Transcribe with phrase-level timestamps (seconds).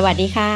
[0.00, 0.52] สวัสดีค่ะ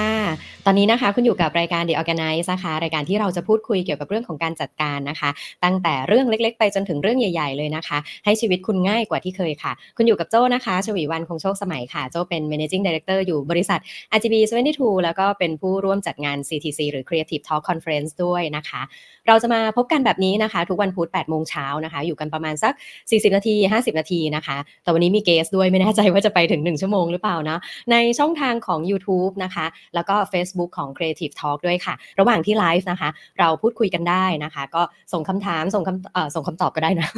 [0.66, 5.30] ตอนนี้นะคะคุณอยู่กับรายการ The Organize นะคะรายการที่เราจะพูดคุยเกี่ยวกับเรื่องของการจัดการนะคะ
[5.64, 13.80] ตั้งแต่เรื่องเล็ก ๆ ไปจนถึงเรื่องใหญ่ ๆ เลยนะคะ ให้ชีวิตคุณง่ายกว่าที่เคยค่ะ คุณอยู่กับโจ้นะคะชวีวันคงโชคสมัยค่ะ โจ้เป็น managing director อยู่บริษัท
[14.16, 14.34] RGB
[14.72, 18.82] 72แล้วก็เป็นผู้ร่วมจัดงาน CTC หรือ Creative Talk Conference ด้วยนะคะ
[19.26, 27.58] เราจะมาพบกันแบบนี้นะคะ ทุกวันพุธ8โมงเช้านะคะ อยู่กันประมาณสัก 40 นาที 50 นาทีนะคะ แต่วันนี้มีเกสด้วยไม่แน่ใจว่าจะไปถึง 1 ชั่วโมงหรือเปล่านะ
[27.92, 33.10] ในช่องทางของ YouTube นะคะ แล้วก็ Facebook ของ Creative Talk ด้วยค่ะ ระหว่างที่ไลฟ์นะคะ
[33.40, 34.82] เราพูดคุยกันได้นะคะ ก็
[35.12, 37.08] ส่งคำถามส่งคำส่งคำตอบก็ได้นะ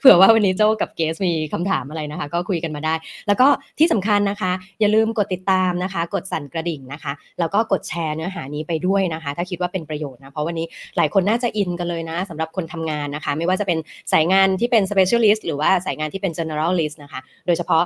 [0.00, 2.94] เผื่อว่าวันนี้โจ้กับเกสมีคำถามอะไรนะคะ ก็คุยกันมาได้
[3.26, 3.46] แล้วก็
[3.78, 13.78] ที่สำคัญนะคะ อย่าลืมกดติดตามนะคะ กดสั่นกระดิ่งนะคะ แล้วก็กดแชร์เนื้อหานี้ไปด้วยนะคะ ถ้าคิดว่าเป็นประโยชน์นะ เพราะวันนี้หลายคนน่าจะอินกันเลยนะสำหรับคนทำงานนะคะ ไม่ว่าจะเป็น
[14.12, 17.82] สายงานที่เป็น specialist หรือว่าสายงานที่เป็น generalist นะคะ โดยเฉพาะ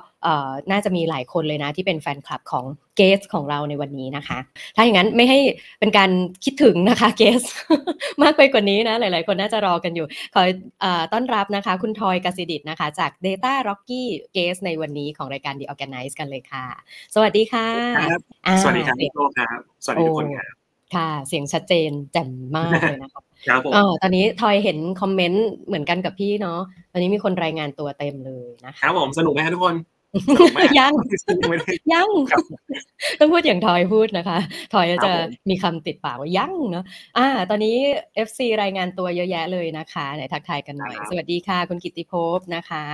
[0.70, 2.64] น่าจะมีหลายคนเลยนะที่เป็นแฟนคลับของ
[2.98, 4.38] เกสของเราในวันนี้นะคะ
[4.76, 5.38] ถ้าอย่างนั้นไม่ให้
[5.80, 6.10] เป็นการ
[6.44, 7.42] คิดถึงนะคะเกส
[8.22, 10.42] มากไปกว่านี้นะ หลาย ๆ คนน่าจะรอกันอยู่ ขอ
[10.80, 14.02] เอ่อต้อนรับนะคะ คุณทอยกสิดิตนะคะ จาก Data Rocky
[14.36, 16.66] Guest ในวันนี้ของรายการ The Organize กันเลยค่ะ
[17.14, 17.68] สวัสดีค่ะ
[18.10, 20.46] ครับอ่าสวัสดีครับเสียพี่งโตครับ สวัสดีทุกคนครับ
[20.94, 26.60] ค่ะ เสียงชัดเจนแจ่มมากเลยนะคะครับผมเออตอนนี้ทอยเห็นคอมเมนต์เหมือนกันกับพี่เนาะ
[26.92, 29.97] ตอนนี้มีคนรายงานตัวเต็มเลยนะคคะรับผมสนุกไหมครับทุกคนสนุกไหม
[30.78, 30.92] ยัง
[31.48, 32.42] ไม่ได้ยังครับ
[33.20, 34.38] ต้องพูดอย่างทอยพูดนะคะ
[34.74, 36.84] ทอยครัจะบผมมีคำติดปากว่ายังเนาะ
[37.18, 37.76] อ่า ตอนนี้
[38.26, 42.84] FC รายงานตัวเยอะแยะเลยนะคะไหนทักทายกันหน่อย สวัสดีค่ะ คุณกิตติภพนะคะ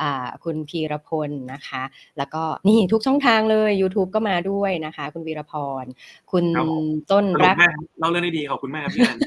[0.00, 1.82] อ่าคุณพีรพลนะคะ
[2.18, 5.84] แล้วก็นี่ทุกช่องทางเลย YouTube ก็มาด้วยนะคะ คุณวีรพร
[6.32, 9.18] คุณครับผมต้นสนุรักกมากเล่าเรื่องได้ดีขอบคุณมากครับพี่อัน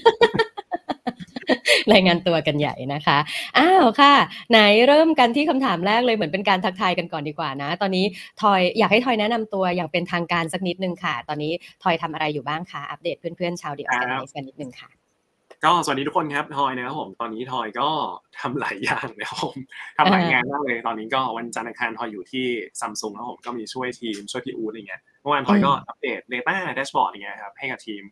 [1.94, 3.18] รายงานตัวกันใหญ่นะคะ
[3.58, 4.14] อ้าวค่ะ
[4.52, 8.06] ไหนเริ่มกันที่คำถามแรกเลยเหมือนเป็นการทักทายกันก่อนดีกว่านะ ตอนนี้
[8.42, 11.52] ทอยอยากให้ทอยแนะนำตัวอย่างเป็นทางการสักนิดนึงค่ะ ตอนนี้
[11.84, 14.90] ทอยทำอะไรอยู่บ้างคะ อัปเดตเพื่อนๆชาวเดียวกันในกันนิดนึงค่ะ
[15.66, 17.90] ก็สวัสดีทุกคนครับทอยนะครับผมตอนนี้ทอยก็
[18.40, 19.56] ทำหลายอย่างนะครับผม
[19.98, 22.46] ทำหลายงานมากเลย ตอนนี้ก็วันจันทร์อังคารทอยอยู่ที่
[22.80, 28.04] ซัมซุงนะครับผมก็มีช่วยทีมช่วยพี่อูดอะไรเงี้ยเมื่อวานทอยก็อัปเดต Data Dashboard อย่างเงี้ยครับให้กับทีม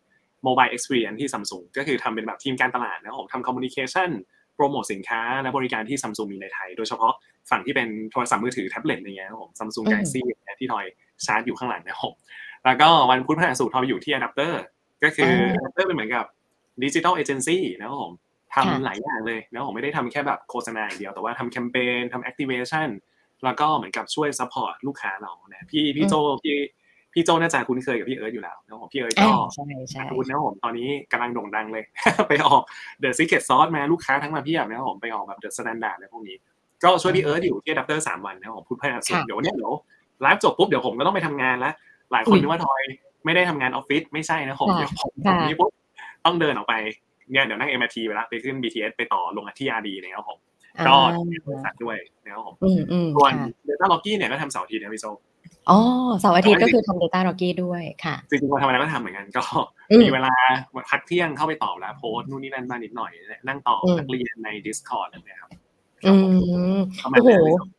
[0.46, 4.10] Mobile Experience ที่ซัมซุงก็คือทำเป็นแบบทีมการตลาดนะครับผมทำ Communication
[4.56, 7.12] โปรโมทสินค้าและบริการที่ซัมซุงมีในไทย โดยเฉพาะ
[7.50, 10.20] ฝั่งที่เป็นโทรศัพท์มือถือแท็บเล็ตอะไรเงี้ยครับผมซัมซุงอืม Galaxy
[10.60, 10.84] ที่ทอย
[11.24, 12.14] ชาร์จอยู่ข้างหลังนะครับผม
[12.64, 14.54] แล้วก็วันพุธพฤหัสศุกร์ทอยอยู่ที่ Adapter
[15.04, 16.24] ก็คือ Adapter เป็นเหมือนกับ
[16.84, 18.12] ดิจิทัลเอเจนซี่นะครับผม
[18.54, 22.88] ค่ะทำหลายอย่างเลยนะผมไม่ได้ทำแค่แบบโฆษณาอย่างเดียวแต่ว่าทำแคมเปญทำ activation
[23.44, 26.56] แล้วก็เหมือนกับช่วย support ลูกค้าเรานะพี่พี่โจพี่
[27.18, 31.84] พี่โจน่าจะคุ้นเคยกับพี่เอิร์ธอยู่แล้วนะผมพี่เอิร์ธอ่าก็ใช่ใช่คุณนะผมตอนนี้กำลังโด่งดังเลย
[32.28, 32.62] ไปออก
[33.02, 36.36] The Secret Sauce มาลูกค้าทั้งมาเพียบนะครับผมไปออกแบบ The Standard อะไรพวกนี้
[36.84, 39.72] ก็ช่วยพี่เอิร์ธอยู่ที่ Adapter สามวันนะครับผมพุธพฤหัสศุกร์ค่ะเดี๋ยวเนี่ยเดี๋ยว
[40.22, 41.74] ไลฟ์จบปุ๊บเดี๋ยวผมก็ต้องไปทำงานแล้ว
[42.12, 42.82] หลายคอุ๊นยนึกว่าทอย
[43.24, 45.70] ไม่ได้ทำงานออฟฟิศไม่ใช่นะผมค่ะเดี๋ยวผมผค่ะมนี่ปุ๊บ
[46.24, 46.74] ต้องเดินออกไป
[47.32, 50.38] เนี่ยเดี๋ยวนั่ง MRT ไปละไปขึ้น BTS ไปต่อลงที่ RD นะครับผม
[50.86, 55.06] ก็อ่าบริษัทด้วยนะครับผมอืมอืมส่วนค่ะ Data Locky เนี่ยก็ทำเสาร์อาทิตย์นะพี่โจ
[55.70, 55.78] อ๋อ
[56.20, 59.42] เสาร์อาทิตย์ก็คือทำ Data Rocky ด้วยค่ะจริงๆวันธรรมดาก็ทำเหมือนกันก็
[59.90, 60.34] อืมมีเวลา
[60.90, 63.12] พักเที่ยงเข้าไปตอบแล้วโพสต์นู่นนี่นั่นบ้างนิดหน่อย
[63.48, 65.50] นั่งตอบอืมนักเรียนใน Discord อะไรเนี่ยครับ
[66.06, 66.14] อื
[66.74, 67.70] มประมาณโอ้โหนั้นเลยครับ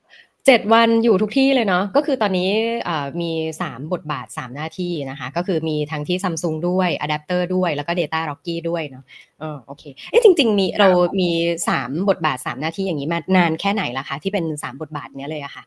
[0.46, 2.50] เจ็ดวันอยู่ทุกที่เลยเนาะก็คือตอนนี้
[2.88, 9.04] อ่ามี 3 บทบาท 3 หน้าที่นะคะ ก็คือมีทั้งที่ Samsung ด้วยอะแดปเตอร์ด้วยแล้วก็ Data Rocky ด้วยเนาะ
[9.40, 10.90] เออโอเคเอ๊ะจริง ๆ มีเรา
[11.22, 11.30] มี
[11.70, 15.64] 3 บทบาท 3 หน้าที่อย่างนี้มานานแค่ไหนละคะที่เป็น 3 บทบาทเนี้ยเลยอะค่ะ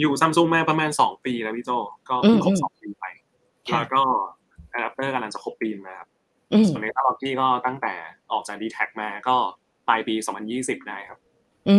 [0.00, 1.70] อยู่ซัมซุงมาประมาณสองปีแล้วพี่โจ
[2.08, 3.04] ก็อืเพิ่มงครบอืมสองปีไป
[3.72, 4.02] ค่ะแล้วก็
[4.72, 6.08] อะแดปเตอร์กำลังจะครบปีมาครับ
[6.52, 7.94] อืมส่วนในตลอดที่ก็ตั้งแต่
[8.32, 9.36] ออกจาก d t แทมาก็
[9.88, 10.14] ปลายปี
[10.52, 11.18] 2020 ได้ครับ
[11.68, 11.76] อื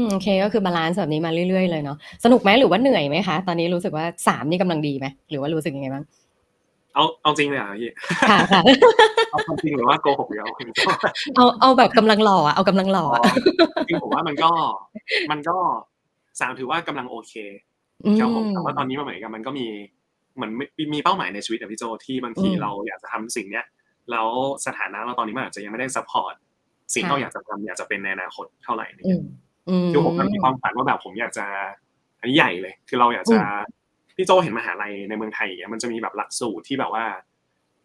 [0.00, 6.04] มโอเคก็คือ balance แบบนี้มาเรื่อยๆเลยเนาะสนุกไหมหรือว่าเหนื่อยไหมคะ ตอนนี้รู้สึกว่า3นี่กำลังดีไหมหรือว่ารู้สึกยังไงบ้าง
[6.94, 7.90] เอาเอาจริงเลยเหรอพี่
[8.30, 8.60] ค่ะค่ะ
[9.30, 10.46] เอาความจริงหรือว่าโกหกเยอะ
[11.36, 13.22] เอาเอาแบบกำลังหล่ออะเอากำลังหล่ออะ
[13.88, 14.50] จริงผมว่ามันก็
[15.30, 15.56] มันก็
[16.40, 17.32] สามถือว่ากำลังโอเค
[18.04, 19.66] อืมครับผมแต่ว่าตอนนี้มันเหมือนกับมันก็มี
[20.36, 23.64] เหมือนมีมีเป้าหมายในชีวิตอะพี่โจที่บางทีอืมเราอยากจะทำสิ่งเนี้ย
[24.10, 24.28] แล้ว
[24.66, 26.34] สถานะเราตอนนี้มันอาจจะยังไม่ได้ support
[26.94, 29.22] สิ่งที่เราอยากจะทำอยากจะเป็นในอนาคตเท่าไหร่อะไรอืเงี้มย
[29.68, 31.46] อืมคือผมก็มีความฝันว่าแบบผมอยากจะ
[32.20, 33.38] อันนี้ใหญ่เลย คือเราอยากจะ
[34.16, 37.04] พี่โจเห็นมหาลัยในเมืองไทยอย่างเงี้ยมันจะมีแบบหลักสูตรที่แบบว่า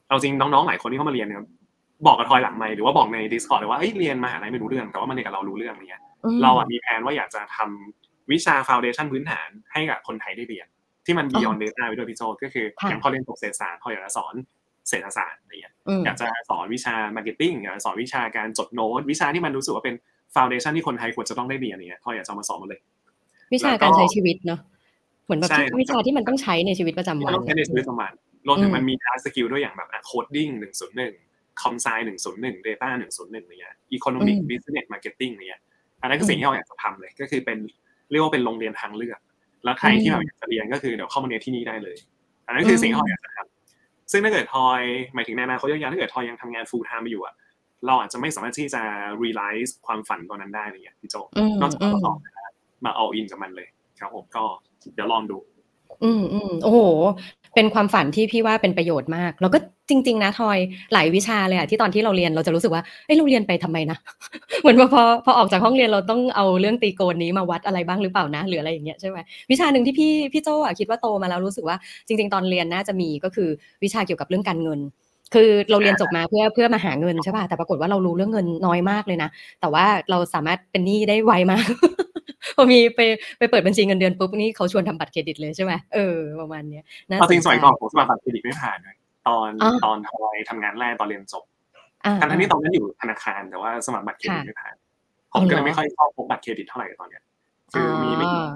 [0.07, 1.41] เอาจริงน้องๆหลายคนที่เข้ามาเรียนเนี่ย
[2.07, 10.67] บอกกับทอยหลังไมค์หรือว่าบอกใน Discord เลยว่าเอ้ยเรียนมหาลัยไม่รู้เรื่องแต่ว่ามันเรียนกับเรารู้เรื่องเนี้ยอืมเราอะมีแผนว่าอยากจะทำ วิชา foundation พื้นฐานให้กับคนไทยได้เรียน
[11.05, 14.33] ที่มัน beyond data ไปด้วยพี่โจก็คือค่ะอย่างทอยเรียนจบเศรษฐศาสตร์ทอยอยากจะสอน
[14.89, 19.95] เศรษฐศาสตร์อะไรเงี้ยอืมอยากจะสอนวิชา marketing อยากจะสอนวิชาการจดโน้ต วิชาที่มันรู้สึกว่าเป็น
[20.35, 22.81] ฟ u n เดชันที่คนไทยควรจะต้องได้เรียนอย่างเงี้ยทอยอยากจะเอามาสอนหมดเลย
[23.53, 24.59] วิชาการใช้ชีวิตเนาะ
[25.25, 28.13] เหมือนแบบใช่ที่วิชาที่มันต้องใช้ในชีวิตประจำวันที่วัมันนต้องใช้ในชีวิตประจำวัน
[28.47, 31.13] รวมถึงมันมี hard skill ด้วยอย่างแบบ coding หนึ่งศูนย์หนึ่ง
[31.61, 35.61] com sci หนึ่งศูนย์หนึ่ง data หนึ่งศูนย์หนึ่งเนี่ย economic business marketing เนี่ย
[36.01, 37.57] อันนั้นคือสิ่งที่เราอยากจะทำเลยก็คือเป็น
[38.11, 39.19] เรียกว่าเป็นโรงเรียนทางเลือก
[39.63, 41.95] แล้วใครที่แบบอยากจะเรียนก็คือเดี๋ยวเข้ามาเรียนที่นี่ได้เลย
[42.45, 44.81] อันนั้นคือสิ่งที่เราอยากจะทำซึ่งถ้าเกิดทอย
[45.13, 47.35] หมายถึงในอนาคตยาวๆถ้าเกิดทอยยังทำงาน full time ไปอยู่อะ
[47.85, 48.81] เราอาจจะไม่สามารถที่จะ
[49.23, 52.17] realize ความฝันตอนนั้นได้อะไรเงี้ยพี่โจอืมนอกจากอืเรามลอง
[52.85, 53.67] มา all in กับมันเลย
[53.99, 54.43] ครับผมก็
[54.93, 55.37] เดี๋ยวลองดู
[56.03, 56.79] อืม อืม โอ้โห
[57.55, 59.59] เป็นความฝันที่พี่ว่าเป็นประโยชน์มาก แล้วก็
[59.89, 60.57] จริง ๆ นะทอย
[60.93, 63.97] หลายวิชาเลยอะที่ตอนที่เราเรียนเราจะรู้สึกว่า เอ้ยเราเรียนไปทำไมนะ
[64.61, 69.17] เหมือนว่าพอ พอออกจากห้องเรียนเราต้องเอาเรื่องตีโกนนี้มาวัดอะไรบ้างหรือเปล่านะ หรืออะไรอย่างเงี้ย ใช่ไหม
[69.51, 71.77] วิชาหนึ่งที่พี่ พี่โจอะคิดว่าโตมาแล้วรู้สึกว่า
[72.07, 73.49] จริง ๆ ตอนเรียนน่าจะมี ก็คือ
[73.83, 74.79] วิชาเกี่ยวกับเรื่องการเงิน
[75.33, 79.29] คือเราเรียนจบมาเพื่อ เพื่อมาหาเงิน ใช่ป่ะแต่ปรากฏว่าเรารู้เรื่องเงินน้อยมากเลยนะ
[79.61, 81.67] แต่ว่าเราสามารถเป็นหนี้ได้ไวมาก
[82.55, 83.01] พอมีไป
[83.37, 88.95] ไปเปิดบัญชีเงินเดือนปุ๊บนี่เขาชวนทำบัตรเครดิตเลยใช่ไหมเออประมาณเนี้ยน่าเอาจริงสใจมัยก่อนผมสมัครบัตรเครดิตไม่ผ่านเลย
[89.27, 91.43] ตอนอ๋อตอนทอยทำงานแรกตอนเรียนจบ
[92.05, 94.75] อ่าทั้งๆที่ตอนนั้นอยู่ธนาคารแต่ว่าสมัครบัตรเครดิตค่ะไม่ผ่าน
[95.33, 97.23] ผอ๋อมก็เลเหรยอไม่ค่อยชอบพกบัตรเครดิตเท่าไหร่ตอนเนี้ย
[97.73, 98.49] คือมีไม่กี่อ่า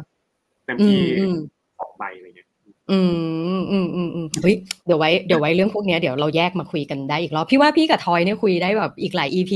[0.66, 1.36] เต็มอืที่มอืม
[1.80, 2.48] สองใบอะไรเงี้ย
[2.92, 3.00] อื
[3.58, 4.56] มอืมอืมอืมเฮ้ย
[4.86, 9.52] เดี๋ยวไว้เดี๋ยวไว้เรื่องพวกเนี้ยเดี๋ยวเราแยกมาคุยกันได้อีกรอบ พี่ว่าพี่กับทอยเนี่ยคุยได้แบบอีกหลาย EP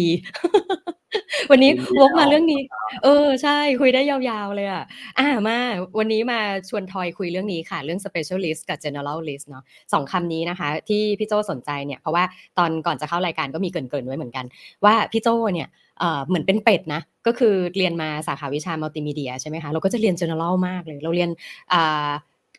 [1.52, 2.62] วันนี้วกมาเรื่องนี้
[3.04, 4.84] เออ ใช่ คุยได้ยาวๆเลยอะ
[5.20, 5.58] อ่ามา
[6.00, 6.40] วันนี้มา
[6.70, 9.64] ชวนทอยคุยเรื่องนี้ค่ะ เรื่อง specialist กับ generalist เนาะ
[9.94, 12.24] สองคำนี้นะคะ ที่พี่โจสนใจเนี่ย เพราะว่า
[12.58, 14.46] ตอนก่อนจะเข้ารายการก็มีเกริ่นๆไว้เหมือนกัน
[14.86, 15.68] ว่าพี่โจเนี่ย
[16.00, 21.30] เอ่อเหมือนเป็นเป็ดนะ ก็คือเรียนมาสาขาวิชามัลติมีเดียใช่ไหมคะ เราก็จะเรียน general มากเลย เราเรียน
[21.74, 22.10] อ่า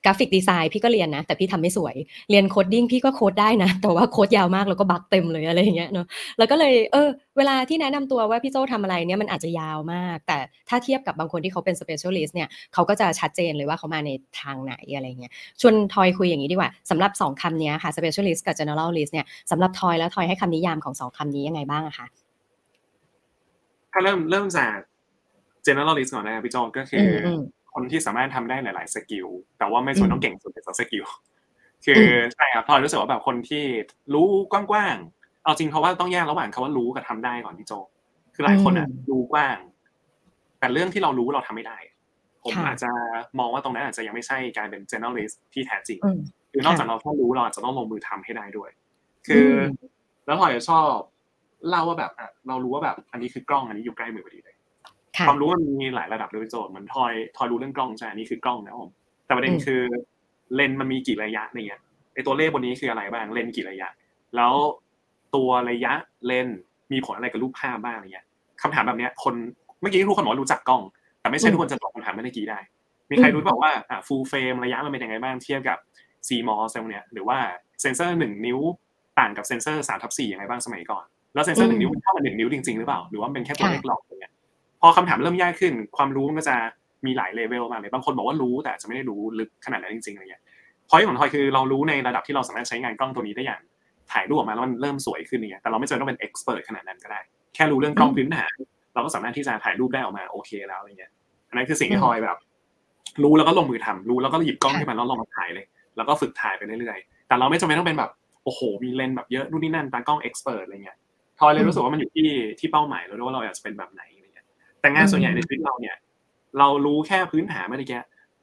[0.04, 1.94] graphic design พี่ก็เรียนนะ แต่พี่ทำไม่สวย
[2.30, 6.06] เรียน coding พี่ก็โค้ดได้นะ แต่ว่าโค้ดยาวมากแล้วก็ bug เต็มเลยอะไรอย่างเงี้ยเนาะ
[6.38, 14.10] แล้วก็เลยเออเวลาที่แนะนำตัวว่าพี่โจทำอะไรเนี่ยมันอาจจะยาวมาก แต่ถ้าเทียบกับบางคนที่เขาเป็น specialist เนี่ยเขาก็จะชัดเจนเลยว่าเขามาใน
[14.40, 22.06] ทางไหนอะไรเงี้ยชวนทอยคุยอย่างนี้ดีกว่าสำหรับสองคำเนี้ยค่ะ specialist กับ generalist เนี่ยสำหรับทอยแล้วทอยให้คำนิยามของสองคำนี้ยังไงบ้างอะคะ
[23.92, 24.74] ถ้าเริ่มเริ่มจาก
[25.66, 27.40] generalist ก่อนนะครับพี่โจก็คืออืม
[27.74, 29.26] คนที่สามารถทำได้หลาย ๆ skill
[29.58, 31.04] แต่ว่าไม่จำเป็นต้องเก่งสุดใน skill
[31.86, 33.64] คือมใช่ครับทอยรู้สึกว่าแบบคนที่
[34.14, 37.72] รู้กว้างๆ เอาจริงเพราะว่าต้องแยกระหว่างคำว่ารู้กับทำได้ก่อนพี่โจ
[38.34, 39.58] คือหลายคนอะรู้กว้าง
[40.58, 41.78] แต่เรื่องที่เรารู้เราทำไม่ได้
[42.42, 42.90] ผมค่ะอาจจะ
[43.38, 46.20] มองว่าตรงนั้นอาจจะยังไม่ใช่การเป็น generalist ที่แท้จริงอืม
[46.52, 48.70] คือนอกจากเราแค่รู้เราอาจจะต้องลงมือทำให้ได้ด้วย
[49.26, 49.90] คืออม
[50.26, 50.90] แล้วพลอยจะชอบ
[51.68, 54.53] เล่าว่าแบบอะเรารู้ว่าแบบ อันนี้คือกล้องอันนี้อยู่ใกล้มือพอดีเลย
[55.16, 58.90] ค่ะความรู้มันมีหลายระดับเลยพี่โจทย์เหมือนทอยทอยรู้เรื่องกล้องใช่อันนี้คือกล้องนะครับผม
[59.26, 59.82] แต่ประเด็นอืมคือ
[60.54, 61.80] เลนส์มันมีกี่ระยะเนี่ย
[62.14, 63.88] ไอตัวเลขบนนี้คืออะไรบ้างเลนส์กี่ระยะ
[64.36, 64.52] แล้ว
[65.34, 65.92] ตัวระยะ
[66.26, 66.58] เลนส์
[66.92, 68.26] มีผลอะไรกับรูปภาพบ้างอะไรเงี้ย
[68.62, 69.34] คำถามแบบเนี้ยคน
[69.80, 70.82] เมื่อกี้ทุกคนบอกว่ารู้จักกล้อง
[71.20, 72.58] แต่ไม่ใช่ทุกคนจะตอบคำถามเมื่อกี้ได้
[73.10, 75.78] มีใครรู้บอกว่าอะ full frame ระยะมันเป็นยังไงบ้างเทียบกับ
[76.28, 77.38] CMOS อะไรพวกเนี้ยหรือว่า
[77.80, 78.60] เซนเซอร์หนึ่งนิ้ว
[79.18, 84.33] ต่างกับเซนเซอร์สามทับสี่ยังไงบ้างสมัยก่อน แล้วเซนเซอร์หนึ่งนิ้วมันเท่ากับหนึ่งนิ้วจริงๆหรือเปล่า หรือว่ามันเป็นแค่ตัวเลขหลอกอย่างเงี้ยพ
[84.86, 86.56] อคำถามเริ่มยากขึ้น ความรู้มันก็จะ
[87.06, 90.42] มีหลายเลเวลมากเลยบางคนบอกว่ารู้แต่อาจจะไม่ได้รู้ลึกขนาดนั้นจริงๆอะไรเงี้ย
[90.88, 93.60] พอยของทอยคือเรารู้ในระดับที่เราสามารถใช้งานกล้องตัวนี้ได้อย่าง
[94.12, 97.20] ถ่ายรูปออกมาแล้วมันเริ่มสวยขึ้นอย่างเงี้ยแต่เราไม่จำเป็นต้องเป็นเอ็กซ์เพรสขนาดนั้นก็ได้
[97.54, 98.54] แค่รู้เรื่องกล้องพื้นฐาน
[98.94, 101.12] เราก็สามารถที่จะถ่ายรูปได้ออกมาโอเคแล้วอะไรเงี้ย
[101.48, 102.38] อันนั้นคือสิ่งที่ทอยแบบ
[103.22, 105.66] รู้แล้วก็ลงมือทำรู้แล้วก็หยิบกล้องค่ะขึ้นมาแล้วลองมาถ่ายเลย
[105.96, 108.10] แล้วก็ฝึกถ่ายไปเรื่อยๆ แต่เราไม่จำเป็นต้องเป็นแบบ
[108.44, 110.98] โอ้โหมีเลนส์แบบเยอะนู่นนี่นั่นตากล้องเอ็กซ์เพรสอะไรเงี้ย
[111.40, 114.13] ทอยเลยรู้สึกว่ามันอยู่ที่ที่เป้าหมายเราด้วยว่าเราอยากจะเป็นแบบไหนอะไรเงี้ย
[114.84, 115.96] แต่งานส่วนใหญ่ในชีวิตเราเนี่ย
[116.58, 117.94] เรารู้แค่พื้นฐานไม่ได้แก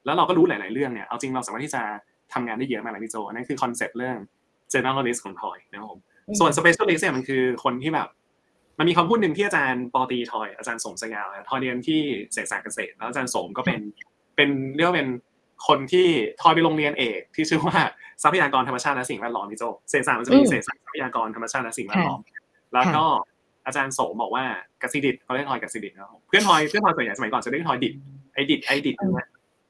[0.04, 1.82] แล้วเราก็รู้หลาย ๆ เรื่องเนี่ยเอาจริงเราสามารถที่จะ
[2.32, 4.16] ทำงานได้เยอะมากเลยพี่โจอันนั้นคือ concept เรื่อง
[4.72, 6.00] generalist ของทอยนะครับผม
[6.38, 8.08] ส่วน specialist เนี่ยมันคือคนที่แบบ
[8.78, 12.00] มันมีคำพูดหนึ่งที่อาจารย์ปอตรีทอยอาจารย์สมสยามนะทอยเรียนที่
[12.32, 13.80] เศรษฐศาสตร์เกษตร แล้วอาจารย์สมก็เป็น
[14.36, 15.08] เป็นเรียกว่าเป็น
[15.68, 16.06] คนที่
[16.42, 17.76] ทอยไปลงเรียนเอกที่ชื่อว่า
[18.22, 22.20] ทรัพยากรธรรมชาติและสิ่งแวดล้อมพี่โจเศรษฐศาสตร์มันจะมีอืมเศรษฐศาสตร์ทรัพยากรธรรมชาติและสิ่งแวดล้อม
[22.74, 23.04] แล้วก็
[23.66, 24.44] อาจารย์สมบอกว่า
[24.82, 27.92] กสิดิตเขาเรียกทอยกสิดิตนะครับผมเพื่อนทอยเพื่อนทอยส่วนใหญ่สมัยก่อนจะเรียกทอยดิด
[28.34, 29.28] ไอดิดไอดิดนะ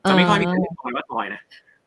[0.09, 1.41] จะไม่ค่อยมีใครเรียกทอยว่าทอยนะ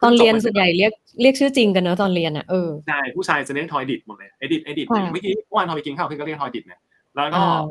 [0.03, 6.79] ตอนเรียนส่วนใหญ่เรียกเรียกชื่อจริงกันเนอะตอนเรียนอะเออใช่ผู้ชายจะเรียกทอยดิดหมดเลยไอดิดไอดิดค่ะเมื่อกี้เมื่อวานทอยไปกินข้าวคือก็เรียกทอยดิดเนี่ย
[7.15, 7.61] แล้วก็อ่า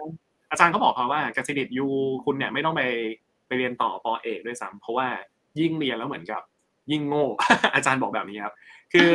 [0.51, 1.87] อาจารย์เขาบอกเขาว่ากสิดิตยู
[2.25, 2.83] คุณเนี่ยไม่ต้องไป
[3.47, 5.09] ไปเรียนต่อปอเอกด้วยซ้ำเพราะว่า
[5.61, 6.43] ยิ่งเรียนแล้วเหมือนกับ
[6.91, 7.27] ยิ่งโง่
[7.75, 8.55] อาจารย์บอกแบบนี้ครับ
[8.93, 9.11] คือ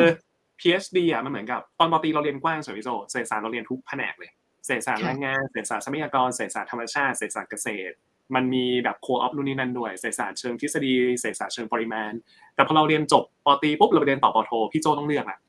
[0.60, 4.30] PhD อะมันเหมือนกับตอนปอตรีเราเรียนกว้างสวยวิโซเศรษฐศาสตร์เราเรียนทุกแผนกเลย
[4.66, 7.94] เศรษฐศาสตร์ค่ะแรงงานเศรษฐศาสตร์ทรัพยากรเศรษฐศาสตร์ธรรมชาติเศรษฐศาสตร์เกษตร
[8.36, 12.12] มันมีแบบโคออฟนู่นนี่นั่นด้วยเศรษฐศาสตร์เชิงทฤษฎีเศรษฐศาสตร์เชิงปริมาณ
[12.56, 15.40] แต่พอเราเรียนจบปอตรีปุ๊บเราไปเรียนต่อปอโทพี่โจต้องเลือกอะ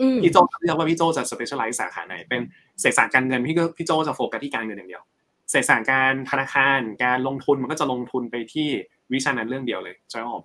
[0.00, 2.40] อืมพี่โจจะเลือกว่าพี่โจจะ specialize สาขาไหนเป็น
[2.80, 5.02] เศรษฐศาสตร์การเงินพี่ก็พี่โจจะโฟกัสที่การเงินอย่างเดียว
[5.50, 8.68] เศรษฐศาสตร์การธนาคารการลงทุนมันก็จะลงทุนไปที่
[9.12, 10.42] วิชานั้นเรื่องเดียวเลยใช่ไหมผม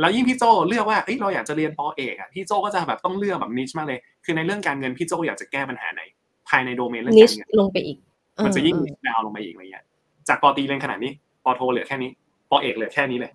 [0.00, 6.02] แล้วยิ่งพี่โจเลือกว่าเอ้ยเราอยากจะเรียนปอเอกอะพี่โจก็จะแบบต้องเลือกแบบนิชมากเลย คือในเรื่องการเงินพี่โจอยากจะแก้ปัญหาไหน
[6.52, 7.98] ภายในโดเมนเรื่องนิกาชรเงินลงไปอีก
[8.44, 9.84] มันจะยิ่งเออดาวลงไปอีกอะไรเงี้ย
[10.28, 11.12] จากปอตรีเรียนขนาดนี้
[11.44, 12.10] ปอโทเหลือแค่นี้
[12.50, 13.32] ปอเอกเหลือแค่นี้เลย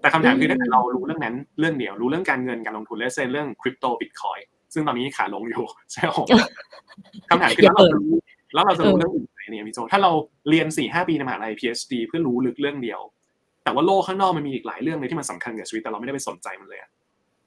[0.00, 4.38] แต่คำถามคือถ้าเกิดเรารู้เรื่องนั้นเรื่องเดียวรู้เรื่องการเงินการลงทุนและเซนเรื่องคริปโตบิตคอย
[4.74, 6.26] ซึ่งตอนนี้ขาลงอยู่ใช่ไหมผม
[7.28, 8.16] คำถามคืออย่าแล้วเปิเราดจะรู้
[8.54, 10.12] แล้วเราจะรู้เรื่องอื่นไหนเนี่ยพี่โจถ้าเรา
[10.48, 13.00] เรียนสี่ห้าปีในมหาลัย PhD เพื่อรู้ลึกเรื่องเดียว
[13.64, 16.90] แต่ว่าโลกข้างนอกมันมีอีกหลายเรื่องเลยที่มันสำคัญกับชีวิตแต่เราไม่ได้ไปสนใจมันเลยอะ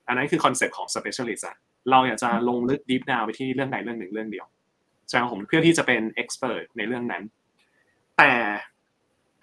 [0.08, 1.56] อันนั้นคือคอนเซ็ปต์ของ specialist อะ
[1.92, 4.46] เราอยากจะลงลึก deep down ไปที่เรื่องใดเรื่องหนึ่งเรื่องเดียว
[5.14, 7.24] ใช่ไหมผมเพื่อที่จะเป็น expert ในเรื่องนั้น
[8.18, 8.32] แต่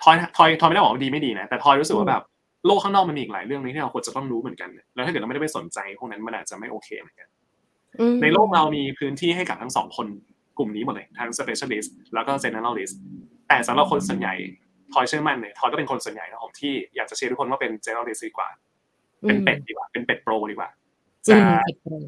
[0.03, 2.23] ทอยทอยทอยไม่ได้บอกว่าดีไม่ดีนะ แต่ทอยรู้สึกว่าแบบ
[2.67, 7.29] โลกข้างนอกมันมีอีกหลายเรื่องเลยที่เราควรจะต้องรู้เหมือนกัน แล้วถ้าเกิดเราไม่ได้ไปสนใจพวกนั้นมันอาจจะไม่โอเคเหมือนกัน
[8.01, 10.07] อืมในโลกเรามีพื้นที่ให้กับทั้งสองคน
[10.59, 12.95] กลุ่มนี้หมดเลย ทั้ง specialist แล้วก็ generalist
[13.49, 14.35] แต่สำหรับคนส่วนใหญ่
[14.93, 18.49] ทอยเชื่อมั่นเลยทอยก็เป็นคนส่วนใหญ่นะผมที่อยากจะเชียร์ทุกคนว่าเป็น generalist ดีกว่า
[19.29, 20.71] เป็นเป็ดดีกว่า เป็นเป็ดโปรดีกว่า
[21.29, 22.05] อืจะมผิดเลย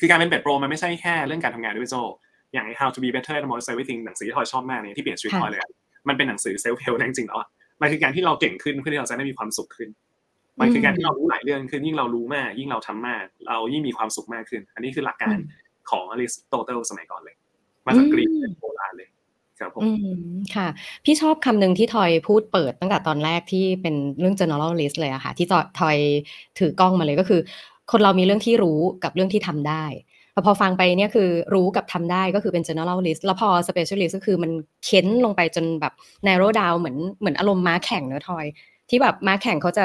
[0.00, 1.96] คือการเป็นเป็ดโปรมันไม่ใช่แค่เรื่องการทำงานด้วยโจ
[2.52, 5.70] อย่าง How to be better at most everything หนังสือที่ทอยชอบมากเนี่ยที่เปลี่ยนชีวิตทอยเลยอะ
[6.08, 7.48] มันเป็นหนังสือ self help นะจริงๆแล้วอะ
[7.80, 9.88] มันคือการที่เราเก่งขึ้นเพื่อที่เราจะได้มีความสุขขึ้น
[10.60, 15.36] มันคือการที่เรารู้หลายเรื่องขึ้นยิ่งเรารู้มาก ยิ่งเราทำมาก เรายิ่งมีความสุขมากขึ้น อันนี้คือหลักการ
[15.90, 17.36] ของอริสโตเติลสมัยก่อนเลย
[17.86, 18.30] มาจากกรีก
[18.60, 19.08] โบราณเลย
[19.58, 20.16] ครับผมอืม
[20.54, 20.68] ค่ะ
[21.04, 25.46] พี่ชอบคำหนึ่งที่ทอยพูดเปิดตั้งแต่ตอนแรกที่เป็นเรื่อง generalist เลยอะค่ะ ที่
[25.80, 25.96] ทอย
[26.58, 27.40] ถือกล้องมาเลยก็คือ
[27.92, 29.84] คนเรามีเรื่องที่รู้กับเรื่องที่ทำได้
[30.34, 34.50] พอพอฟังไปเนี่ยคือรู้กับทำได้ก็คือเป็น generalist แล้วพอ specialist ก็คือมัน
[34.84, 35.92] เค้นลงไปจนแบบ
[36.26, 38.46] narrow down เหมือนเหมือนอารมณ์ม้าแข่งเนอะทอย
[38.90, 39.84] ที่แบบม้าแข่งเขาจะ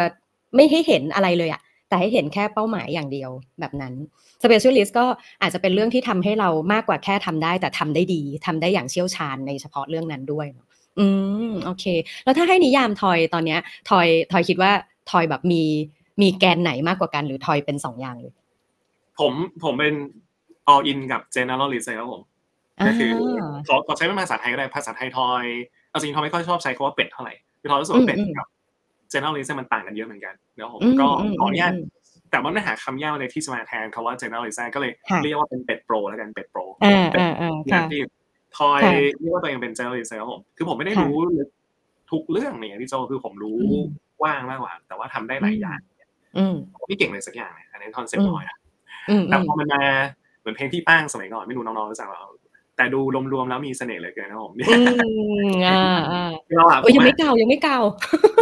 [0.56, 3.94] ไม่ให้เห็นอะไรเลยอะแต่ให้เห็นแค่เป้าหมายอย่างเดียวแบบนั้น
[4.44, 5.06] specialist ก็
[5.42, 10.48] อาจจะเป็นเรื่องที่ทำให้เรามากกว่าแค่ทำได้ แต่ทำได้ดีทำได้อย่างเชี่ยวชาญในเฉพาะเรื่องนั้นด้วย
[11.00, 11.08] อื
[11.50, 11.86] มโอเค
[12.24, 14.72] แล้วถ้าให้นิยามทอยตอนเนี้ยทอยทอยคิดว่า
[15.12, 15.64] ทอยแบบมี
[16.22, 18.34] มีแกนไหนมากกว่ากันหรือทอยเป็นสองอย่างเลย
[19.20, 19.94] ผมผมเป็น
[20.72, 22.22] all in กับ generalist เลยครับผม
[22.88, 23.12] ก็คือ
[23.68, 25.46] ขอขอใช้เป็นภาษาไทยก็ได้ภาษาไทยทอย
[25.90, 28.48] เอาจริงทอยไม่ค่อยชอบใช้คำว่าเป็ดเท่าไหร่คือทอยรู้สึกว่าเป็ดกับ
[29.14, 31.86] generalist มันต่างกันเยอะเหมือนกันแล้วผมอืมก็อืมขออนุญาตอืม
[32.32, 38.02] แต่ว่าเนื้อหาคำย่อเลยที่จะมาแทนคำว่า generalist ก็เลยค่ะเรียกว่าเป็นเป็ดโปรแล้วกันเป็ดโปรอ่าอ่าอ่างาค่ะนที่
[38.58, 41.50] ทอยค่ะเรียกว่าตัวเองเป็น generalist ครับผมคือผมไม่ได้ค่ะรู้ลึก
[42.12, 43.86] ทุกเรื่องเนี่ยพี่โจคือผมรู้อืม
[44.22, 45.80] กว้างมากกว่า แต่ว่าทำได้หลายอย่าง
[46.38, 48.58] อืมผมไม่เก่งเลยสักอย่างเนี่ยอันนี้ concept อืมทอยนะ
[49.10, 49.88] อืมแต่อืมพอมันมาเห
[50.48, 52.30] มือนเพลงที่ป้างสมัยก่อนไม่รู้น้องๆรู้จักเปล่า
[52.78, 53.00] แต่ดู
[53.34, 54.78] รวมๆแล้วมีเสน่ห์เหลือเกินนะผมเนี่ยอื
[55.48, 57.80] มอ่าอ่าเราอะโอ้ยยังผไม่อะเก่ายังไม่เก่า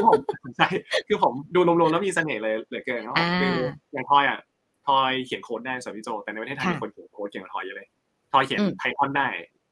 [0.08, 0.10] ผ
[0.50, 0.68] มใช่
[1.08, 3.56] คือผมดูรวมๆแล้วมีเสน่ห์เลยเหลือเกินนะผมอ่าคือ
[3.94, 4.40] อย่างทอยอะ
[4.88, 7.88] ทอยเขียนโค้ดได้สำหรับพี่โจแต่ในประเทศไทยค่ะมีคนเขียนโค้ดเก่งกว่าทอยเยอะเลย
[8.34, 9.28] ทอยเขียนอืม Python ได้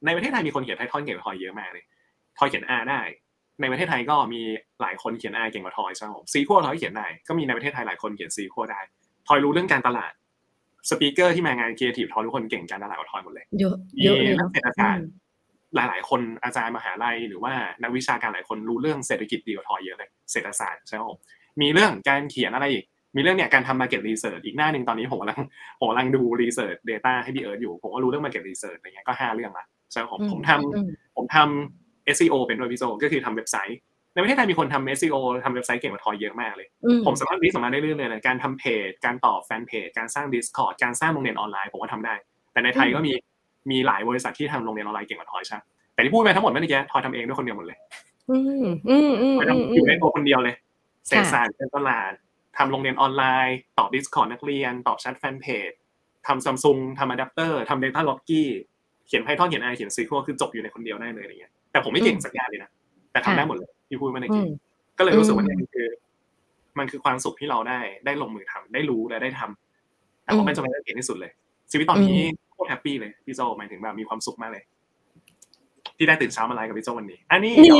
[0.06, 1.84] ในประเทศไทยมีคนเขียน Python เก่งกว่าทอยเยอะมากเลย
[2.38, 3.02] ทอยเขียน R ได้
[3.62, 4.42] ในประเทศไทยก็มี
[4.82, 8.80] หลายคนเขียน R เก่งกว่าทอยใช่ไหมผม SQL ทอยเขียนได้ก็มีในประเทศไทยหลายคนเขียน SQL ได้
[9.28, 10.14] ทอยรู้เรื่องการตลาด
[10.90, 15.08] speaker ที่มางาน Creative Talk ทุกคนเก่งการตลาดกว่าทอยหมดเลยเยอะมีเยอะเลยนักเนาะเศรษฐศาสตร์
[15.76, 21.18] หลาย ๆ คนอาจารย์มหาลัยหรือว่านักวิชาการหลายคนรู้เรื่องเศรษฐกิจดีกว่าทอยเยอะเลยเศรษฐศาสตร์ใช่ไหมผม
[21.62, 22.86] มีเรื่องการเขียนอะไรอีก
[23.16, 25.40] มีเรื่องเนี่ยการทำ market research อีกหน้าหนึ่งตอนนี้ผมกำลัง
[25.80, 33.80] ผมกำลังดู research data ให้พี่เอิร์ธอยู่ ผมก็รู้เรื่อง market research อะไรเงี้ยก็ห้าเรื่องละใช่ไหมผมอืผมทำอืมผมทำ SEO เป็นด้วยพี่โจก็คือทำเว็บไซต์
[34.14, 42.16] ในประเทศไทยมีคนทำ SEO ทำเว็บไซต์เก่งกว่าทอยเยอะมากเลยอืมผมสามารถ list ออกมาได้เรื่อยๆเลยการทำเพจ การตอบแฟนเพจ การสร้าง Discord การสร้างโรงเรียนออนไลน์ผมว่าทำได้
[42.54, 43.14] แต่ในไทยก็มี
[43.72, 45.62] มีหลายบริษัทที่ทำโรงเรียนออนไลน์เก่งกว่าทอยใช่ไหม
[45.94, 47.78] แต่ที่พูดไปทั้งหมดเมื่อกี้ทอยทำเองด้วยคนเดียวหมดเลย
[48.30, 50.56] อืมอืมอืมทอยอืมทำอยู่ในตัวคนเดียวเลย
[51.08, 52.12] เศรษฐค่ะศาสตร์เป็นตลาด
[52.58, 55.72] ทำโรงเรียนออนไลน์ ตอบ Discord นักเรียน ตอบแชทแฟนเพจ
[56.28, 58.48] ทำซัมซุงทำอะแดปเตอร์ทำ Data l o g กี้
[59.08, 62.72] เขียน Python เขียน R เขียน SQL คือจบอยู่ในคนเดียวได้เลยอะไรเงี้ยแต่ผมไม่เก่งสักอย่างเลยนะ
[63.12, 64.52] แต่ทำได้หมดเลย ที่พูดมาในอืกี้ม
[64.98, 65.88] ก็เลยรู้สึกว่าอืมเนี่ยคือ
[66.80, 71.32] มันคือความสุขที่เราได้ได้ลงมือทำได้รู้และได้ทำแต่ว่าไม่จำเป็นต้องเก่งที่สุดเลย
[71.72, 72.20] ชีวิตตอนนี้
[72.52, 74.64] โคตร happy เลยพี่โจหมายถึงแบบมีความสุขมากเลย
[75.98, 77.78] ที่ได้ตื่นเช้ามาไลฟ์กับพี่โจวันนี้ อันนี้นี่เดี๋ยว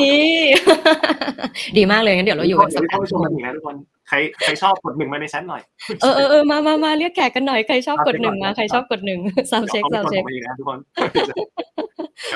[1.78, 5.62] ดีมากเลยงั้นเดี๋ยวเราอยู่กันสักเดี๋ยวแป๊บพี่โจชมกันอีกนะทุกคนใค รใครชอบกดหนึ่งมาในแชทหน่อย
[6.02, 9.20] เออเออเออมามามาเรียกแขกกันหน่อยใครชอบกดหนึ่งมาใครชอบกดหนึ่ง
[9.52, 10.80] ซาวเช็คดี๋ซายววเขาเช็คไม่กดผมอีกนะทุกคน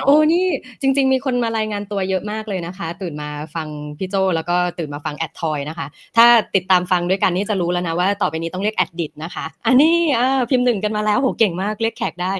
[0.06, 0.46] โอ้นี่
[0.82, 3.68] จริง ๆ มีคนมารายงานตัวเยอะมากเลยนะคะ ตื่นมาฟัง
[3.98, 12.34] พี่โจแล้วก็ตื่นมาฟังแอดทอยนะคะ ถ้าติดตามฟังด้วยกันนี่จะรู้แล้วนะว่าต่อไปนี้ต้องเรียกแอดดิตนะคะ อันนี้อ่าพิมพ์หนึ่งกันมาแล้วโหเก่งมากเรียกแขกได้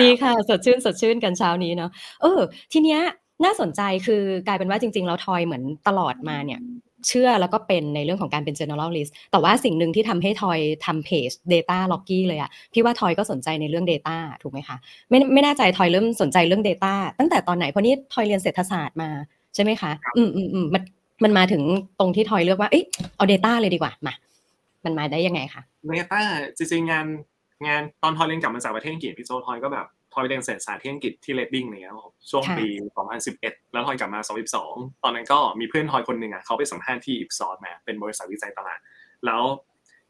[0.00, 1.90] ดีค่ะ สดชื่นสดชื่นกันเช้านี้เนาะ
[2.22, 2.40] เออ
[2.72, 3.00] ทีเนี้ย
[3.44, 6.60] น่าสนใจคือกลายเป็นว่าจริงๆแล้วทอยเหมือนตลอดมาเนี่ย
[7.08, 14.76] เชื่อแล้วก็เป็นในเรื่องของการเป็น generalist แต่ว่าสิ่งหนึ่งที่ทำให้ทอยทำเพจ data l o g กี้เลยอะพี่ว่าทอยก็สนใจในเรื่อง data ถูกไหมคะ
[15.10, 19.10] ไม่ไม่แน่ใจทอยเริ่มสนใจเรื่อง data ตั้งแต่ตอนไหนเพราะนี่ทอยเรียนเศรษฐศาสตร์มา
[19.54, 20.82] ใช่ไหมคะ อืมอืมอืมมัน
[21.24, 21.62] มันมาถึง
[21.98, 22.84] ตรงที่ทอยเลือกว่าเอ๊ะ
[23.16, 24.14] เอา data เลยดีกว่ามา
[24.84, 25.62] มันมาได้ยังไงคะ
[25.96, 26.20] data
[26.56, 27.06] จริงๆงาน
[27.66, 32.66] งานตอนทอยเรียนกลับมาจากประเทศอังกฤษพี่โจทอยก็แบบ ทอยเรียนเศรษฐศาสตร์ที่อังกฤษที่เรดดิ้งเนี่ยครับช่วงปี
[33.20, 34.20] 2011 แล้วทอยกลับมา
[34.60, 38.78] 2012 ตอนนั้นก็มีเพื่อนทอยคนหนึ่งอะเขาไปสัมภาษณ์ที่ Ipsos มาเป็นบริษัทวิจัยตลาด
[39.26, 39.42] แล้ว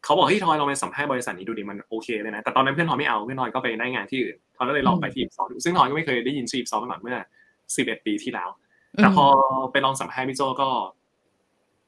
[0.03, 7.17] เขาบอกให้ทอยลองไปสัมภาษณ์บริษัทนี้ดูดิมันโอเคเลยนะแต่ตอนนั้นเพื่อนทอยไม่เอาเพื่อนทอยก็ไปได้งานที่อื่นทอยก็เลยลองไปที่ Ipsos ดูซึ่งทอยก็ไม่เคยได้ยินชื่อ Ipsos มาก่อนเมื่อ
[7.65, 8.49] 11 ปีที่แล้ว
[8.97, 9.25] แต่พอ
[9.71, 10.69] ไปลองสัมภาษณ์พี่โจก็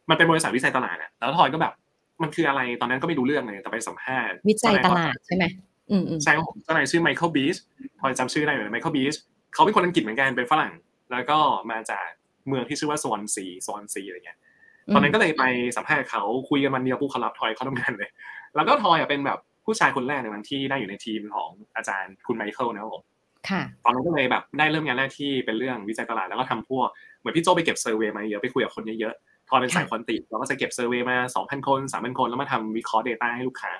[0.09, 1.73] มันเป็นบริษัทวิจัยตลาดอะแล้วทอยก็แบบ
[2.21, 5.43] มันคืออะไรตอนนั้นก็ไม่รู้เรื่องเลยแต่ไปสัมภาษณ์วิจัยตลาดใช่ไหม
[5.91, 7.55] อืมอืมใช่ครับผมเจ้านายชื่อไมเคิลบีช
[7.99, 9.15] พอจำชื่อได้เลยไมเคิลบีช
[9.53, 10.73] เขาเป็นคนอังกฤษเหมือนกันเป็นฝรั่ง
[11.11, 11.37] แล้วก็
[11.71, 12.07] มาจาก
[12.47, 14.39] เมืองที่ชื่อว่าสวอนซีสวอนซีอะไรเงี้ย
[14.93, 15.43] ตอนนั้นก็เลยไป
[15.77, 18.09] สัมภาษณ์เขาคุยกันวันเดียวปุ๊บเขารับทอยเขาทำงานเลย
[18.55, 23.03] แล้วก็ทอยเป็นแบบผู้ชายคนแรกในวันที่ได้อยู่ในทีมของอาจารย์คุณไมเคิลนะครับผม
[23.49, 26.87] ค่ะตอนนั้นก็เลยแบบได้เริ่มงานแรกที่เป็นเรื่องวิจัยตลาดแล้วก็ทำพวก
[27.19, 33.71] เหมือนพี่โจไปเก็บ survey มาเยอะไปคุยกับคนเยอะๆทอยเป็นสาย quanti เราก็จะเก็บ survey มา2,000 คน3,000 คนแล้วมาทำวิเคราะห์ Data ให้ลูกค้า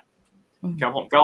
[0.81, 1.21] ครับผมก็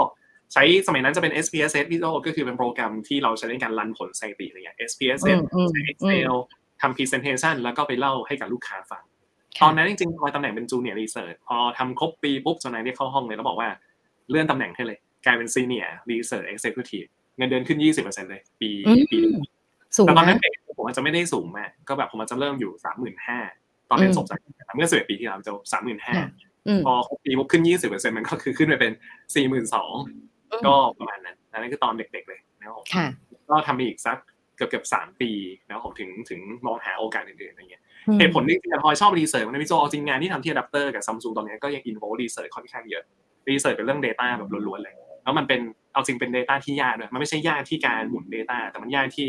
[0.53, 5.39] ใช้สมัยนั้นจะเป็น SPSS พี่โจก็คือเป็นโปรแกรมที่เราใช้ในการรันผลสถิติอะไรเงี้ย SPSS
[5.71, 6.35] ใช้ Excel
[6.81, 9.03] ทำ Presentation แล้วก็ไปเล่าให้กับลูกค้าฟัง
[9.63, 13.69] ตอนนั้นจริงๆพอยตำแหน่งเป็น Junior Research พอทำครบปีปุ๊บเจานายได้เข้าห้องเลยแล้วบอกว่า
[14.29, 18.69] เลื่อนตำแหน่งให้เลย กลายเป็น Senior Research Executive เงินเดือนขึ้น 20%เลยปี
[19.11, 19.19] ปี
[19.97, 22.71] สูงแต่ตอนนั้นนะเด็กผมอาจจะไม่ได้สูงมากก็แบบผมอาจจะเริ่มอยู่
[23.31, 24.39] 35,000ตอนเรียนจบจาก
[24.75, 28.93] เมื่อ11ปีที่แล้วจะ35,000อืมพอครบปีปุ๊บขึ้น20%มันก็คือขึ้นไปเป็น
[29.35, 30.30] 42,000
[30.67, 33.07] ก็ประมาณนั้นอันนั้นคือตอนเด็กๆเลยนะครับผมค่ะ
[33.49, 34.17] ก็ทำไปอีกสัก
[34.57, 35.31] เกือบเกือบสามปี
[35.65, 43.03] นะครับผมถึงถึงมองหาโอกาสอื่นๆอะไรเงี้ยอืมเหตุผลที่ที่ทอยชอบ research นะพี่โจเอาจริงงานที่ทำที่อะแดปเตอร์กับซัมซุงตอนนี้ก็ยัง involve research ค่อนข้างเยอะ
[43.49, 45.61] research เป็นเรื่อง Data แบบล้วนๆเลยแล้วมันเป็น
[45.93, 49.27] เอาจริงเป็น Data ที่ยากด้วยมันไม่ใช่ยากที่การหมุน Data แต่มันยากที่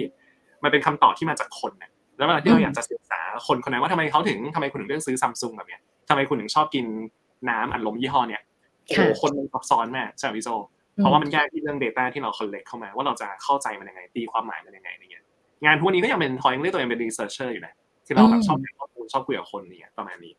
[0.62, 6.86] มันเป็นคำตอบที่มาจากคนนะแล้วเวลาที่เราอยากจะศึกษาคนคนนั้นว่าทำไมเขาถึงทำไมคุณถึงเลือกซื้อซัมซุงแบบเนี้ยทำไมคุณถึงชอบกิน
[7.50, 8.42] น้ำอัดลมยี่ห้อเนี้ย
[8.86, 10.48] โอ้โหคนมันซับซ้อนมากใช่ไหมพี่โจ
[10.96, 15.24] เพราะว่ามันยากที่เรื่อง Data ที่เรา collect เข้ามา ว่าเราจะเข้าใจมันยังไงตีความหมายมันยังไงอะไรเงี้ย
[15.64, 17.74] งานพวกนี้ก็ยังเป็นทอยยังเรียกตัวเองเป็น researcher อยู่นะ
[18.06, 20.32] คือเราแบบชอบหาข้อมูลชอบคุยกับคนเนี่ยประมาณนี้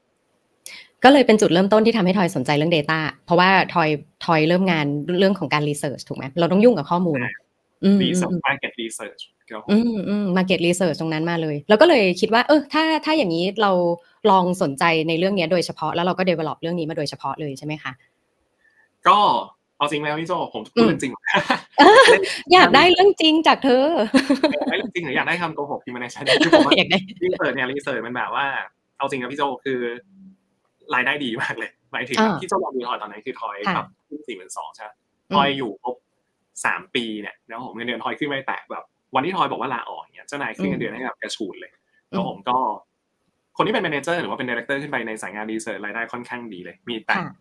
[1.03, 3.89] ก็เลยเป็นจุดเริ่มต้นที่ทำให้ทอยสนใจเรื่อง Data เพราะว่าทอย
[4.25, 4.85] ทอยเริ่มงาน
[5.19, 7.31] เรื่องของการรีเสิร์ชถูกไหมเราต้องยุ่งกับข้อมูลใช่
[7.83, 13.71] อืม research market research ครับผมอืมอืม market research ตรงนั้นมาเลย แล้วก็เลยคิดว่า เออถ้าถ้าอย่างนี้เรา
[14.31, 17.91] ลองสนใจในเรื่องเนี้ยโดยเฉพาะแล้วเราก็ develop เรื่องนี้มาโดยเฉพาะเลยใช่ไหมคะ
[19.07, 19.19] ก็
[19.83, 21.11] เอาจริงแล้วพี่โจผมพูดเรื่องจริง
[22.53, 23.85] อยากได้เรื่องจริงจากเธอ
[24.53, 28.45] อยากได้เรื่องจริงหรืออยากได้คำโกหกที่มันในชั้นคือผมว่าอยากได้ research เนี่ย research มันแบบว่า
[28.97, 29.79] เอาจริงนะพี่โจคือ
[30.93, 34.89] รายได้ดีมากเลยหมายถึงอ่าพี่โจบอกมีทอยตอนนั้นคือทอยค่ะแบบขึ้นสี่หมื่นสองใช่ไหม
[35.29, 35.95] อืมทอยอยู่ครบ
[36.65, 38.83] สามปีเนี่ยแล้วผมเงินเดือนทอยขึ้นไม่แตะแบบ
[39.15, 41.71] วันที่ทอยบอกว่าลาออกเนี่ยเจ้านายขึ้นเงินเดือนให้แบบกระฉูดเลย
[42.09, 42.57] แล้วผมก็
[43.57, 47.33] คนที่เป็น manager หรือว่าเป็น director ขึ้นไปในสายงาน research รายได้ค่อนข้างดีเลย มีแต่ค่ะ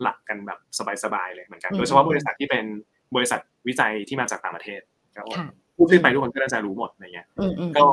[0.00, 0.58] หกหลักกันแบบ
[1.04, 2.64] สบายๆเลยเหมือนกันอืมโดยเฉพาะบริษัทที่เป็น
[3.16, 4.80] บริษัทวิจัยที่มาจากต่างประเทศ
[5.16, 7.86] ครับผมค่ะพูดขึ้นไปทุกคนก็น่าจะรู้หมดอะไรเงี้ยอืมอืมก็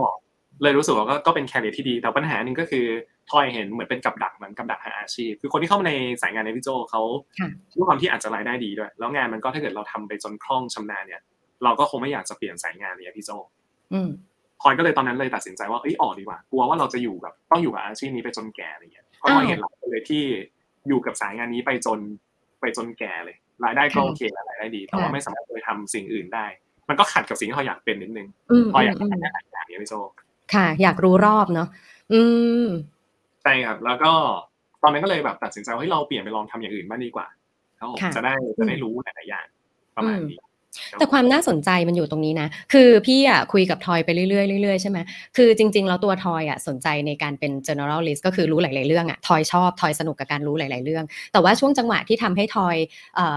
[0.63, 2.86] เลยรู้สึกว่าก็ก็เป็น career ที่ดี แต่ปัญหาหนึ่งก็คือ
[3.30, 7.02] ทอยเห็นเหมือนเป็นกับดักเหมือนกับดักทางอาชีพ คือคนที่เข้ามาในสายงานในวิโจเขา
[7.39, 11.22] ค่ะด้วยความที่อาจจะรายได้ดีด้วย แล้วงานมันก็ถ้าเกิดเราทำไปจนคล่องชำนาญเนี่ย
[11.63, 13.32] เราก็คงไม่อยากจะเปลี่ยนสายงานเลยอะพี่โจ
[13.93, 14.10] อืม
[14.62, 20.24] ทอยก็เลยตอนนั้นเลยตัดสินใจว่าเอ้ยออกดีกว่า กลัวว่าเราจะอยู่แบบต้องอยู่กับอาชีพนี้ไปจนแก่อะไรเงี้ยเพราะทอยเห็นหลายคนเลยที่
[20.88, 22.00] อยู่กับสายงานนี้ไปจน
[22.62, 26.45] ไปจนแก่เลย รายได้ก็ค่ะโอเคแล้วรายได้ดี แต่ว่าค่ะไม่สามารถไปทำสิ่งอื่นได้
[26.89, 29.95] มันก็ขัดกับสิ่งที่ทอยอยากเป็นนิดนึงอืมทอยอยากอืมทำงานหลายอย่างเนี่ยพี่โจ
[30.54, 31.67] ค่ะ อยากรู้รอบเนาะ
[32.13, 32.21] อื
[32.63, 32.65] ม
[33.43, 34.12] ใช่ครับ แล้วก็
[34.82, 37.28] ตอนนั้นก็เลยแบบตัดสินใจว่าเฮ้ยเราเปลี่ยนไปลองทำอย่างอื่นบ้างดีกว่า
[37.80, 39.45] ครับผมค่ะจะได้จะได้รู้หลายๆอย่าง
[39.95, 40.39] ประมาณนี้
[40.98, 44.98] แต่ความน่าสนใจมันอยู่ตรงนี้นะ คือพี่อะคุยกับทอยไปเรื่อยๆเรื่อยๆใช่ไหม
[45.38, 52.76] คือจริงๆแล้วตัวทอยอะสนใจในการเป็น generalist ก็คือรู้หลาย ๆ เรื่องอะทอยชอบทอยสนุกกับการรู้หลาย ๆ เรื่อง แต่ว่าช่วงจังหวะที่ทำให้ทอย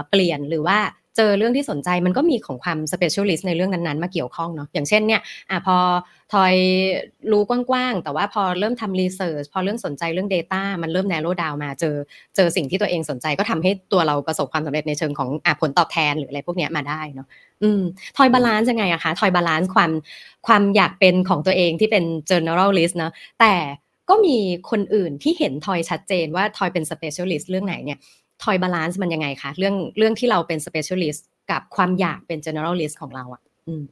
[0.09, 0.79] เปลี่ยนหรือว่า
[1.17, 5.77] เจอเรื่องที่สนใจมันก็มีของความ specialist ในเรื่องนั้นๆ มาเกี่ยวข้องเนาะอย่างเช่นเนี่ยอะพอ
[6.33, 6.55] ทอย
[7.31, 11.95] รู้กว้างๆ แต่ว่าพอเริ่มทำ research พอเรื่องสนใจเรื่อง data มันเริ่ม narrow down มาเจอ
[12.35, 17.27] เจอสิ่งที่ตัวเองสนใจก็ทำให้ตัวเราประสบความสำเร็จในเชิงของอผลตอบแทนหรืออะไรพวกเนี้ยมาได้เนาะ
[17.63, 17.81] อืม
[18.17, 19.91] ทอย balance ยังไงอะคะทอย balance ความ
[20.47, 23.53] ความอยากเป็นของตัวเองที่เป็น generalist เนอะแต่
[24.09, 24.37] ก็มี
[24.71, 27.99] คนอื่นที่เห็นทอยชัดเจนว่าทอยเป็น specialist เรื่องไหนเนี่ย
[28.43, 33.83] ทอย balance มันยังไงคะเรื่องเรื่องที่เราเป็น specialist กับความอยากเป็น generalist ของเราอะอืม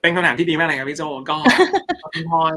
[0.00, 1.36] เป็นคำถามที่ดีมากเลยครับพี่โจก็
[2.30, 2.56] ทอย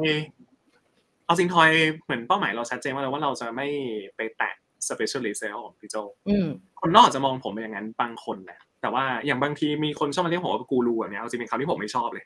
[1.25, 1.69] เอาจริงทอย
[2.05, 3.67] เหมือนเป้าหมายเราชัดเจนว่าเราว่าเราจะไม่
[4.15, 4.53] ไปแตะ
[4.87, 5.95] specialist แล้วของพี่โจ
[6.29, 6.47] อืม
[6.79, 12.25] คนนอกจะมองผมเป็นอย่างนั้นบางคนนะแต่ว่าอย่างบางทีมีคนชอบมาเรียกผมว่ากูรูแบบเนี้ยเอาจริงเป็นคำที่ผมไม่ชอบเลย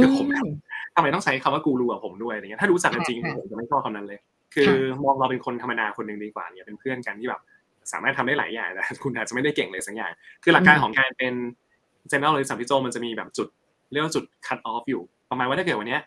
[0.00, 0.46] คือผมแบบ
[0.94, 4.18] ทำไมต้องใช้คำว่ากูรูกับผมด้วยอะไรเงี้ยถ้ารู้จักกันจริงค่ะผมจะไม่ชอบคำนั้นเลย
[4.54, 4.72] คือ
[5.04, 7.40] มองเราเป็นคนธรรมดาคนหนึ่งดีกว่าเนี่ยเป็นเพื่อนกันที่แบบ
[7.92, 10.12] สามารถทำได้หลายอย่างแต่คุณอาจจะไม่ได้เก่งเลยสักอย่าง
[10.42, 11.34] คือหลักการของการเป็น
[12.12, 13.48] generalist ของพี่โจมันจะมีแบบจุด
[13.92, 16.00] เรียกว่าจุด cut off อยู่ ประมาณว่าถ้าเกิดวันเนี้ย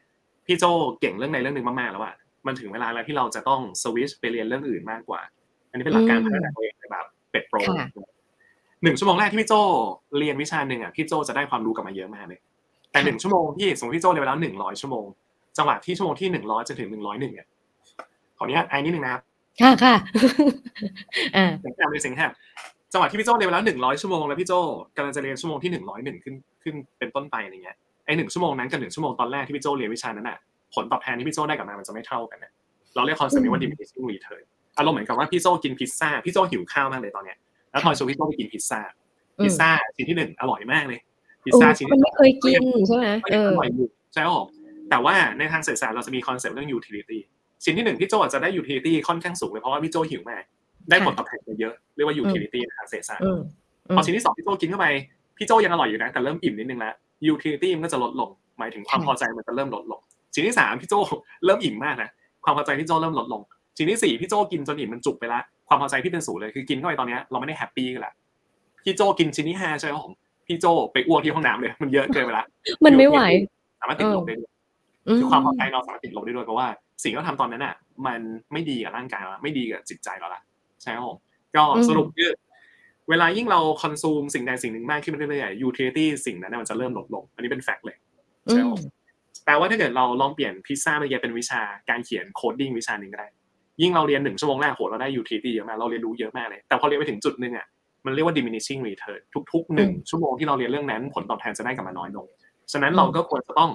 [0.47, 0.63] พี่โจ
[1.01, 2.15] เก่งเรื่องใดเรื่องหนึ่งมากๆแล้วอะ
[2.47, 5.21] มันถึงเวลาแล้วที่เราจะต้อง switch ไปเรียนเรื่องอื่นมากกว่า
[5.69, 7.87] อันนี้เป็นหลักการพัฒนาตัวเองในแบบเป็ดโปรค่ะ
[8.83, 9.53] หนึ่งชั่วโมงแรกที่พี่โจ
[10.17, 12.39] เรียนวิชาหนึ่งอะพี่โจจะได้ความรู้กลับมาเยอะมากเลย
[12.91, 15.05] แต่หนึ่งชั่วโมงที่สมมติพี่โจเรียนไปแล้วหนึ่งร้อยชั่วโมง
[15.57, 17.47] จังหวะที่ชั่วโมงที่หนึ่งร้อยจะถึงหนึ่งร้อยหนึ่งเนี่ย
[18.37, 19.21] ขออนุญาตไอ้นิดนึงนะครับ
[19.61, 19.95] ค่ะค่ะ
[21.35, 22.31] อ่าเสียงแหบเลยเสียงแหบ
[22.91, 24.53] จังหวะที่พี่โจเรียนไปแล้วหนึ่งร้อยชั่วโมงแล้วพี่โจ
[24.97, 30.37] กำลังจะเรียนชั่วโมงที่หนึ่งร้อยหนึ่งขึ้นขึ้นเป็นต้นไปอะไรเงี้ยไอ้หนึ่งชั่วโมงนั้นกับหนึ่งชั่วโมงตอนแรกที่พี่โจเรียนวิชานั้นน่ะ
[30.75, 32.51] ผลตอบแทนที่พี่โจได้กลับมามันจะไม่เท่ากันนะ
[32.95, 34.43] เราเรียก concept นี้ว่า diminishing return
[34.77, 37.37] อารมณ์เหมือนกับว่าพี่โจกินพิซซ่าพี่โจหิวข้าวมากเลยตอนเนี้ย
[37.71, 38.79] แล้วทอยชวนพี่โจไปกินพิซซ่า
[39.37, 40.99] อืมพิซซ่าชิ้นที่หนึ่งอร่อยมากเลย
[41.45, 44.45] พิซโอ้ซ่าชิ้นคนที่ไม่เคยกินใช่ไหมก็เอยังออร่อยอยู่ใช่ไหมผม
[44.89, 47.19] แต่ว่าในทางเศรษฐศาสตร์เราจะมี concept เรื่อง utility
[47.63, 50.43] ชิ้นที่หนึ่งพี่โจอาจจะได้ utility ค่อนข้างสูงเลยเพราะว่าพี่โจหิวมาก
[50.89, 53.39] ได้ผลตอบแทนเยอะเรียกว่า utility ในทางเศรษฐศาสตร์อืม
[53.87, 54.87] อืมพอชิ้นที่สองพี่โจกินเข้าไป
[55.37, 56.93] พี่โจยังอร่อยอยู่นะแต่เริ่มอิ่มนิดนึงแล้ว
[57.33, 60.01] utility มันก็จะลดลง หมายถึงความค่ะพอใจมันจะเริ่มลดลง
[60.33, 60.93] ชิ้นที่สามพี่โจ
[61.45, 62.09] เริ่มอิ่มมากนะ
[62.43, 63.41] ความพอใจพี่โจเริ่มลดลง
[63.77, 68.13] ชิ้นที่สี่พี่โจกินจนอิ่มมันจุกไปละความพอใจพี่เป็นศูนย์เลยคือกินเข้าไปตอนเนี้ยเราไม่ได้ happy กันละ
[68.83, 70.13] พี่โจกินชิ้นที่ห้าใช่ไหมผม
[70.47, 72.45] พี่โจไปอ้วกที่ห้องน้ำเลย มันเยอะเกินไปละ
[72.85, 73.19] มันไม่ไหว
[73.79, 74.51] สามารถติดลบได้ด้วย
[75.07, 76.67] อืมคือความพอใจเราสามารถติดลบได้ด้วยเพราะว่า
[77.03, 77.75] สิ่งที่เราทำตอนนั้นอะ
[78.07, 78.19] มัน
[78.53, 80.41] ไม่ดีกับร่างกายเราละไม่ดีกับจิตใจเราละ
[80.81, 81.17] ใช่ไหมผม
[81.55, 82.29] ก็อืมสรุปคือ
[83.09, 87.97] เวลายิ่งเรา consume สิ่งใดสิ่งหนึ่งมากขึ้นไปเรื่อยๆ utility สิ่งนั้นนะมันจะเริ่มลดลง อันนี้เป็น fact เลย
[88.47, 88.81] อืใช่ไหมมผม
[89.45, 93.27] แปลว่าถ้าเกิดเราลองเปลี่ยนพิซซ่าเมื่อกี้เป็นวิชาการเขียน coding วิชาหนึ่งก็ได้
[93.81, 97.65] ยิ่งเราเรียนหนึ่งชั่วโมงแรกโหเราได้ utility เยอะมากเราเรียนรู้เยอะมากเลย แต่พอเรียนไปถึงจุดหนึ่งอะ
[98.05, 99.21] มันเรียกว่า diminishing return
[99.53, 102.27] ทุกๆหนึ่งชั่วโมงที่เราเรียนเรื่องนั้นผลตอบแทนจะได้กลับมาน้อยลง
[102.71, 103.71] ฉะนั้นเราก็ควรจะต้อง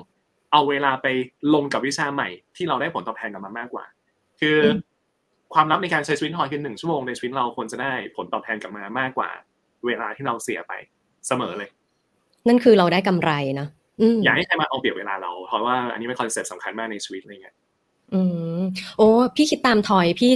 [0.53, 1.07] เอาเวลาไป
[1.55, 3.85] ลงกับวิชาใหม่ที่เราได้ผลตอบแทนกลับมามากกว่า
[4.41, 4.79] คืออม
[5.55, 9.31] ความลับในการใช้ชีวิตทอยคือหนึ่งชั่วโมงในชีวิตเราควรจะได้ผลตอบแทนกลับมามากกว่า
[9.87, 10.73] เวลาที่เราเสียไป
[11.27, 11.71] เสมอเลย
[12.49, 13.69] นั่นคือเราได้กำไรเนาะ
[14.01, 17.57] อืมอย่าให้ใครมาเอาเปรียบเวลาเรา เพราะว่าอันนี้เป็นคอนเซ็ปต์สำคัญมากในชีวิตอะไรเงี้ย
[18.15, 18.21] อื
[18.59, 18.61] ม
[18.99, 20.33] โอ้พี่คิดตามทอยพี่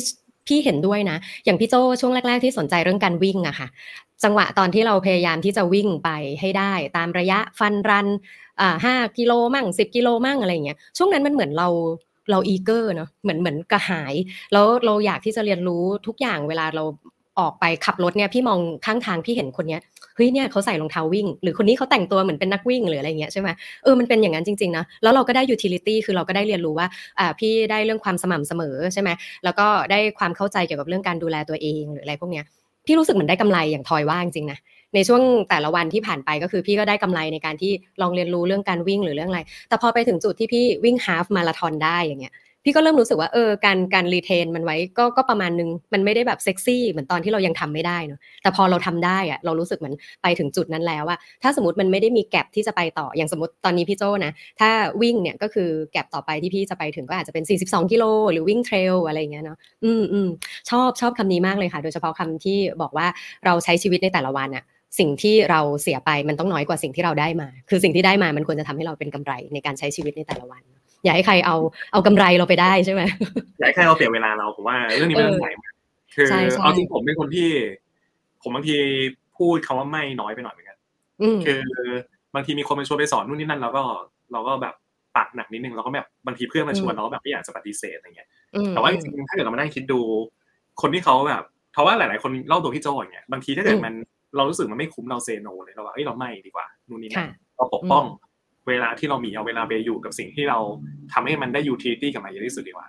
[0.47, 3.69] พี่เห็นด้วยนะ อย่างพี่โจช่วงแรก ๆ ที่สนใจเรื่องการวิ่งอะค่ะ
[4.25, 8.09] จังหวะตอนที่เราพยายามที่จะวิ่งไปให้ได้ ตามระยะฟันรัน
[8.61, 11.69] อ่าห้ากิโลมั่งสิบกิโลมั่งอะไรเงี้ยช่วงนั้นมันเหมือนเรา
[12.31, 14.15] เราอีเกอร์เนาะเหมือนเหมือนกระหาย
[14.53, 16.85] แล้วเราอยากที่จะเรียนรู้ทุกอย่างเวลาเรา
[17.41, 19.81] ออกไปขับรถเนี่ยพี่มองข้างทางพี่เห็นคนเนี้ย
[20.15, 23.49] เฮ้ยเนี่ยเขาใส่รองเท้าวิ่ง หรือคนนี้เขาแต่งตัวเหมือนเป็นนักวิ่งหรืออะไรเงี้ยใช่ไหม
[23.83, 26.87] เออมันเป็นอย่างนั้นจริงๆนะแล้วเราก็ได้ utility คือเราก็ได้เรียนรู้ว่า
[27.19, 29.11] อ่าพี่ได้เรื่องความสม่ำเสมอใช่ไหม
[29.45, 32.45] แล้วก็ได้ความเข้าใจเกี่ยวกับเรื่องการดูแลตัวเองหรืออะไรพวกเนี้ย
[32.87, 34.59] พี่รู้สึกเหมือนได้กำไรอย่างทอยว่าจริงๆนะ
[34.95, 42.35] ในช่วงแต่ละวันที่ผ่านไปก็คือพี่ก็ได้กำไรในการที่ลองเรียนรู้เรื่องการวิ่งหรือเรื่องอะไร แต่พอไปถึงจุดที่พี่วิ่งฮาฟมาราธอนได้อย่างเงี้ย
[42.67, 54.71] พี่ก็เริ่มรู้สึกว่าเออการการรีเทนมันไว้ก็ก็ประมาณนึงมันไม่ได้แบบเซ็กซี่เหมือนตอนที่เรายังทำไม่ได้เนอะแต่พอเราทำได้อะเรารู้สึกเหมือนไปถึงจุดนั้นแล้วอะถ้าสมมติมันไม่ได้มีแกลบที่จะไปต่ออย่างสมมติตอนนี้พี่โจนะถ้า
[55.03, 60.29] วิ่งเนี่ยก็คือแก็บต่อไปที่พี่จะไปถึงก็อาจจะเป็น 42 กิโลหรือวิ่งเทรลอะไรอย่างเงี้ยเนาะอืมอืม
[60.71, 63.07] ชอบชอบคำนี้มากเลยค่ะ โดยเฉพาะคำที่บอกว่า
[63.45, 64.65] เราใช้ชีวิตในแต่ละวันอะ
[64.99, 70.63] สิ่งที่เราเสียไปมันต้องน้อยกว่าสิ่งที่เราได้มา คือสิ่งที่ได้มามันควรจะทำให้เราเป็นกำไรในการใช้ชีวิตในแต่ละวัน
[71.05, 71.57] อย่าให้ใครเอา
[71.93, 73.03] เอากำไรเราไปได้ใช่ไหม
[73.59, 75.73] อยากให้ใครเราเปลี่ยนเวลาเราผมว่าเรื่องนี้เป็นเรื่องใหญ่มาก
[76.15, 77.49] คือใช่ใช่เอาจริงผมเป็นคนที่
[78.43, 78.77] ผมบางที
[79.37, 80.79] พูดคาว่าไม่น้อยไปหน่อยเหมือนกัน
[81.23, 81.61] อืมคือ
[82.35, 83.83] บางทีมีคนมาชวนไปสอนนู่นนี่นั่นเราก็
[84.33, 84.75] เราก็แบบ
[85.17, 90.01] ปากหนักนิดนึงเราก็แบบบางทีเพื่อนมาชวนเราก็แบบไม่อยากจะปฏิเสธอะไรเงี้ยอืมแต่ว่าจริงๆถ้าเกิดเรามานั่งคิดดู
[90.81, 93.95] คนที่เขาแบบเพราะว่าหลาย ๆ คนเล่าตัวพี่โจอย่างเงี้ยบางทีถ้าเกิดมัน
[94.37, 98.05] เรารู้สึกมันไม่คุ้มเรา say no เลยเราว่าเอ้ยเราไม่ดีกว่านู่นนี่นั่ค่ะนเราปกป้อง
[98.69, 100.59] เวลาที่เรามีเอาเวลาไปอยู่กับสิ่งที่เรา
[101.13, 102.87] ทำให้มันได้ utility กับมันเยอะที่สุดดีกว่า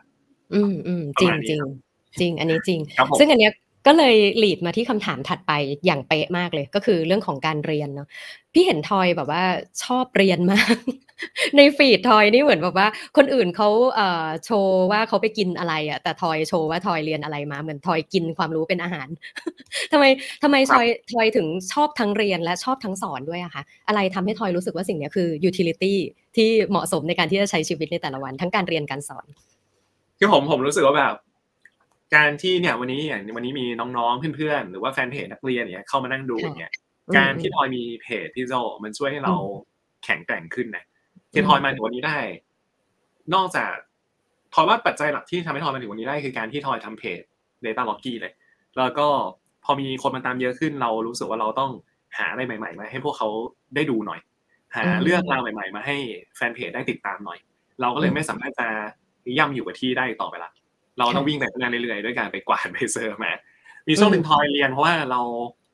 [0.53, 3.53] อืมอืมจริงประมาณนี้จริงครับจริง อันนี้จริงครับผมซึ่งอันเนี้ย
[3.88, 5.51] ก็เลยหลีดมาที่คำถามถัดไป
[5.86, 8.08] อย่างเป๊ะมากเลย ก็คือเรื่องของการเรียนเนาะ
[8.53, 9.43] พี่เห็นทอยแบบว่า
[9.84, 10.75] ชอบเรียนมาก
[11.58, 19.08] ในฟีดทอยนี่เหมือนแบบว่า คนอื่นเขาเอ่อโชว์ว่าเขาไปกินอะไรอะแต่ทอยโชว์ว่าทอยเรียนอะไรมาเหมือนทอยกินความรู้เป็นอาหาร
[19.91, 20.06] ทำไม
[20.43, 25.93] ทำไมทอยทอยถึงชอบทั้งเรียนและชอบทั้งสอนด้วยอะคะอะไรทำให้ทอยรู้สึกว่าสิ่งเนี้ยคือ utility
[26.36, 29.25] ที่เหมาะสมในการที่จะใช้ชีวิตในแต่ละวัน ทั้งการเรียนการสอน
[30.19, 31.13] คือผมผมรู้สึกว่าแบบ
[32.15, 33.65] การที่เนี่ยวันนี้อย่างวันนี้มี
[33.97, 36.71] น้องๆเพื่อนๆหรือว่าแฟนเพจนักเรียนเนี่ยเข้ามานั่งดูค่ะอย่างเงี้ย
[37.08, 39.34] อืมการที่ทอยมีเพจพี่โจมันช่วยให้เรา
[40.04, 40.86] แข็งแกร่งขึ้นนะ
[41.36, 42.17] ที่ทอยมาถึงวันนี้ได้
[43.34, 43.74] นอกจาก
[44.54, 47.21] ทอยว่าปัจจัยหลักที่ทำให้ทอยมาถึงวันนี้ได้คือการที่ทอยทำเพจ
[47.65, 48.34] Data l o g กี้เลย
[48.78, 49.08] แล้วก็
[49.63, 51.71] พอมีคนมาตามเยอะขึ้น เรารู้สึกว่าเราต้อง
[52.17, 53.28] หาอะไรใหม่ๆมาให้พวกเขา
[53.76, 54.19] ได้ดูหน่อย
[54.76, 55.95] หาเรื่องราวใหม่ๆ มาให้
[56.36, 57.39] แฟนเพจได้ติดตามหน่อย
[57.82, 58.67] เราก็เลยไม่สามารถจะ
[59.38, 60.52] ย่ำอยู่กับที่ได้ต่อไปละ
[61.00, 63.32] เราต้องวิ่งไปข้างหน้าเรื่อยๆด้วยการไปกวาดใบ cert มา
[63.88, 65.21] มีช่วงหนึ่งทอยเรียนเพราะว่าเรา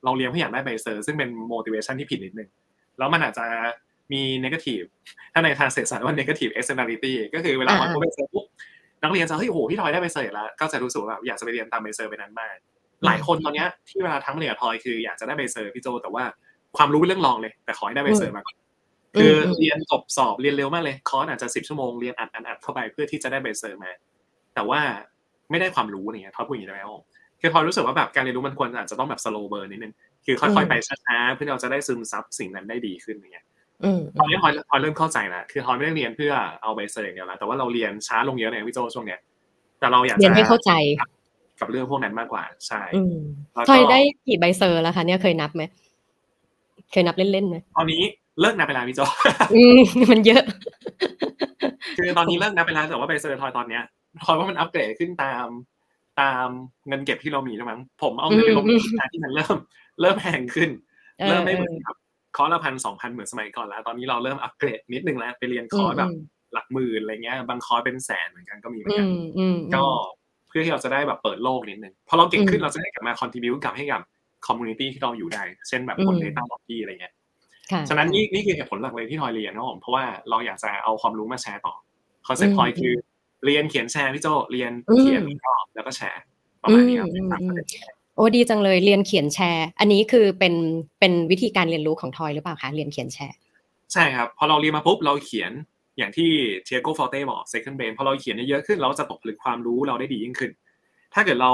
[0.04, 2.50] เราเรียนเพื่ออยากได้ใบ cert ซึ่งเป็น motivation ที่ผิดนิดนึง
[2.98, 3.46] แล้วมันอาจจะ
[4.14, 4.88] มี negative
[5.34, 8.46] ถ้าในทางเศรษฐศาสตร์ว่า negative externality ก็คือเวลาทอยได้ใบ cert ปุ๊บ
[9.04, 12.56] นักเรียนจะเฮ้ยโอ้โหพี่ทอยได้ใบ cert แล้วก็จะรู้สึกว่าอยากจะไปเรียนตามใบ cert ไปนั้นมาก
[13.06, 16.24] หลายคนตอนเนี้ยที่เวลาทั้งเรียนทอยคืออยากจะได้ใบ cert พี่โจแต่ว่า
[16.78, 18.56] ความรู้เป็นเรื่องรองเลย แต่ขอให้ได้ใบ cert มาก่อน
[19.20, 23.92] คือเรียนจบสอบเรียนเร็วมากเลยคอร์สอาจจะสิบชั่วโมงเรียนอัดอัดอัดเข้าไปเพื่อที่จะได้ใบ cert มา
[24.56, 24.82] แต่ว่า
[25.52, 27.04] ไม่ได้ความรู้เนี่ยทอยพูดอย่างนี้ได้ไหมครับ
[27.42, 29.94] คือทอยรู้สึกว่าแบบการเรียนรู้มันควรอาจจะต้องแบบ slow burn นิดนึง
[30.26, 33.46] คือค่อยๆไปช้าๆเพื่อเราจะได้ซึมซับสิ่งนั้นได้ดีขึ้นอย่างเงี้ย
[34.20, 39.20] ตอนนี้ทอยทอยเริ่มเข้าใจแล้วคือทอยไม่ได้เรียนเพื่อเอาใบ cert อย่างเดียวแล้วแต่ว่าเราเรียนช้าลงเยอะเลยพี่โจช่วงเนี้ย
[39.80, 40.72] แต่เราอยากจะเรียนให้เข้าใจ
[41.60, 42.82] กับเรื่องพวกนั้นมากกว่า ใช่
[43.70, 45.64] ทอยได้กี่ใบ cert แล้วคะเนี่ยเคยนับไหม
[46.92, 48.02] เคยนับเล่นๆไหมตอนนี้
[48.40, 49.02] เลิกนับไปแล้วพี่โจ
[50.12, 50.44] มันเยอะ
[51.98, 53.84] คือตอนนี้เลิกนับไปแล้วแต่ว่าใบ cert ทอยตอนเนี้ย
[54.24, 55.48] ทอยว่ามันอัปเกรดขึ้นตาม
[56.22, 56.48] ตาม
[56.88, 58.66] เงินเก็บที่เรามีแล้วมั้งผมเอาเงินไปลง
[58.98, 59.58] ในที่มันเริ่ม
[60.02, 60.70] เริ่มแพงขึ้น
[61.28, 61.98] เริ่มไม่เหมือนแบบ
[62.36, 66.12] คอร์สละพันสองพันเหมือนสมัยก่อนแล้ว ตอนนี้เราเริ่มอัปเกรดนิดนึงแล้วไปเรียนคอร์สแบบ
[66.54, 69.08] หลักหมื่นอะไรเงี้ยบางคอร์สเป็นแสนเหมือนกันก็มีเหมือนกัน
[69.76, 69.84] ก็
[70.48, 74.02] เพื่อที่เราจะได้แบบเปิดโลกนิดนึงพอเราเก่งขึ้นเราจะได้กลับมา contribute กลับให้กับ
[74.48, 77.14] community ที่เราอยู่ได้ เช่นแบบคน DataRockie อะไรเงี้ย
[77.90, 81.74] ฉะนั้นนี่นี่คือเหตุผลหลักเลยที่ทอยเรียนนะผมเพราะว่าเราอยากจะเอาความรู้มาแชร์ต่อ
[82.28, 82.94] คอนเซ็ปต์ทอยคือ
[83.46, 85.24] เรียนเขียนแชร์พี่โจเรียนเขียน
[85.76, 86.22] แล้วก็แชร์
[86.64, 90.54] ประมาณนี้ครับโอ้ดีจังเลยเรียนเขียนแชร์ อันนี้คือเป็น
[91.00, 93.36] เป็นวิธีการเรียนรู้ของทอยหรือเปล่าคะเรียนเขียนแชร์
[93.94, 95.52] ใช่ครับ พอเราเรียนมาปุ๊บเราเขียน
[95.98, 96.30] อย่างที่
[96.66, 100.52] Tiago Forte บอก second brain พอเราเขียนเยอะขึ้น เราจะตกผลึกความรู้เราได้ดียิ่งขึ้น
[101.14, 101.52] ถ้าเกิดเรา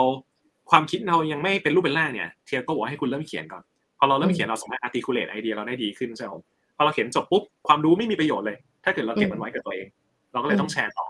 [0.71, 3.63] ความคิดเรายังไม่เป็นรูปเป็นร่างเนี่ย Tiago บอกให้คุณเริ่มเขียนก่อน
[3.99, 6.33] พอเราเริ่มเขียนเราสามารถ articulate ไอเดียเราได้ดีขึ้นใช่ไหม
[6.77, 9.87] พอเราเขียนจบปุ๊บความรู้ไม่มีประโยชน์เลย ถ้าเกิดเราเก็บมันไว้กับตัวเอง
[10.33, 11.07] เราก็เลยต้องแชร์ต่อ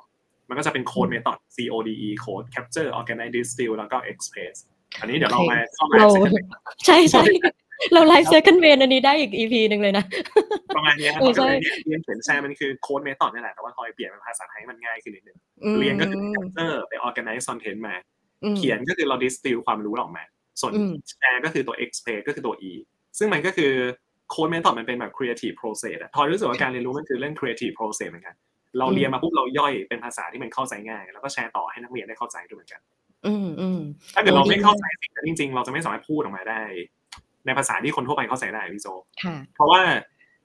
[0.50, 4.56] มันก็จะเป็นโค้ดเมธอด C O D E โค้ด capture organize distill แล้วก็ express
[5.00, 5.98] อันนี้เดี๋ยวเรามาเข้ามา
[6.86, 7.24] ใช่ใช่
[7.94, 10.06] เรา live second brain อันนี้ได้อีก EP หนึ่งเลยนะ
[10.76, 15.38] ประมาณนี้ครับก็เลยเรียนเขียนแชร์มันคือโค้ดเมธอดนี่แหละ แต่ว่าทอยเปลี่ยนเป็นภาษาไทยมันง่ายขึ้นนิดนึง
[15.80, 17.96] เรียนก็คือ capture ไป organize content มา
[18.58, 20.24] เขียนก็คือเรา distill ความรู้ออกมา
[20.62, 20.74] ส่วน
[21.10, 22.72] แชร์ก็คือตัว express ก็คือตัว e
[23.18, 23.72] ซึ่งมันก็คือ
[24.30, 28.36] โค้ดเมธอดมันเป็นแบบ creative process อะทอยรู้สึกว่าการเรียนรู้มันคือเรื่อง creative process เหมือนกัน
[28.80, 32.97] เราเรียนมาปุ๊บเราย่อยเป็นภาษาที่มันเข้าใจง่าย แล้วก็แชร์ต่อให้นักเรียนได้เข้าใจด้วยเหมือนกันอืมอืม
[34.16, 36.64] ถ้าเกิดเราไม่เข้าใจสิ่งนั้นจริง ๆ เราจะไม่สามารถพูดออกมาได้
[37.46, 38.88] ในภาษาที่คนทั่วไปเข้าใจได้พี่โจ
[39.56, 39.82] เพราะว่า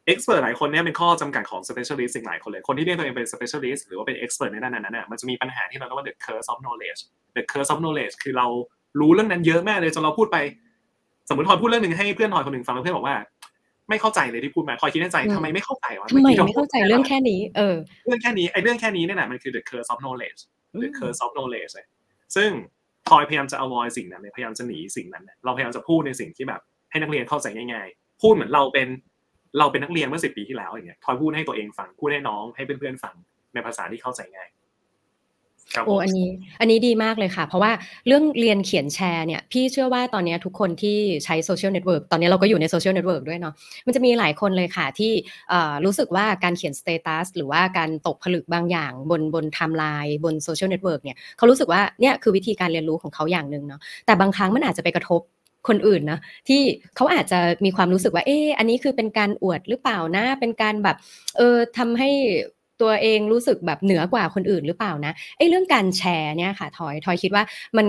[0.07, 7.01] เอ็กซ์เพรสหลายคนเนี่ยเป็นข้อจำกัดของ specialist สิ่งหลายคนเลย คนที่เรียกตัวเองเป็น specialist หรือว่าเป็น expert ในด้านนั้นน่ะมันจะมีปัญหาที่เราเรียกว่า the curse of knowledge
[7.37, 8.47] the curse of knowledge คือเรา
[9.01, 10.39] รู้เรื่องนั้นเยอะมากเลยจนเราพูดไป
[11.29, 13.17] สมมติทอยพูดเรื่องหนึ่งให้เพื่อนทอยคนหนึ่งฟังแล้วเพื่อนบอกว่า
[13.89, 20.41] ไม่เข้าใจเลยที่พูดมาคอยคิดในใจทำไมไม่เข้าใจวะทำไมไม่เข้าใจเรื่องแค่นี้เออเรื่องแค่นี้ไอ้เรื่องแค่นี้เนี่ยแหละมันคือ the curse of knowledge
[20.83, 21.73] the curse of knowledge
[22.37, 22.51] ซึ่ง
[23.09, 28.89] ทอยพยายามจะ avoid สิ่งนั้นพยายามจะหนีสิ่งนั้น เราพยายามจะพูดในสิ่งที่แบบ ให้นักเรียนเข้าใจง่ายๆ พูดเหมือนเราเป็น
[29.59, 33.15] เราเป็นนักเรียนเมื่อสิบปีที่แล้วอย่างเงี้ยทอยพูดให้ตัวเองฟังพูดให้น้องให้เพื่อนๆฟัง
[33.55, 34.49] ในภาษาที่เข้าใจง่าย
[35.87, 36.29] โอ้อันนี้
[36.61, 37.73] อันนี้ดีมากเลยค่ะ เพราะว่า
[38.07, 43.55] เรื่องเรียนเขียนแชร์เนี่ยพี่เชื่อว่าตอนนี้ทุกคนที่ใช้โซเชียลเน็ตเวิร์กตอนนี้เราก็อยู่ในโซเชียลเน็ตเวิร์กด้วยเนาะ
[43.87, 45.13] มันจะมีหลายคนเลยค่ะที่
[45.85, 55.21] รู้สึกว่าการเขียนสเตตัสหรือว่าการตกผลึกบางอย่าง บนบนไทม์ไลน์บนโซเชียลเน็ตเวิร์กเนี่ยเขารู้สึกว่าเนี่ยคือวิธีการเรียนรู้ของเขาอย่างหนึ่งเนาะแต่บางครั้งมันอาจจะไปกระทบ
[55.69, 56.63] คนอื่นนะที่
[56.97, 60.97] เขาอาจจะมีความรู้สึกว่าเอออันนี้คือเป็นการอวดหรือเปล่านะเป็นการแบบ
[61.37, 62.11] เออทำให้
[62.83, 67.45] ตัวเองรู้สึกแบบเหนือกว่าคนอื่นหรือเปล่านะไอ้เรื่องการแชร์เนี่ยค่ะทอยทอยคิดว่า
[67.77, 67.87] มัน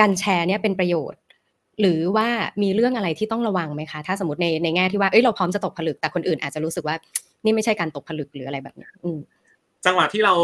[0.00, 1.20] การแชร์เนี่ยเป็นประโยชน์
[1.80, 2.28] หรือว่า
[2.62, 6.96] มีเรื่องอะไรที่ต้องระวังไหมคะ ถ้าสมมติในในแง่ที่ว่าเอ้ยเราพร้อมจะตกผลึกแต่คนอื่นอาจจะรู้สึกว่า
[7.44, 8.88] นี่ไม่ใช่การตกผลึกหรืออะไรแบบนี้
[9.86, 10.34] จังหวะที่เรา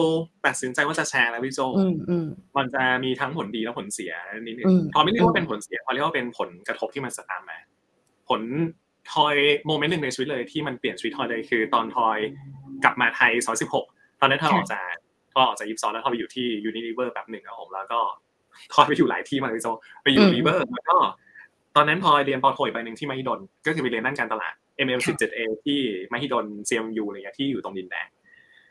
[0.47, 1.61] ตัดสินใจว่าจะแชร์แล้วพี่โจ
[2.57, 7.59] มันจะมีทั้งผลดีและผลเสียนิดนึงพอไม่เรียกว่าเป็นผลเสียพอเรียกว่าเป็นผลกระทบที่มันจะตามมา
[8.29, 8.41] ผล
[9.13, 12.19] ทอย moment หนึ่งในชีวิตเลยที่มันเปลี่ยนชีวิตทอยเลยคือ ตอนทอย
[12.85, 13.85] กลับมาไทยสองสิบหก
[14.21, 14.93] ตอนนั้นทอยออกจาก
[15.33, 18.01] ทอยออกจาก Ipsos แล้วทอยไปอยู่ที่ Unilever แบบหนึ่งครับผมแล้วก็
[18.73, 19.69] ทอยไปอยู่หลายที่มากพี่โจ
[20.03, 20.97] ไปอยู่ลิเวอร์แล้วก็
[21.77, 24.55] ตอนนั้นพอเรียนป.โทอีกใบหนึ่งที่มหิดลก็คือไปเรียนด้านการตลาด
[24.87, 25.79] MM17A ที่
[26.13, 28.07] มหิดล CMMU อะไรเงี้ยที่อยู่ตรงดินแดง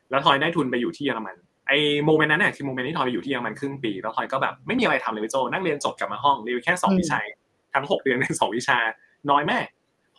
[0.10, 1.36] แล้วทอยได้ทุนไปอยู่ที่เยอรมัน
[1.68, 1.74] ไอ
[2.06, 7.20] moment นั้นเนี่ยคือ moment ที่ทอยไปอยู่ที่เยอรมันครึ่งปี แล้วทอยก็แบบไม่มีอะไรทำเลยพี่โจนั่งเรียนจบกลับมาห้องเรียนแค่สองวิชา
[7.74, 8.78] ทั้งหกเดือนในสองวิชา
[9.30, 9.60] น้อยแม่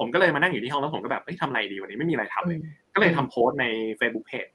[0.00, 2.58] ผมก็เลยมานั่งอยู่ที่ห้องแล้วผมก็แบบเฮ้ยทำอะไรดีวันนี้ไม่มีอะไรทำเลย
[2.94, 3.66] ก็เลยทำโพสใน
[4.00, 4.50] Facebook Page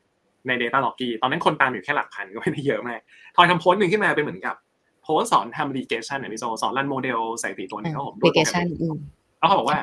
[0.48, 3.00] ใน Data l o g กี้ตอนนั้นคนตามอยู่แค่หลักพันก็ไม่ได้เยอะมาก
[3.36, 4.56] ทอยทำโพสต์หนึ่งขึ้นมาเป็นเหมือนกับ
[5.04, 8.66] โพสต์สอนทำ regression เนี่ยพี่โจสอนรันโมเดลสถิติตัวนี้ครับผม regression
[9.40, 9.80] แล้วเขาบอกว่า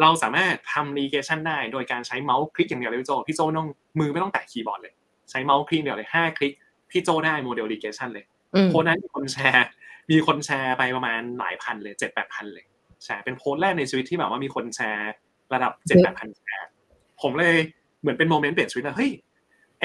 [0.00, 3.68] เราสามารถทำ regression ได้โดยการใช้เมาส์คลิกอย่างเดียวเลยพี่โจพี่โจต้อง
[4.00, 4.92] มือไม่ต้องแตะคีย์บอร์ดเลย
[5.30, 6.52] ใช้เมาส์คลิกเดียวเลยห้าคลิก
[6.90, 8.24] พี่โจได้โมเดล regression เลย
[8.70, 9.66] โพสต์นั้นมีคนแชร์
[10.10, 12.64] มีคนแชร์ไปประมาณหลายพันเลยเจ็ดแปดพันเลย
[13.04, 15.12] แชร์เป็นโพสต์แรกในชีวิตที่แบบว่ามีคนแชร์
[15.54, 16.66] ระดับเจ็ดแปดพันแชร์
[17.22, 17.56] ผมเลย
[18.00, 19.10] เหมือนเป็น moment เปลี่ยนชีวิตนะเฮ้ย
[19.80, 19.84] ไอ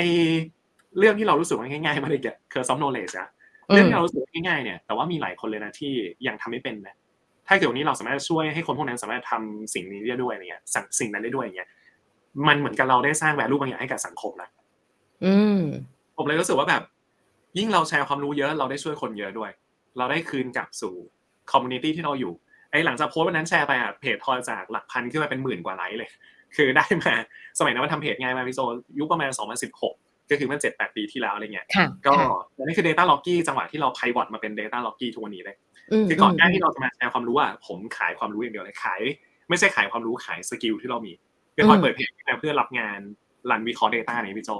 [0.97, 3.29] เรื่องที่เรารู้สึกว่าง่ายๆมาเลย curse of knowledge อะ
[3.67, 5.91] เรื่องที่เรารู้สึกง่ายๆเนี่ยแต่ว่ามีหลายคนเลยนะที่
[6.27, 6.95] ยังทำไม่เป็นนะ
[7.47, 10.62] ถ้าเกิดวันนี้เราสามารถช่วยให้คนพวกนั้นสามารถทำสิ่งนี้ได้ด้วยเนี่ย
[10.99, 11.69] สิ่งนั้นได้ด้วยอย่างเงี้ย
[12.47, 14.49] มันเหมือนกับเราได้สร้าง value บางอย่างให้กับสังคมนะ
[15.25, 15.60] อืม
[16.17, 16.82] ผมเลยรู้สึกว่าแบบ
[17.58, 19.51] ยิ่งเราแชร์ความรู้เยอะเราได้ช่วยคนเยอะด้วย
[19.97, 20.93] เราได้คืนกลับสู่
[21.51, 22.34] community ที่เราอยู่
[22.71, 26.10] ไอ้หลังจากโพสต์วันนั้นแชร์ไปอะเพจทอยจากหลักพันขึ้นมาเป็นหมื่นกว่าไลค์เลย
[26.55, 27.13] คือได้มา
[27.60, 28.62] สมัยนั้นมันทำเพจง่ายมากพี่โจ
[28.99, 29.32] ยุคประมาณ
[29.79, 31.67] 2016 ก็คือเมื่อ7-8 ปีที่แล้วอะไรเงี้ย
[32.08, 32.15] ก็
[32.63, 35.55] นี่คือ Data l o g กี้จังหวะที่เรา pivot มาเป็น Data l o g กี้ทุกวันนี้เลย
[36.10, 39.01] คือก่อนหน้าที่เราจะมาแชร์ความรู้อะผมขายความรู้อย่างเดียวเลยขาย
[39.49, 41.12] ไม่ใช่ขายความรู้ขาย skill ที่เรามี
[41.55, 42.99] คือทอยเปิดเพจเพื่อรับงาน
[43.51, 44.51] รันวิเคราะห์ Data นี่พี่โจ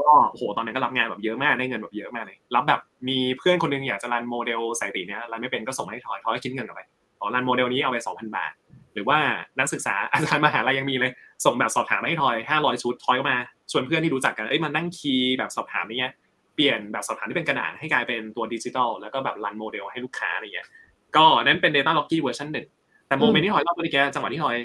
[0.00, 6.82] ก็โหตอนนั้นก็รับงานแบบเยอะมากได้เงินแบบเยอะมากเลยรับแบบมีเพื่อนคนนึงอยากจะรันโมเดลสถิติเนี้ยรันไม่เป็นก็ส่งให้ทอยทอยคิดเงินกลับไป
[7.20, 8.52] อ๋อรันโมเดลนี้เอาไปสองพันบาท
[8.94, 9.18] หรือว่า
[9.58, 11.12] นักศึกษาอาจารย์มหาลัยยังมีเลย
[11.44, 13.36] ส่งแบบสอบถามให้ทอยห้าร้อยชุดทอยก็มา
[13.70, 16.10] ชวนเพื่อนที่รู้จักกันเอ้ยมานั่งคีย์แบบสอบถามนี้
[16.54, 20.68] เปลี่ยนแบบสอบถามที่เป็นกระดาษให้กลายเป็นตัวดิจิทัลแล้วก็แบบรันโมเดลให้ลูกค้าอะไรเงี้ย
[21.16, 22.66] ก็นั้นเป็น Data l o g กี้เวอร์ชันหนึ่ง
[23.08, 24.56] แต่โมเมนต์ที่ทอยเล่าไปแกจังหวะที่ทอย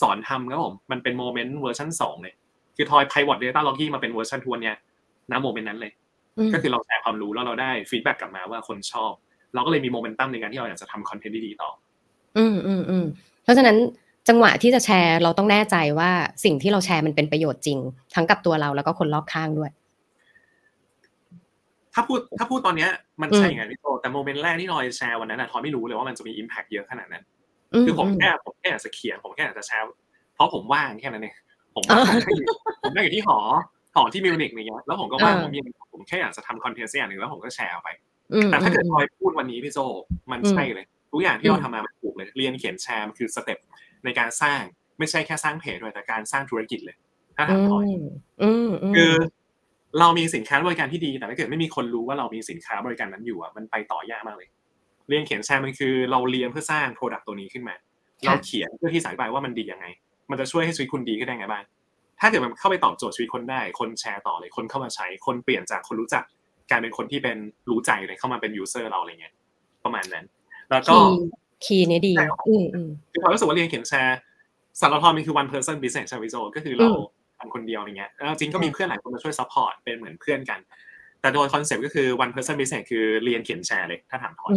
[0.00, 2.34] สอนทำครับผมมันเป็น moment เวอร์ชันสองเลย
[2.76, 4.76] คือทอย pivot DataRockie มาเป็นเวอร์ชัน two เนี่ย
[5.32, 5.92] ณ moment นั้นเลย
[6.52, 9.12] ก็คือเราแชร์ความรู้แล้วเราได้ feedback กลับมาว่าคนชอบ
[9.54, 11.70] เราก็เลยมีโมเมนตัมในการที่เราอยากจะทำคอนเทนต์ดีๆต่อ
[12.36, 13.04] อืมอืมอืม
[13.44, 13.76] เพราะฉะนั้น
[14.28, 16.10] จังหวะที่จะแชร์เราต้องแน่ใจว่า
[16.44, 17.78] สิ่งที่เราแชร์มันเป็นประโยชน์จริง
[18.14, 19.70] ทั้งกับตัวเราแล้วก็คนรอบข้างด้วย
[21.94, 22.90] ถ้าพูดถ้าพูดตอนเนี้ย
[23.22, 27.22] มันใช่ไงพี่โจแต่ moment แรกที่ทอยแชร์วันนั้นอะทอยไม่รู้เลยว่ามันจะมี impact เยอะขนาดนั้น
[27.86, 29.84] คือผมแค่ผมแค่อยากจะเขียนผมแค่อยากจะแชร์
[30.34, 31.34] เพราะผมว่างแค่นั้นเอง
[31.74, 31.82] ผม
[32.82, 33.38] ผมนั่งอยู่ที่หอ
[33.94, 35.60] หอที่มิวนิกอย่างเงี้ยแล้วผมก็ว่างผมมี
[35.92, 37.88] ผมแค่อยากจะทำคอนเทนต์สักอย่างหนึ่งแล้วผมก็แชร์ไป
[38.46, 39.78] แต่ถ้าเกิดทอยพูดวันนี้พี่โจ
[40.32, 43.58] มันใช่เลย ทุกอย่างที่เราทำมามันถูกเลย เรียนเขียนแชร์มันคือ step
[44.04, 44.60] ในการสร้าง
[44.98, 46.96] ไม่ใช่แค่สร้างเพจด้วยแต่การสร้างธุรกิจเลย
[47.36, 47.84] ถ้าถามทอย
[48.96, 49.12] คือ
[50.00, 54.48] เรามีสินค้าบริการที่ดี แต่ถ้าเกิดไม่มีคนรู้ว่าเรามีสินค้าบริการนั้นอยู่อะมันไปต่อยากมากเลย
[55.08, 57.74] เรียนเขียนแชร์มันคือ เราเรียนเพื่อสร้าง product ตัวนี้ขึ้นมา
[58.26, 59.86] เราเขียนเพื่อที่สายไปว่ามันดียังไง
[60.30, 61.64] มันจะช่วยให้ชีวิตคุณดีขึ้นได้ไงบ้าง
[62.20, 66.24] ถ้าเกิดมันเข้าไปตอบโจทย์ชีวิตคนได้ คนแชร์ต่อเลยคนเข้ามาใช้คนเปลี่ยนจากคนรู้จัก
[66.70, 67.38] กลายเป็นคนที่เป็น
[67.70, 69.34] รู้ใจเลยเข้ามาเป็น user เราอะไรเงี้ย
[69.84, 70.24] ประมาณนั้น
[70.72, 70.94] แล้วก็
[71.64, 72.14] key นี้ดี
[72.48, 74.18] อืมอืมคือพอรู้สึกว่าเรียนเขียนแชร์
[74.80, 76.88] สารทรมันคือ one person business ใช่ไหมโจก็คือเรา
[77.38, 80.60] ทำคนเดียวอย่างเงี้ยจริงก็มีเพื่อนหลายคนมาช่วย support เป็นเหมือนเพื่อนกัน
[81.20, 84.54] แต่โดย concept ก็คือ one person business คือเรียนเขียนแชร์เลยถ้าถามทอย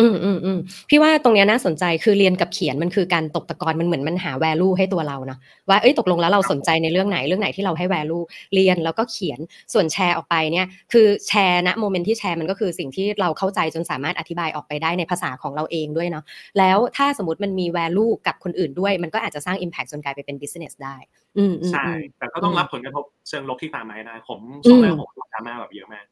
[0.00, 0.58] อืมอืมอืม
[0.90, 9.40] พี่ว่าตรงนี้น่าสนใจคือเรียนกับเขียนมันคือการตกตะกอนมันเหมือนมันหา value ให้ตัวเราเนาะว่าเอ้ยตกลงแล้วเราสนใจในเรื่องไหนเรื่องไหนที่เราให้ value เรียนแล้วก็เขียน
[9.72, 16.24] ส่วนแชร์ออกไปเนี่ยคือแชร์ณ moment ที่แชร์มันก็คือสิ่งที่เราเข้าใจจนสามารถอธิบายออกไปได้ในภาษาของเราเองด้วยเนาะ
[16.58, 20.96] แล้วถ้าสมมติมันมี value กับคนอื่นด้วย มันก็อาจจะสร้าง impact จนกลายไปเป็น business ได้
[21.38, 21.84] อืมใช่
[22.18, 26.04] แต่ก็ต้องรับผลกระทบเชิงลบที่ตามมาได้ผมช่วงแรกผมดราม่าแบบเยอะมาก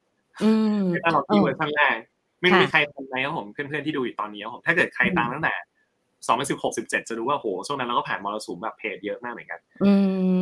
[0.44, 1.96] อืม DataRockie version แรก
[2.40, 5.54] ไม่รู้มีใครทำไหมครับผมเพื่อนๆที่ดูอยู่ตอนนี้ครับผมถ้าเกิดใครตามตั้งแต่
[6.26, 9.60] สองพันสิบหกสิบเจ็ดจะรู้ว่าโหช่วงนั้นเราก็ผ่านมรสุมแบบเพจเยอะมากเหมือนกัน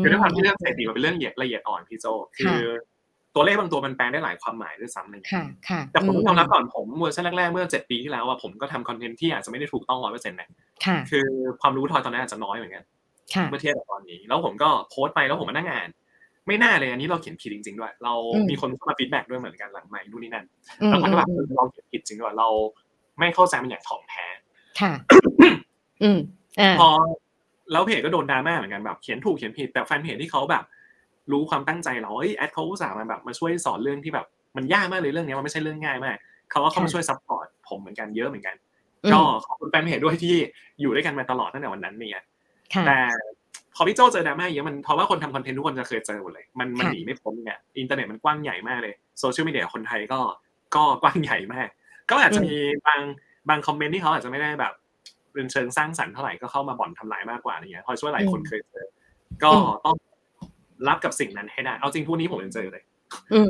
[0.03, 2.59] คือด้วยความที่เรื่องเศรษฐกิจมันเป็นเรื่องละเอียดอ่อนพี่โจคือ
[3.35, 5.23] ตัวเลขบางตัวมันแปลได้หลายความหมายด้วยซ้ำเลย
[5.93, 10.49] แต่ผมต้องยอมรับก่อนผมเวอร์ชันแรกๆเมื่อเจ็ดปีที่แล้วว่าผมก็ทำคอนเทนต์ที่อาจจะไม่ได้ถูกต้องร้อยเปอร์เซ็นต์นะ
[11.11, 11.27] คือ
[11.61, 12.85] ความรู้ทอยตอนนั้นอาจจะน้อยเหมือนกัน
[13.51, 15.89] เมื่อเทียบกับตอนนี้ แล้วผมก็โพสต์ไปแล้วผมมานั่งอ่าน
[16.47, 18.15] ไม่น่าเลยอันนี้เราเขียนผิดจริงๆด้วย เรา
[18.51, 20.45] มีคนเข้ามา feedback ด้วยเหมือนกันหลังใหม่ดูนี่นั่น
[20.89, 22.49] แล้วผมก็แบบเราเขียนผิดจริงด้วยเรา
[23.19, 24.27] ไม่เข้าใจมันอย่างถ่องแท้
[24.81, 24.93] ค่ะ
[26.03, 26.19] อืม
[26.81, 26.89] พอ
[27.73, 30.65] แล้วเพจก็โดนดราม่าเหมือนกันแบบเขียนถูกเขียนผิดแต่แฟนเพจที่เขาแบบ
[31.33, 34.27] รู้ความตั้งใจเราเอ้ยแอดเขาอุตส่าห์มาแบบมาช่วยสอนเรื่องที่แบบ
[34.57, 36.17] มันยากมากเลยเรื่องนี้มันไม่ใช่เรื่องง่ายมาก
[36.51, 38.57] เขาก็เข้ามาช่วย support ผมเหมือนกันเยอะเหมือนกัน
[39.13, 40.35] ก็ขอบคุณแฟนเพจด้วยที่
[40.81, 42.25] อยู่ด้วยกันมาตลอดตั้งแต่วันนั้นเนี่ย
[42.87, 42.99] แต่
[43.77, 50.20] พอพี่โจเจอดราม่าเยอะมันเพราะว่าคนทำคอนเทนต์ทุกคนจะเคยเจอหมดเลย มันมันหนีไม่พ้นเนี่ยอินเทอร์เน็ตมันกว้างใหญ่มากเลยโซเชียลมีเดียคนไทยก็
[50.75, 51.68] ก็กว้างใหญ่มาก
[52.10, 52.54] ก็อาจจะมี
[52.87, 53.00] บาง
[53.48, 54.72] บางคอมเมนต์ที่เขาอาจจะไม่ได้แบบ
[55.33, 58.87] เป็นเชิงสร้างสรรค์เท่าไหร่ก็เข้ามาบ่อนทำลายมากกว่าอะไรเงี้ยพอช่วยหลายคนเคยเจอ
[59.44, 59.52] ก็
[59.85, 59.96] ต้อง
[60.88, 62.83] รับกับสิ่งนั้นให้ได้ เอาจริงพวกนี้ผมยังเจอเลย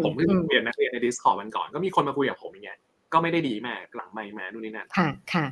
[0.04, 2.78] ผมเพิ่งเรียนนักเรียนใน Discord วันก่อน ก็มีคนมาคุยกับผมอย่างเงี้ย
[3.12, 5.46] ก็ไม่ได้ดีมากหลังไม่มาดูนี่นั่น ค่ะ ค่ะ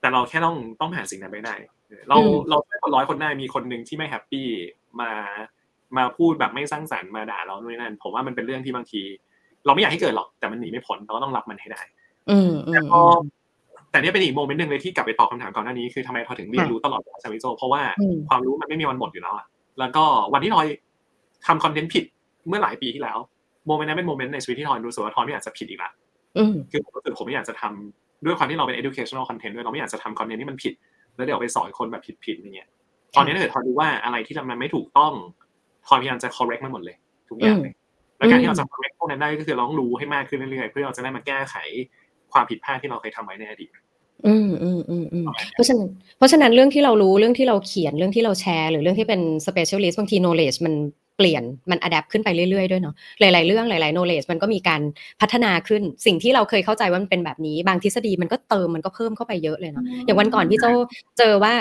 [0.00, 1.54] แต่เราแค่ต้องต้องผ่านสิ่งนั้นไปได้
[2.08, 2.16] เรา
[2.50, 4.46] เราช่วยคนร้อยคนได้มีคนหนึ่งที่ไม่แฮปปี้
[5.00, 5.10] มา
[5.96, 9.00] มาพูดแบบไม่สร้างสรรค์มาด่าเราด้วยนั่นผมว่ามันเป็นเรื่องที่บางที
[9.66, 11.80] เราไม่อยากให้เกิดหรอกแต่มันหนีไม่พ้นเราก็ต้องรับมันให้ได้
[12.30, 13.00] อืมอืมแต่พอ
[13.90, 19.46] แต่เนี่ยเป็นอีก moment หนึ่งเลยที่กลับไปตอบคำถามก่อนหน้านี้คือทำไมพอถึงเรียนรู้ตลอดเวลาใช่ไหมโจเพราะว่าอืมความรู้มันไม่มีวันหมดอยู่แล้วอะ
[19.78, 20.66] แล้วก็วันที่ทอย
[21.46, 22.04] ทำคอนเทนต์ผิด
[22.48, 23.18] เมื่อหลายปีที่แล้ว
[23.66, 25.90] moment นั้นเป็น moment ในชีวิตที่ทอยรู้สึกว่าทอยไม่อยากจะผิดอีกละ
[26.38, 30.74] อืมคือผมรู้สึกผมไม่อยากจะทำด้วยความที่เราเป็น educational content ด้วยเราไม่อยากจะทำคอนเทนต์ที่มันผิด
[31.16, 32.68] แล้วเดี๋ยวไปสอนคนแบบผิดๆอย่างเงี้ย
[33.16, 35.12] ตอนนี้ถ้าเกิดทอยดูว่าอะไรที่มันไม่ถูกต้อง
[35.86, 36.96] ทอยพยายามจะ correct มันหมดเลย
[37.30, 37.74] ทุกอย่างเลย
[38.18, 41.54] แล้วการที่เราจะ correct พวกนั้นได้ก็คือเราต้องรู้ให้มากขึ้นเรื่อยๆเพื่อเราจะได้มาแก้ไข
[42.32, 43.70] ความผิดพลาดที่เราเคยทำไว้ในอดีต
[44.26, 50.74] อืมอืมอืมอืมเพราะฉะนั้นเพราะฉะนั้นเรื่องที่เรารู้เรื่องที่เราเขียนเรื่องที่เราแชร์ หรือเรื่องที่เป็น specialist บางที knowledge มัน
[51.16, 54.82] เปลี่ยนมัน adapt ขึ้นไปเรื่อยๆด้วยเนาะหลายๆเรื่องหลายๆ knowledge มันก็มีการ
[55.20, 60.66] พัฒนาขึ้นสิ่งที่เราเคยเข้าใจว่ามันเป็นแบบนี้ บางทฤษฎีมันก็เติมมันก็เพิ่มเข้าไปเยอะเลยเนาะอย่างวันก่อนพี่โจ
[61.18, 61.54] เจอว่า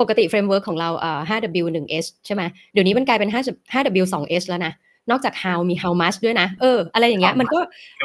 [0.00, 2.42] ปกติ framework ของเราเอ่อ 5W 1H ใช่ไหม
[2.72, 4.72] เดี๋ยวนี้มันกลายเป็น5 5W 2H แล้วนะ
[5.10, 7.60] นอกจาก how มี how much ด้วยนะ เออ อะไรอย่างเงี้ย มันก็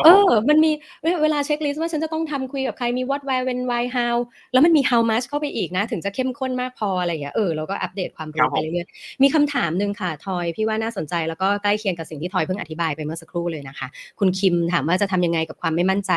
[0.05, 0.71] เออ มันมี
[1.03, 4.15] เวเวลาเช็คลิสต์ว่าฉันจะต้องทำคุยกับใคร มี what where when why how
[4.53, 13.87] แล้วมันมี how much เข้าไปอีกนะ ถึงจะเข้มข้นมากพออะไรอย่างเงี้ย เออ เราก็อัปเดตความครัรู้บไปผมเรื่อยๆ มีคำถามหนึ่งค่ะ ทอย พี่ว่าน่าสนใจแล้วก็ใกล้เคียงกับสิ่งที่ทอยเพิ่งอธิบายไปเมื่อสักครู่เลยนะคะ
[14.19, 16.11] คุณคิมถามว่าจะทำยังไงกับความไม่มั่นใจ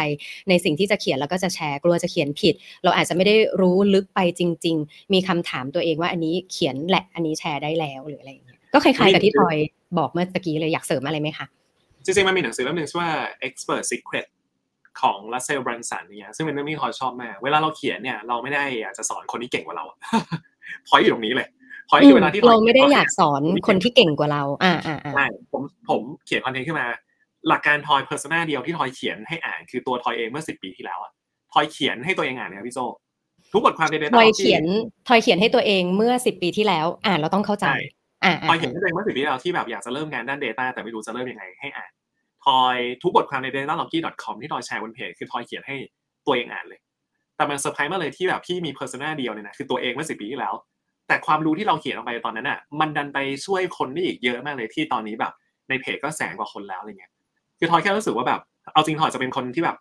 [0.49, 9.57] ในสิ่งที่จะเขียนแล้วก็จะแชร์ กลัวจะเขียนผิด เราอาจจะไม่ได้รู้ลึกไปจริง ๆ มีคำถามตัวเองว่าอันนี้เขียนแหละ อันนี้แชร์ได้แล้วหรืออะไรอย่างเงี้ย ก็คล้ายๆกับที่ทอย
[9.99, 11.47] บอกเมื่อตะกี้เลยอยากเสริมอะไรไหมคะ
[12.05, 13.13] จริงๆมันมีหนังสือเล่มหนึ่งชื่อว่า
[13.47, 14.27] expert secret
[15.01, 19.85] ของ Russell Brunson เนี่ยซึ่งเป็นเรื่องที่ทอยชอบมาก เวลาเราเขียนเนี่ยเราไม่ได้อยากจะสอนคนที่เก่งกว่าเรา
[20.89, 21.49] พอยอยู่ตรงนี้เลย
[21.89, 26.87] พอยอืคือมเวลาที่เราไม่ได้อยากสอนคนที่เก่งกว่าเรา อ่าอ่าอ่าใช่ผมผมเขียนคอนเทนต์ขึ้นมา
[27.49, 31.13] หลักการทอย persona เดียวที่ทอยเขียนให้อ่านคือตัวทอยเองเมื่อสิบปีที่แล้วอะ
[31.53, 32.81] ทอยเขียนให้ตัวเองอ่านเนี่ยพี่โจ
[33.53, 34.65] ทุกบทความใน DataRockie ที่เขียน
[35.09, 37.67] ทอยเขียนให้ตัวเองเมื่อสิบปีที่แล้ว อ่านเราต้องเข้าใจ
[38.27, 41.91] ใช่อ่าทอยเขียนให้เองเมื่อสิบปีที่แล้วที่แบบอยากจะเริ่มงานด้าน Data แต่ไม่รู้จะเริ่มยังไงให้อ่าน
[42.45, 45.77] ทอยทุกบทความใน datarockie.com ที่ทอยแชร์บนเพจคือทอยเขียนให้
[46.27, 46.81] ตัวเองอ่านเลย
[47.37, 50.55] แต่มันเซอร์ไพรส์มากเลยที่แบบพี่มี persona เดียวเนี่ยนะคือตัวเองเมื่อสิบปีที่แล้ว
[51.09, 55.33] แต่ความรู้ที่เราเขียนออกไปตอนนั้นอะมันดันไปช่วยคนได้อีกเยอะมากเลยที่ตอนนี้แบบ
[55.69, 57.13] ในเพจก็แสนกว่าคนแล้วอะไรเงี้ย
[57.59, 58.41] คือทอยแค่รู้สึกว่าแบบ
[58.73, 59.77] เอาจริงทอยจะเป็นคนที่แบบ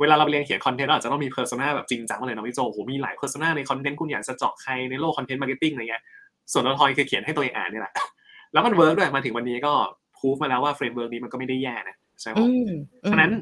[0.00, 6.02] เวลาเราไปเรียนเขียนคอนเทนต์เราอาจจะต้องมี persona แบบจริงจังมาเลยนะพี่โจโหมีหลาย persona ในคอนเทนต์คุณอยากจะเจาะใครในโลก content marketing อะไรเงี้ย
[6.52, 7.94] ส่วนตัวทอยคือเขียนให้ตัวเองอ่านนี่แหละ
[8.52, 9.72] แล้วมัน work ด้วยมาถึงวันนี้ก็
[10.18, 12.70] พูฟมาแล้วว่า framework นี้มันก็ไม่ได้แย่นะใช่ไหมอืม
[13.10, 13.32] ฉะนั้น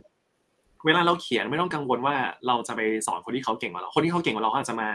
[0.87, 2.15] เวลาเราเขียนไม่ต้องกังวลว่า
[2.47, 4.89] เราจะไปสอนคนที่เขาเก่งกว่าเรา คนที่เขาเก่งกว่าเราเขาอาจจะมา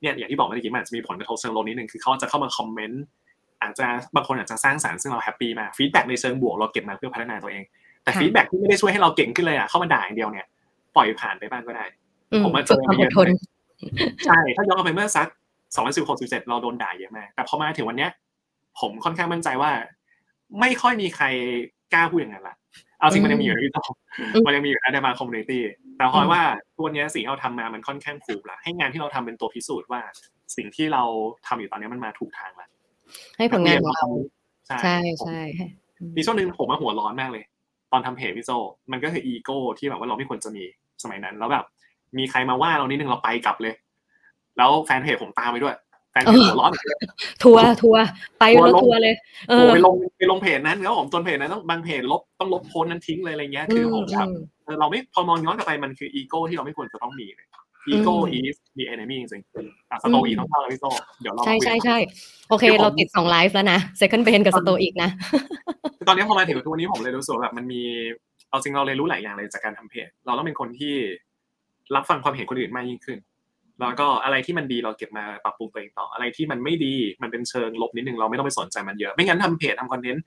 [0.00, 3.04] เนี่ยอย่างที่บอกเมื่อกี้มันอาจจะมีผลกระทบเชิงลบนิดนึงคือเขาจะเข้ามาคอมเมนต์
[3.62, 7.62] อาจจะบางคนอาจจะสร้างสรรค์ซึ่งเรา happy มาก feedback ในเชิงบวกเราเก็บมาเพื่อพัฒนาตัวเอง
[8.02, 10.46] แต่ feedback ที่ไม่ได้ช่วยให้เราเก่งขึ้นเลยอะเข้ามาด่าอย่างเดียวเนี่ย
[10.96, 11.84] ปล่อยผ่านไปบ้างก็ได้
[12.32, 13.28] อืมผมมาเจฝึอกความมาเยอดอะทน
[14.26, 15.28] ใช่ถ้าย้อนกลับไปเมื่อสัก
[15.74, 18.10] สองพันสิบหกสิบเจ็ดเราโดนด่าเยอะมาก แต่พอมาถึงวันเนี้ย
[18.80, 19.70] ผมค่อนข้างมั่นใจว่า
[20.60, 21.24] ไม่ค่อยมีใคร
[21.94, 22.56] กล้าพูดอย่างนั้นละ
[22.98, 23.78] เอาจริงมันยังมีอยู่นะพี่โจ
[24.18, 25.62] อืมมันยังมีอยู่ในมา community
[25.96, 26.42] แต่พอยว่า
[26.78, 30.00] ตัวเนี้ยสิ่งที่เราทำมามันค่อนข้างถูกละให้งานที่เราทำเป็นตัวพิสูจน์ว่า
[30.56, 31.02] สิ่งที่เรา
[31.46, 32.68] ทำอยู่ตอนนี้มันมาถูกทางละ
[33.38, 34.06] ให้ผลงานของเรา
[34.66, 35.40] ใช่ใช่ใช่
[36.16, 37.44] มีช่วงหนึ่งผมมาหัวร้อนมากเลย
[37.92, 38.50] ตอนทำเพจพี่โจ
[38.92, 40.64] มันก็คืออีโก้ที่แบบว่าเราไม่ควรจะมี
[41.02, 41.64] สมัยนั้น แล้วแบบ
[42.18, 43.74] มีใครมาว่าเรานิดนึงเราไปกลับเลย
[44.58, 45.76] แล้วแฟนเพจผมตามไปด้วย
[46.12, 46.72] แฟนเพจหัวร้อน
[47.42, 48.04] ทัวร์ทัวร์
[48.38, 49.14] ไปทัวร์รถลงทัวร์เลย
[49.48, 57.46] เอโอ้อไปลงไปลงเพจนั้นแล้วผมต้นเพจนั้นต้องบางเพจลบต้องลบโพสต์นั้นทิ้งเลยอะไรเงี้ยคือผมแบบมเออเราไม่พอมองย้อนกลับไปมันคืออีโก้ที่เราไม่ควรจะต้องมีเลย
[57.88, 60.86] อีโก้อืม is the enemy จริงๆอะสโตอีกต้องเข้าแล้วพี่โต
[61.20, 61.96] เดี๋ยวเราใช่มาคุยใช่กันใช่
[62.48, 65.10] โอเคเดี๋ยวผมเราติดสองไลฟ์แล้วนะ second pain กับสโตอีกนะ
[65.98, 67.82] คือตอนนี้พอมาถึงทุกวันนี้ผมเลยรู้สึกว่าแบบมันมี
[68.50, 70.94] เอาจริงเราเรียนรู้หลายอย่างเลยจากการทำเพจ เราต้องเป็นคนที่
[71.94, 73.18] รับฟังความเห็นคนอื่นมากยิ่งขึ้น
[73.80, 80.22] แล้วก็อะไรที่มันดีเราเก็บมาปรับปรุงตัวเองต่ออะไรที่มันไม่ดีมันเป็นเชิงลบนิดนึงเราไม่ต้องไปสนใจมันเยอะไม่งั้นทำเพจทำคอนเทนต์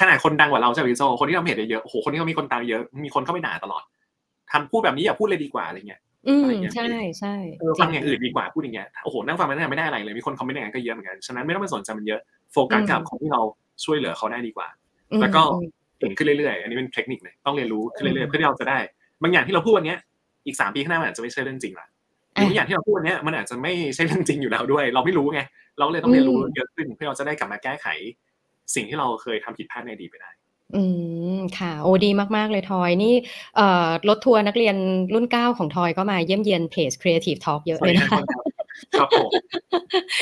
[0.00, 3.82] ขนาดคนดังกว่าเราใช่ไหมพี่โจคนที่ทำเพจเยอะๆโอ้โหคนที่เขามีคนตามเยอะมีคนเข้าไปด่าตลอด
[4.52, 12.20] ทำพูดแบบนี้อย่าพูดเลยดีกว่าอะไรเงี้ยอืมอะไรอย่างเงี้ยใช่ใช่เออฟังอย่างอื่นดีกว่าพูดอย่างเงี้ยโอ้โหนั่งฟังมันไม่ได้อะไรเลยมีคนคอมเมนต์อย่างนั้นก็เยอะเหมือนกันฉะนั้นไม่ต้องไปสนใจมันเยอะ
[12.52, 13.40] โฟกัสกับคนที่เรา
[13.84, 14.68] ช่วยเหลือเขาได้ดีกว่า
[15.12, 15.64] อืมแล้วก็อืม
[15.98, 18.78] เก่งขึ้นเรื่อยๆ อันนี้เป็นเทคนิคเลยต้องเรียนรู้ขึ้นเรื่อยๆเพื่อที่เราจะได้
[19.22, 19.98] บางอย่างที่เราพูดวันเนี้ย
[20.46, 21.86] อีกสามปีข้างหน้ามันอาจจะไม่ใช่เรื่องจริงละ
[22.34, 25.40] หรือบางอย่างที่เราพูดวันเนี้ยมันอาจจะไม่ใช่เรื่องจริงอยู่แล้วด้วย เราไม่รู้ไง
[25.78, 27.86] เราก็เลยต้องเรียนรู้เยอะขึ้นเพื่อเราจะได้กลับมาแก้ไข
[28.74, 30.30] สิ่งที่เราเคยทำผิดพลาดในอดีตไปได้
[30.76, 30.82] อื
[31.36, 33.14] มค่ะโอ้ดีมาก ๆ เลยทอยนี่
[33.56, 34.76] เอ่อรถทัวร์นักเรียน
[35.14, 38.59] รุ่นเก้าของทอยก็มาเยี่ยมเยียนเพจ Creative Talk เยอะเลยนะสวัสดี
[38.96, 39.30] ครับผม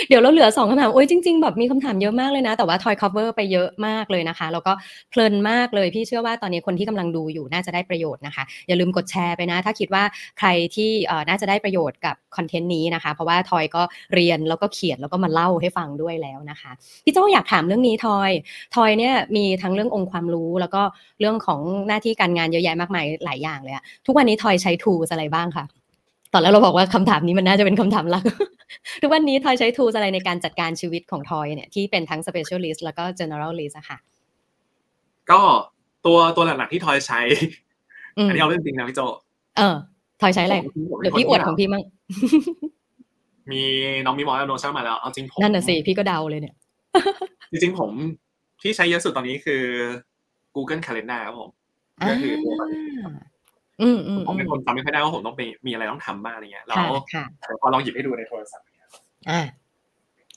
[0.09, 4.73] เดี๋ยวเราเหลือสองคำถามโอ้ยจริงๆแบบมีคำถามเยอะมากเลยนะ แต่ว่าทอย cover ไปเยอะมากเลยนะคะ แล้วก็
[5.11, 10.03] เพลินมากเลยพี่เชื่อว่าตอนนี้คนที่กำลังดูอยู่น่าจะได้ประโยชน์นะคะ อย่าลืมกดแชร์ไปนะ ถ้าคิดว่า
[10.39, 13.83] ใครที่เอ่อน่าจะได้ประโยชน์กับคอนเทนต์นี้นะคะ เพราะว่าทอยก็
[14.15, 16.71] เรียนแล้วก็เขียนแล้วก็มาเล่าให้ฟังด้วยแล้วนะคะ
[17.05, 18.31] พี่โจอยากถามเรื่องนี้ทอย
[18.77, 20.83] ทอยเนี่ยมีทั้งเรื่ององค์ความรู้ แล้วก็
[21.21, 25.65] เรื่องของหน้าที่การงานเยอะแยะมากมายหลายอย่างเลยอะทุกวันนี้ทอยใช้ tools อะไรบ้างคะ
[26.33, 28.25] ตอนแรกเราบอกว่าคำถามนี้มันน่าจะเป็นคำถามหลัก
[29.03, 33.99] ทุกวันนี้ทอยใช้ tools อะไรในการจัดการชีวิตของทอยเนี่ยที่เป็นทั้ง specialist แล้วก็ generalist อะค่ะ
[35.31, 35.41] ก็
[36.07, 37.21] ตัวตัวหลักๆที่ทอยใช้
[38.17, 39.01] อืมอันนี้เอาเรื่องจริงนะพี่โจ
[39.57, 39.77] เออ
[40.21, 40.57] ทอยใช้อะไร
[40.91, 41.83] ผมเดี๋ยวพี่อวดของพี่มั่ง
[43.51, 43.63] มี
[44.05, 46.55] น้องมีมอสโนชั่นมาแล้ว เอาจริงผมนั่นน่ะสิพี่ก็เดาเลยเนี่ย
[47.51, 47.91] จริงๆผม
[48.63, 49.63] ที่ใช้เยอะสุดตอนนี้คือ
[50.55, 51.51] Google Calendar ครับผม
[52.09, 53.05] ก็คือตัวปฏิทิน
[53.83, 58.89] อืมอืมผมเป็นคนจำไม่ค่อยได้ว่าผมต้องไปมีอะไรต้องทำบ้างอะไรเงี้ยแล้ค่ะวค่ะเดี๋ยวพอลองหยิบให้ดูในโทรศัพท์เนี่ย
[59.31, 59.41] อ่า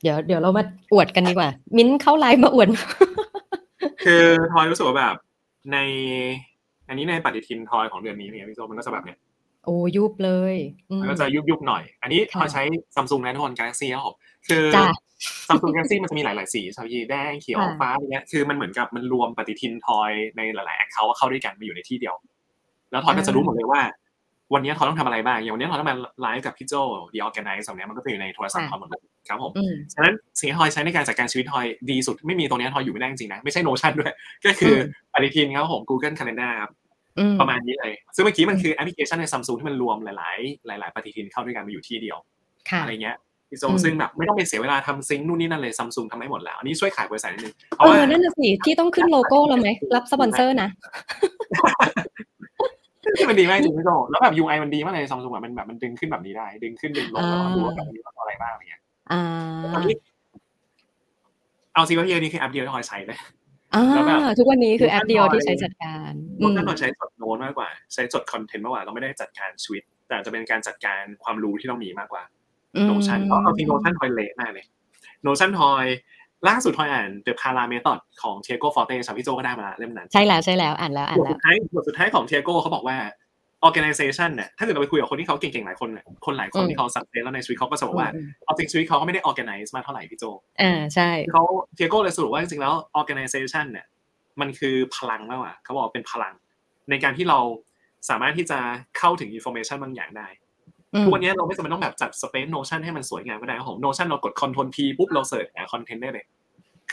[0.01, 0.63] เดี๋ยวเดี๋ยวเรามา
[0.93, 2.67] อวดกันดีกว่า มิ้นท์เข้าไลฟ์มาอวด
[4.05, 5.15] คือทอยรู้สึกว่าแบบ
[5.71, 5.77] ใน
[6.87, 9.17] อันนี้ในปฏิทินทอยของเดือนนี้เนี่ยพี่โจมันก็จะแบบเนี้ย
[9.65, 10.55] โอ้ยุบเลย
[10.89, 12.63] อืมมันก็จะยุบยุบๆหน่อย อันนี้ค่ะทอยใช้
[12.95, 14.15] ซัมซุงนะทุกคน Galaxy ครับผม
[14.47, 14.85] คือจ้ะ
[15.47, 22.15] ซัมซุง Galaxy มันจะมีหลาย ๆ สีชาวยีแดงเขียวค่ะฟ้าอะไรเงี้ยคือมันเหมือนกับมันรวมปฏิทินทอยในหลาย ๆ แอคเคาท์เข้าด้วยกันมาอยู่ในที่เดียว
[22.91, 23.81] แล้วทอยก็จะรู้หมดเลยว่า
[24.53, 26.73] วันนี้ทอยต้องทำอะไรบ้าง อย่างวันนี้ทอยต้องมาไลฟ์กับพี่โจ
[27.13, 34.13] The ORGANICE แบบเนี้ยมันก็จะอยู่ในโทรศัพท์ทอยหมดเลยครับผมอืมฉะนั้นสิ่งที่ทอยใช้ในการจัดการชีวิตทอยดีสุดไม่มีตัวเนี้ยทอยอยู่ไม่ได้จริงๆนะ ไม่ใช่ Notion ด้วย
[34.45, 34.75] ก็คือ
[35.13, 36.71] ปฏิทินครับผม Google Calendar ครับ
[37.19, 42.17] อืมประมาณนี้เลย ซึ่งเมื่อกี้มันคือแอปพลิเคชันในซัมซุงที่มันรวมหลาย ๆ หลาย ๆ ปฏิทินเข้าด้วยกันมาอยู่ที่เดียว
[42.69, 43.17] ค่ะอะไรเงี้ย
[43.49, 50.69] พี่โจอืมซึ่งแบบไม่ต้องไปเสียเวลาทำ sync นู่นนี่นั่นเลยซัมซุงทำได้หมดแล้วอันนี้ช่วยขายบริษัทนิดนึงเพเอราะว่าอนั่นน่ะสิที่ต้องขึ้นโลโก้เราไหมรับสปอนเซอร์นะ
[53.29, 58.81] มันดีมากจริงพี่โจแล้วแบบ UI มันดีมากเลยซัมซุงแบบมันแบบมันดึงขึ้นแบบนี้ได้ ดึงขึ้นดึงลงแล้วก็ดูว่าแบบมันมีอะไรบ้างอะไรเงี้ย
[59.11, 59.21] อ่า
[59.73, 59.95] ตอนนี้
[61.73, 63.17] เอาซีว่าที่อันนี้คือแอปเดียวที่ทอยใช้เลย
[63.75, 72.23] อ่าแล้วแบบทุกวันนี้คือแอปเดียวที่ใช้จัดการเพราะถ้าเราใช้จดโน้ตมากกว่า ใช้จดคอนเทนต์มากกว่าเราไม่ได้จัดการชีวิต แต่จะเป็นการจัดการความรู้ที่เรามีมากกว่า
[72.75, 74.65] อืม Notion เพราะเอาจริง Notion ทอยเละมากเลย
[75.23, 75.85] Notion ทอย
[76.47, 82.97] ล่าสุดทอยอ่าน The Para Method ของ Tiago Forte พี่โจก็ได้มาเล่มนั้น ใช่แล้วใช่แล้วอ่านแล้วอ่านแล้วบทสุดท้ายบทสุดท้ายของ Tiago เขาบอกว่า
[83.67, 90.25] organization เนี่ยถ้าเกิดเราไปคุยกับคนที่เขาเก่งๆหลายคนเนี่ยคนหลายคนอืมที่เขา success แล้วในชีวิตเขาก็จะบอกว่าอืมเอาจริงชีวิตเขาก็ไม่ได้ organize มากเท่าไหร่พี่โจ
[90.61, 91.43] อ่าใช่เขา
[91.75, 93.85] Tiago เลยสรุปว่าจริงๆแล้ว organization เนี่ย
[94.41, 96.33] มันคือพลังมากกว่าเขาบอกว่าเป็นพลัง
[96.89, 97.39] ในการที่เรา
[98.09, 98.59] สามารถที่จะ
[98.97, 100.40] เข้าถึง information บางอย่างได้อืม
[101.03, 106.25] ทุกวันนี้เราไม่จำเป็นต้องแบบจัด space Notion ให้มันสวยงามก็ได้ครับผม Notion เรากด control p ปุ๊บเรา search หา content ได้เลย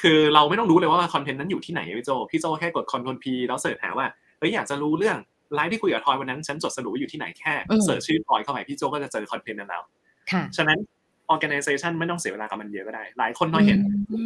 [0.01, 4.07] คือเราไม่ต้องรู้เลยว่า content นั้นอยู่ที่ไหนพี่โจพี่โจแค่กด control p แล้วเสิร์ชหาว่า
[4.39, 5.17] เฮ้ยอยากจะรู้เรื่อง
[5.55, 9.83] ไลฟ์ที่คุยกับทอยวันนั้นฉันจดสรุปไว้อยู่ที่ไหนแค่อืมเสิร์ชชื่อทอยเข้าไปพี่โจก็จะเจอ content นั้นแล้ว
[10.33, 10.79] ค่ะฉะนั้น
[11.33, 13.79] organization ไม่ต้องเสียเวลากับมันเยอะก็ได้ หลายคนทอยเห็น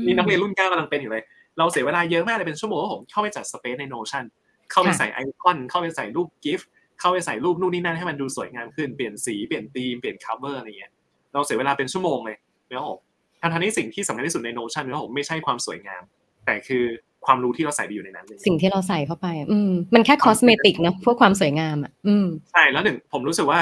[0.06, 1.22] นี่นักเรียนรุ่นเก้ากำลังเป็นอยู่เลย
[1.58, 4.24] เราเสียเวลาเยอะมากเลยเป็นชั่วโมงว่าผมเข้าไปจัดสเปซใน Notion
[4.70, 6.68] เข้าไปค่ะใส่ไอคอนเข้าไปใส่รูปกิฟต์
[7.02, 10.92] เข้าไปใส่รูปนู่นนี่นั่นให้มันดูสวยงามขึ้นเปลี่ยนสีเปลี่ยนธีมเปลี่ยน cover อะไรเงี้ย
[11.34, 12.36] เราเสียเวลาเป็นชั่วโมงเลย
[12.68, 12.98] แล้วผม
[13.40, 16.02] ทั้งที่สิ่งที่สำคัญที่สุดใน Notion เนี่ยผมไม่ใช่ความสวยงาม
[16.46, 16.84] แต่คือ
[17.26, 23.60] ความรู้ที่เราใส่ไปอยู่ในนั้นเลยสิ่งที่เราใส่เข้าไป อืมมันแค่ cosmetic นะพวกความสวยงามอะอืมใช่แล้วหนึ่งผมรู้สึกว่า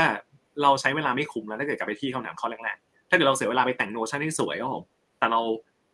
[0.63, 4.85] เราใช้เวลาไม่คุ้มแล้วถ้าเกิดกลับไปที่คำถามข้อแรกๆถ้าเกิดเราเสียเวลาไปแต่ง Notion ให้สวยก็ผม
[5.19, 5.41] แต่เรา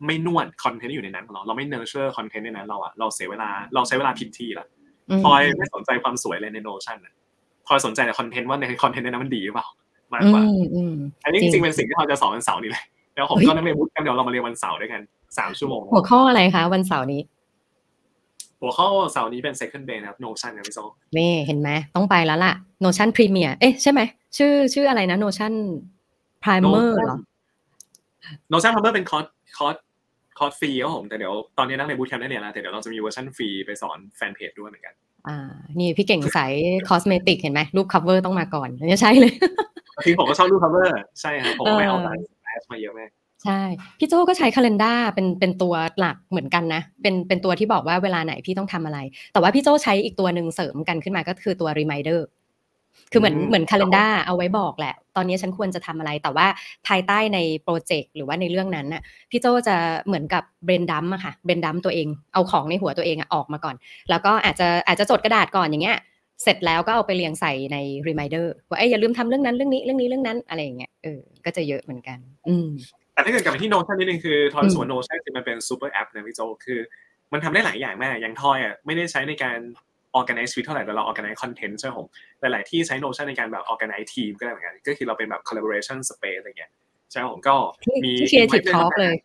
[0.05, 4.67] ไม่นวดคอนเทนต์อยู่ในนั้นของเราเราไม่ nurture คอนเทนต์ในนั้นเราอะเราเสียเวลาเราใช้เวลาผิดที่ละ
[5.09, 7.07] อืมทอยไม่สนใจความสวยเลยใน Notion พ
[7.69, 9.67] ลอยสนใจแต่คอนเทนต์ว่าในคอนเทนต์ในนั้นมันดีหรือเปล่า
[10.13, 10.93] มากอืกว่ามอืม
[11.23, 15.01] อันนี้จจริงริงๆเป็นสิ่งที่ทอยจะสอนวันเสาร์นี้เลยแล้วผมเฮ้ยก็นักเรียน bootcamp เดี๋ยวเรามาเรียนวันเสาร์ด้วยกัน
[15.37, 17.21] สามชั่วโมง หัวข้ออะไรคะวันเสาร์นี้
[18.61, 20.79] หัวข้อเสาร์นี้เป็น second brain นะครับ Notion ครับพี่โจ
[21.17, 22.53] นี่เห็นไหมต้องไปแล้วล่ะ
[22.83, 24.01] Notion Premier เอ๊ะใช่ไหม
[24.37, 25.53] ชื่อชื่ออะไรนะ Notion
[26.43, 27.17] Primer เหรอ
[28.51, 29.25] Notion Primer เป็นคอร์ส
[29.57, 29.75] คอร์ส
[30.39, 34.93] คอร์สฟรีครับผมแต่เดี๋ยวตอนนี้นักเรียน bootcamp ได้เรียนแล้วแต่เดี๋ยวเราจะมีเวอร์ชันฟรีไปสอนแฟนเพจด้วยเหมือนกัน
[35.27, 35.37] อ่า
[35.79, 36.53] นี่พี่เก่งสาย
[36.87, 39.33] cosmetic เห็นไหมรูป cover ต้องมาก่อนอันนี้ใช่เลย
[40.05, 40.87] จริงผมก็ชอบรูป cover
[41.21, 43.09] ใช่ครับผมก็ไม่เอาเออแต่แอชมาเยอะมาก
[43.43, 43.61] ใช่
[43.99, 48.99] พี่โจก็ใช้ calendar เป็นเป็นตัวหลักเหมือนกันนะ เป็นเป็นตัวที่บอกว่าเวลาไหนพี่ต้องทำอะไร
[49.33, 52.19] แต่ว่าพี่โจใช้อีกตัวหนึ่งเสริมกันขึ้นมาก็คือตัว reminder
[53.11, 56.47] คือเหมือนอืมเหมือน calendar เอาไว้บอกแหละ ตอนนี้ฉันควรจะทำอะไร แต่ว่า
[56.87, 59.75] ภายใต้ในโปรเจกต์หรือว่าในเรื่องนั้นน่ะ พี่โจจะ
[60.05, 63.75] เหมือนกับ brain dump อะค่ะ brain dump ตัวเอง เอาของในหัวตัวเองอะออกมาก่อน
[64.09, 65.97] แล้วก็อาจจะอาจจะจดกระดาษก่อนอย่างเงี้ย
[66.43, 67.77] เสร็จแล้วก็เอาไปเรียงใส่ใน
[68.07, 72.17] reminder ว่าเอ้ยอย่าลืมทำเรื่องนั้นเรื่องนี้เรื่องนี้เรื่องนั้นอะไรอย่างเงี้ย เออ ก็จะเยอะเหมือนกัน
[72.47, 72.67] อืม
[73.13, 76.79] แต่ถ้าเกิดกลับไปที่ notion นิดนึงคือทอยอืมส่วน notion คือมันเป็น super app นะพี่โจคือ
[77.33, 79.57] มันทำได้หลายอย่างมาก อย่างทอยอะไม่ได้ใช้ในการ
[80.17, 82.07] organize ชีวิตเท่าไหร่แต่เรา organize content ใช่ไหมผม
[82.41, 86.71] หลาย ๆ ที่ใช้ notion ในการแบบ organize team ก็ได้เหมือนกันก็คือเราเป็นแบบ collaboration space อะไรเงี้ย
[87.11, 89.15] ใช่ผมก็ที่มีที่ Creative invite Talk เลย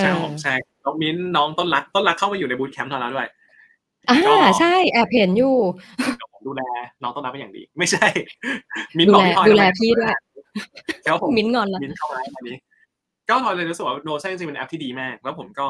[0.00, 0.54] ใช่เออผมใช่
[0.84, 3.28] น้องมิ้นน้องต้นรักต้นรักเข้ามาอยู่ใน bootcamp เราแล้วด้วย
[4.08, 5.56] อ่าก็ใช่แอบเห็นอยู่
[6.16, 6.62] เดี๋ยวผมดูแล
[7.02, 8.06] น้องต้นรักเป็นอย่างดี ไม่ใช่
[8.98, 10.08] มิ้นดูบอกแลพี่ทอยดูแลทำไมพี่ด้วย
[11.04, 12.56] แล้วผมมิ้นท์งอนละมิ้นเข้ามาอันนี้
[13.28, 15.68] ก็ทอยเลยรู้สึกว่า Notion จริงๆเป็นแอปที่ดีมาก แล้วผมก็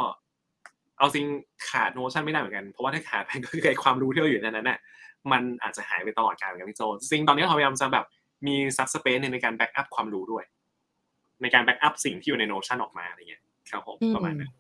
[0.99, 1.27] เอาจริง
[1.71, 4.79] ขาด Notion ไม่ได้เหมือนกันเพราะว่าถ้าขาดไปก็คือไอ้ความรู้ที่เราอยู่ในนั้นน่ะ
[5.33, 8.05] มันอาจจะหายไปตลอดกาลเหมือนกันพี่โจจริงๆตอนนี้เราพยายามจะแบบ
[8.47, 10.45] มี subspace ในการ backup ความรู้ด้วย
[11.43, 14.51] ในการ backup สิ่งที่อยู่ใน Notion ออกมาอะไรเงี้ยครับผมอืมประมาณนั้น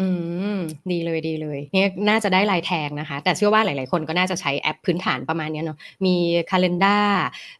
[0.00, 0.08] อื
[0.56, 0.58] ม
[0.90, 6.16] ดีเลยดีเลยเนี่ยน่าจะได้ลายแทงนะคะ แต่เชื่อว่าหลาย ๆ คนก็น่าจะใช้แอปพื้นฐานประมาณเนี้ยเนาะมี
[6.50, 7.06] Calendar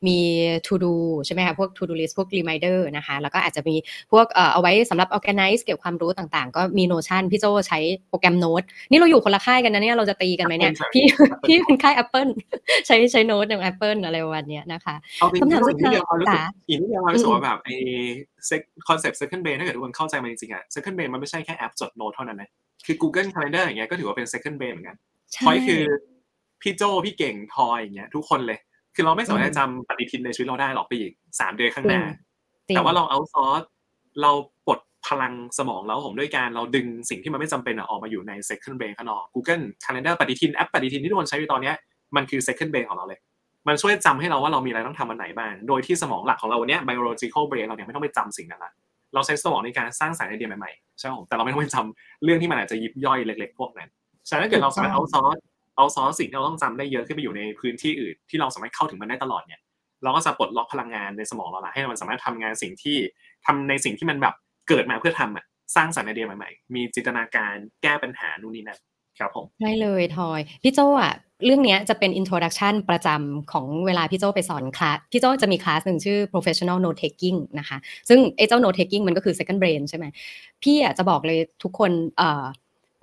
[0.06, 0.18] มี
[0.66, 0.94] To Do
[1.26, 3.76] ใช่ไหมคะพวก To Do List พวก Reminder นะคะ แล้วก็อาจจะมี
[4.12, 7.78] พวกเอ่อเอาไว้สำหรับ Organize เกี่ยวกับความรู้ต่าง ๆ ก็มี Notion พี่โจใช้
[8.08, 12.30] โปรแกรมโน้ตนี่เราอยู่คนละค่ายกันนะเนี่ยเราจะตีกันไหมเนี่ย Apple พี่ใช่พี่เป็นค่าย Apple
[12.86, 17.76] ใช้ใช้โน้ตอย่าง Apple อะไรประมาณเนี้ยนะคะเอาจริงคำถามๆสุอีดกนิดเดียวความรู้สึกท้ายอีกนิดเดียวความรู้สึกอืมว่าแบบไอ้
[18.88, 22.50] คอนเซ็ปต์ second brain ถ้าเกิดทุกคนเข้าใจมันจริงๆอะ second brain มันไม่ใช่แค่แอปจดโน้ตเท่านั้นนะ
[22.86, 24.96] คือ Google Calendar อย่างเงี้ยก็ถือว่าเป็น second brain เหมือนกัน
[25.32, 25.82] ใช่ทอยคือ
[26.62, 28.58] พี่โจพี่เก่งทอยอย่างเงี้ยทุกคนเลย
[28.94, 32.02] คือเราไม่สามารถอืมจะจำปฏิทินในชีวิตเราได้หรอกไปอีกสามเดือนข้างหน้า
[32.68, 33.62] จริงแต่ว่าเรา outsource
[34.22, 34.32] เรา
[34.66, 41.74] ปลดพลังสมองเราผมด้วยการเราดึงสิ่งที่มันไม่จำเป็นอะออกมาอยู่ใน second brain ข้างนอก Google Calendar ปฏิทินแอปปฏิทินที่ทุกคนใช้อยู่ตอนเนี้ย
[42.16, 43.20] มันคือ second brain ของเราเลย
[43.68, 48.72] มันช่วยจำให้เราว่าเรามีอะไรต้องทำวันไหนบ้าง โดยที่สมองหลักของเราวันเนี้ย biological brain เราเนี่ยไม่ต้องไปจำสิ่งนั้นละ
[49.14, 53.88] เราใช้สมองในการสร้างสรรค์ไอเดียใหม่ๆใช่ไหมผมแต่เราไม่ต้องไปจำเรื่องที่มันอาจจะยิบย่อยเล็ก ๆ พวกนั้น
[54.28, 55.36] ฉะนั้นถ้าเกิดเราสามารถ outsource
[55.76, 59.60] outsource สิ่งที่เราต้องจำได้เยอะขึ้นไปอยู่ในพื้นที่อื่นที่เราสามารถเข้าถึงมันได้ตลอดเนี่ย
[60.02, 62.96] เราก็จะปลดล็อกพลังงานในสมองเราละให้มันสามารถทำงานสิ่งที่
[63.46, 64.34] ทำในสิ่งที่มันแบบ
[64.68, 65.44] เกิดมาเพื่อทำอะ
[65.76, 68.78] สร้างสรรค์ไอเดียใหม่ๆ มีจินตนาการแก้ปัญหานู่นนี่นั่น
[69.18, 71.14] ครับผมใช่เลยทอยพี่โจอะ
[71.44, 77.78] เรื่องนี้จะเป็น introduction ประจำของเวลาพี่โจไปสอนคลาสพี่โจจะมีคลาสหนึ่งชื่อ professional note taking นะคะ
[78.08, 80.04] ซึ่งไอ้เจ้า note taking มันก็คือ second brain ใช่ไหม
[80.62, 81.90] พี่อะจะบอกเลยทุกคน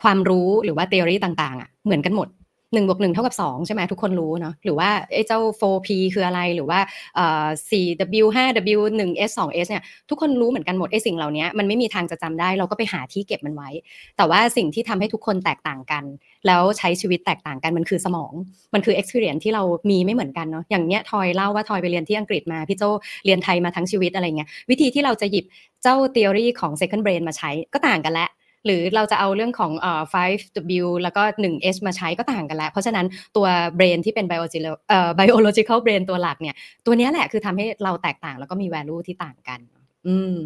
[0.02, 2.28] ความรู้หรือว่า theory ต่างๆอะเหมือนกันหมด
[2.74, 6.80] หนึ่งบวกหนึ่งเท่ากับสองใช่ไหมทุกคนรู้เนาะหรือว่าไอ้เจ้า 4P คืออะไรหรือว่า
[7.16, 13.70] เอ่อ 4W 5W 1S 2S เนี่ยทุกคนรู้เหมือนกันหมดไอ้สิ่งเหล่านี้มันไม่มีทางจะจำได้เราก็ไปหาที่เก็บมันไว้
[14.18, 16.04] แต่ว่าสิ่งที่ทำให้ทุกคนแตกต่างกัน
[16.48, 18.34] แล้วใช้ชีวิตแตกต่างกันมันคือสมอง
[18.74, 22.84] มันคือ experience ที่เรามีไม่เหมือนกันเนาะอย่างเนี้ยทอยเล่าว่าทอยไปเรียนที่อังกฤษมาพี่โจ
[23.26, 25.46] เรียนไทยมาทั้งชีวิตอะไรเงี้ยวิธีที่เราจะหยิบ
[25.84, 28.30] เจ้า theory ของ second brain มาใช้ก็ต่างกันแล้ว
[28.66, 33.06] หรือเราจะเอาเรื่องของเอ่อ 5W แล้วก็ 1S มาใช้ก็ต่างกันแล้ว เพราะฉะนั้น
[33.36, 33.48] ตัว
[33.78, 36.56] brain ที่เป็น biological เอ่อ biological brain ตัวหลักเนี่ย
[36.86, 39.60] ตัวนี้แหละคือทำให้เราแตกต่างแล้วก็มี value ที่ต่างกัน
[40.08, 40.38] อืม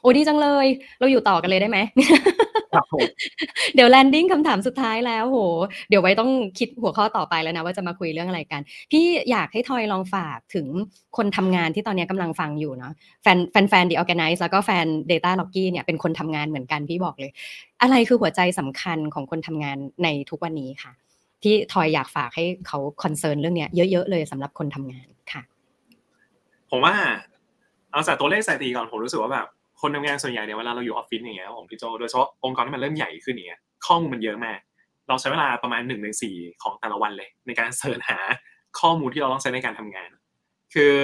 [0.00, 0.66] โอ้ดีจังเลย
[0.98, 1.78] เราอยู่ต่อกันเลยได้ไหม
[2.74, 3.00] ครับผม
[3.74, 5.38] เดี๋ยวแลนดิ้งคำถามสุดท้ายแล้วโห
[5.88, 10.66] เดี๋ยวไว้ต้องคิดหัวข้อต่อไปแล้วนะ ว่าจะมาคุยเรื่องอะไรกัน พี่อยากให้ทอยลองฝากถึง
[11.16, 12.92] คนทำงานที่ตอนนี้กำลังฟังอยู่เนาะ
[13.22, 17.30] แฟนแฟนแฟน The Organize แล้วก็แฟน Data l o g กี้เนี่ยเป็นคนทำงานเหมือนกันพี่บอกเลย
[17.82, 20.92] อะไรคือหัวใจสำคัญของคนทำงานในทุกวันนี้ค่ะ
[21.42, 25.42] ที่ทอยอยากฝากให้เขา concern เรื่องเนี้ยเยอะๆเลยสำหรับคนทำงานค่ะ
[26.70, 26.94] ผมว่า
[27.92, 29.46] เอาจากตัวเลขสถิติก่อนผมรู้สึกว่าแบบ
[29.80, 34.58] คนทำงานส่วนใหญ่เนี่ยเวลาเราอยู่ออฟฟิศอย่างเงี้ยผมพี่โจโดยเฉพาะองค์กรที่มันเริ่มใหญ่ขึ้นอย่างเงี้ยข้อมูลมันเยอะมาก
[35.08, 38.18] เราใช้เวลาประมาณหนึ่งในสี่ของแต่ละวันเลย ในการ search หา
[38.80, 40.10] ข้อมูลที่เราต้องใช้ในการทำงาน
[40.74, 40.94] คือ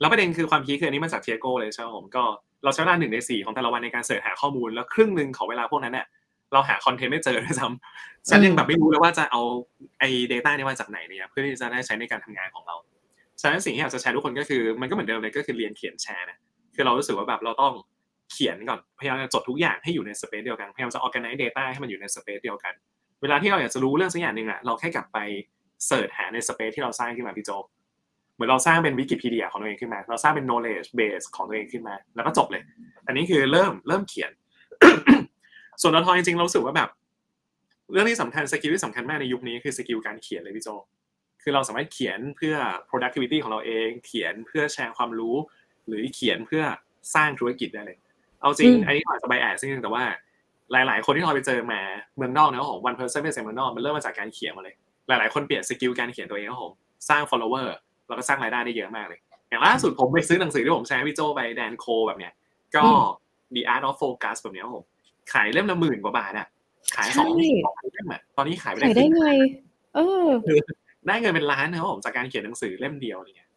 [0.00, 2.22] แล้วประเด็นคือความพีคคืออันนี้มาจาก Tiago เลยใช่ไหมผมก็
[2.64, 6.06] เราใช้เวลาหนึ่งในสี่ของแต่ละวันในการ search หาข้อมูลแล้วครึ่งหนึ่งของเวลาพวกนั้นเนี่ย
[6.52, 9.42] เราหาคอนเทนต์ไม่เจอด้วยซ้ำฉันยังแบบไม่รู้เลยว่าจะเอา
[9.98, 12.76] ไอ้ data นี่มาจากไหนเนี่ยเพื่อที่จะได้ใช้ในการทำงานของเรา
[13.40, 16.38] ฉะนั้นสิ่งที่อยากจะแชร์ทุกคนก็คือ มันก็เหมือนเดิมเลยก็คือเรียนเขียนแชร์นะ
[16.74, 17.72] คือเรารู้สึกว่าแบบเราต้อง
[18.32, 22.74] เขียนก่อนพยายามจะจดทุกอย่างให้อยู่ใน space เดียวกันพยายามจะ organize data ให้มันอยู่ใน space เดียวกัน
[23.22, 25.18] เวลาที่เราอยากจะรู้เรื่องสักอย่างหนึ่งอะเราแค่กลับไป
[25.86, 27.50] search หาใน space ที่เราสร้างขึ้นมาพี่โจ
[28.34, 32.62] เหมือนเราสร้างเป็นวิกิพีเดียของตัวเองขึ้นมา เราสร้างเป็น knowledge base ของตัวเองขึ้นมา แล้วก็จบเลย
[33.06, 34.30] อันนี้คือเริ่มเริ่มเขียน
[35.82, 36.88] ส่วนเราทอยจริงๆเรารู้สึกว่าแบบ
[37.92, 40.68] เรื่องที่สำคัญ skill ที่สำคัญมากในยุคนี้คือ skill การเขียนเลยพี่โจ
[41.42, 42.54] คือเราสามารถเขียนเพื่อ
[42.90, 45.36] productivity ของเราเอง เขียนเพื่อแชร์ความรู้
[45.86, 46.62] หรือเขียนเพื่อ
[47.14, 47.98] สร้างธุรกิจได้เลย
[48.40, 50.04] เอาจริงอืมอันนี้อาจจะใบแอดซึ่งแต่ว่า
[50.72, 51.80] หลาย ๆ คนที่เราไปเจอมา
[52.16, 54.74] เมืองนอกนะของ one person เป็นเมืองนอกมันเริ่มมาจากการเขียนมาเลย
[55.08, 56.72] หลาย ๆ คนเปลี่ยน skill การเขียนตัวเองครับผม
[57.08, 57.68] สร้าง follower
[58.08, 62.32] แล้วก็สร้างรายได้ได้เยอะมากเลย อย่างล่าสุดผมไปซื้อหนังสือที่ผมแชร์ให้พี่โจไปแดนโคแบบเนี้ย
[62.76, 63.04] ก็อืม
[63.54, 64.84] The Art of Focus แบบเนี้ยครับผม
[65.32, 66.46] ขายเล่มละหมื่นกว่าบาทอะ
[66.96, 67.28] ขายใช่สอง
[67.64, 69.28] สองเล่มอะตอนนี้ขายไปใส่ได้ครึ่ไง
[69.94, 70.26] เออ
[71.06, 73.50] ได้เงินเป็นล้านนะครับผมจากการเขียนหนังสือเล่มเดียวอะไรเงี้ย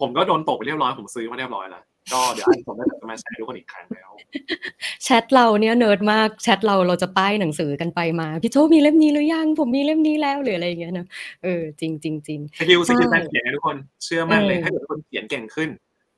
[0.00, 1.82] ผมก็โดนตกไปเรียบร้อยผมซื้อมาเรียบร้อยแล้ว
[2.12, 4.10] ก็เดี๋ยวอันผมก็จะมาแชร์ให้ทุกคนอีกครั้งแล้ว
[5.04, 11.06] แชทเราเนี่ยเนิร์ดมากแชทเราเราจะป้ายหนังสือกันไปมาพี่โจมีเล่มนี้หรือยังผมมีเล่มนี้แล้วหรืออะไรอย่างเงี้ยนะ
[11.44, 15.70] เออจริงจริงจริง skill skill ใช่การเขียนนะทุกคนเชื่อมั่นเลยเออถ้าเกิดทุกคนเขียนเก่งขึ้น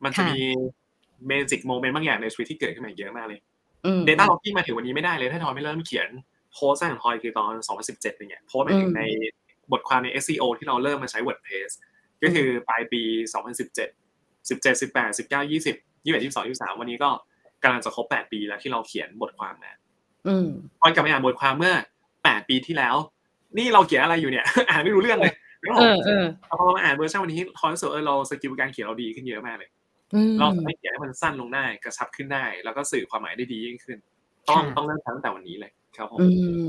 [0.05, 0.41] มันจะค่ะมี
[1.27, 3.41] magic moment บางอย่างในชีวิตที่เกิดขึ้นมาเยอะมากเลย
[3.87, 6.09] อืม DataRockie มาถึงวันนี้ไม่ได้เลยถ้าทอยไม่เริ่มเขียน
[6.55, 7.53] โพสต์ของทอยคือตอน
[7.87, 9.03] 2017อย่างเงี้ยโพสต์หมายถึงใน
[9.73, 11.71] บทความใน SEO ที่เราเริ่มมาใช้ WordPress
[12.23, 13.03] ก็คือปลายปี
[13.75, 17.11] 2017 17 18 19 20 21 22 23 วันนี้ก็
[17.63, 19.73] กำลังจะครบ 8 ปีแล้วที่เราเขียนบทความมา
[20.27, 20.47] อืม
[20.81, 21.75] ตอนกลับไปอ่านบทความเมื่อ
[22.13, 22.97] 8 ปีที่แล้ว
[23.59, 29.71] นี่เราเขียนอะไรอยู่เนี่ย อ่านไม่รู้เรื่องเลยแล้วเออเออพอมาอ่านเวอร์ชันวันนี้ทอยรู้สึกเออเรา skill การเขียนเราดีขึ้นเยอะมากเลย
[30.15, 33.99] อืมเราสามารถเขียนให้มันสั้นลงได้กระชับขึ้นได้ แล้วก็สื่อความหมายได้ดียิ่งขึ้น
[34.49, 36.27] ต้องค่ะต้องเริ่มทำตั้งแต่วันนี้เลย ครับผมอื
[36.67, 36.69] ม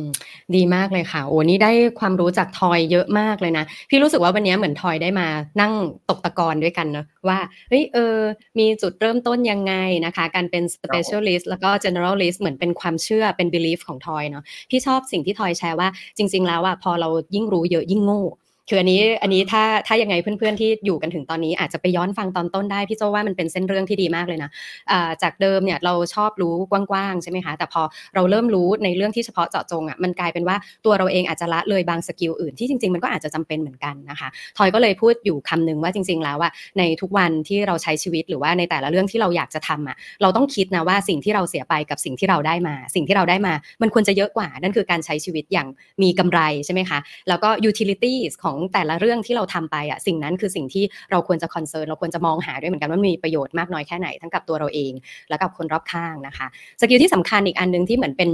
[0.55, 5.27] ดีมากเลยค่ะ โอ้นี่ได้ความรู้จากทอยเยอะมากเลยนะ พี่รู้สึกว่าวันนี้เหมือนทอยได้มา
[5.61, 5.73] นั่ง
[6.09, 8.17] ตกตะกอนด้วยกันเนอะว่าเฮ้ยเออ
[8.59, 9.73] มีจุดเริ่มต้นยังไง
[10.05, 18.23] นะคะ การเป็น specialist แล้วก็ generalist เหมือนเป็นความเชื่อเป็น belief ของทอยเนาะพี่ชอบสิ่งที่ทอยแชร์ว่าจริง ๆ แล้วอะพอเรายิ่งรู้เยอะยิ่งโง่
[18.69, 24.49] คืออันนี้อันนี้ถ้าถ้ายังไงเพื่อนๆที่อยู่กันถึงตอนนี้อาจจะไปย้อนฟังตอนต้นได้พี่โจว่ามันเป็นเส้นเรื่องที่ดีมากเลยนะ
[24.91, 27.81] อ่าจากเดิมเนี่ยเราชอบรู้กว้างๆใช่ไหมคะแต่พอ
[28.15, 30.55] เราเริ่มรู้ในเรื่องที่เฉพาะเจาะจงอะมันกลายเป็นว่า
[30.85, 45.67] ตัวเราเองอาจจะละเลยบางสกิลอื่นที่จริงๆมันก็อาจจะจำเป็นเหมือนกันนะคะทอยก็เลยพูดอยู่คำหนึงว่าจริง ๆ แล้วว่าในทุกวันที่เราใช้ชีวิตหรือว่าในแต่ละเรื่องที่เราอยากจะทำอะเราต้องคิดนะว่าสิ่งที่เราเสียไปกับสิ่งที่เราได้มา สิ่งที่เราได้มา มันควรจะเยอะกว่านั่นคือการใช้ชีวิตอย่าง
[46.03, 46.99] มีกำไรใช่ไหมคะ
[47.29, 54.93] แล้วก็ utilities ของแต่ละเรื่องที่เราทำไปอะสิ่งนั้นคือสิ่งที่เราควรจะ concern เราควรจะมองหาด้วยเหมือนกันว่ามีประโยชน์มากน้อยแค่ไหนทั้งกับตัวเราเอง
[55.29, 56.47] และกับคนรอบข้างนะคะ
[56.81, 58.29] skill ที่สำคัญอีกอันหนึ่งที่เหมือนเป็น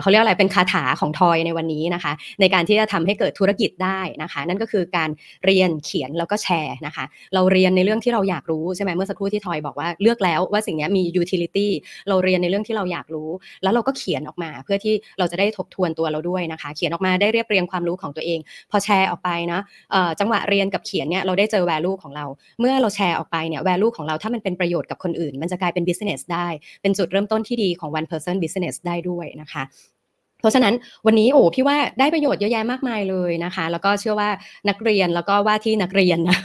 [0.00, 5.10] เขาเรียกอะไรเป็นคาถาของทอยในวันนี้นะคะ ในการที่จะทำให้เกิดธุรกิจได้นะคะ นั่นก็คือการ
[5.44, 7.04] เรียนเขียนแล้วก็แชร์นะคะ
[7.34, 11.68] เราเรียนในเรื่องที่เราอยากรู้ใช่ไหมเมื่อสักครู่ที่ทอยบอกว่าเลือกแล้วว่าสิ่งนี้มี utility
[12.08, 13.30] เราเรียนในเรื่องที่เราอยากรู้
[13.62, 18.38] แล้วเราก็เขียนออกมา เพื่อที่เราจะได้ทบทวนตัวเราด้วยนะคะ เขียนออกมาได้เรียบเรียงความรู้ของตัวเอง
[18.70, 19.60] พอแชร์ออกไปนะ
[20.20, 22.26] จังหวะเรียนกับเขียนเนี่ยเราได้เจอ value ของเรา
[22.60, 26.48] เมื่อเราแชร์ออกไปเนี่ย value ของเราถ้ามันเป็นประโยชน์กับคนอื่น มันจะกลายเป็น business ได้
[26.82, 29.64] เป็นจุดเริ่มต้นที่ดีของ one person business ได้ด้วยนะคะนะคะ
[30.40, 30.74] เพราะฉะนั้น
[31.06, 34.28] วันนี้โอ้พี่ว่าได้ประโยชน์เยอะแยะมากมายเลยนะคะ แล้วก็เชื่อว่า
[34.68, 36.38] นักเรียนแล้วก็ว่าที่นักเรียนนะ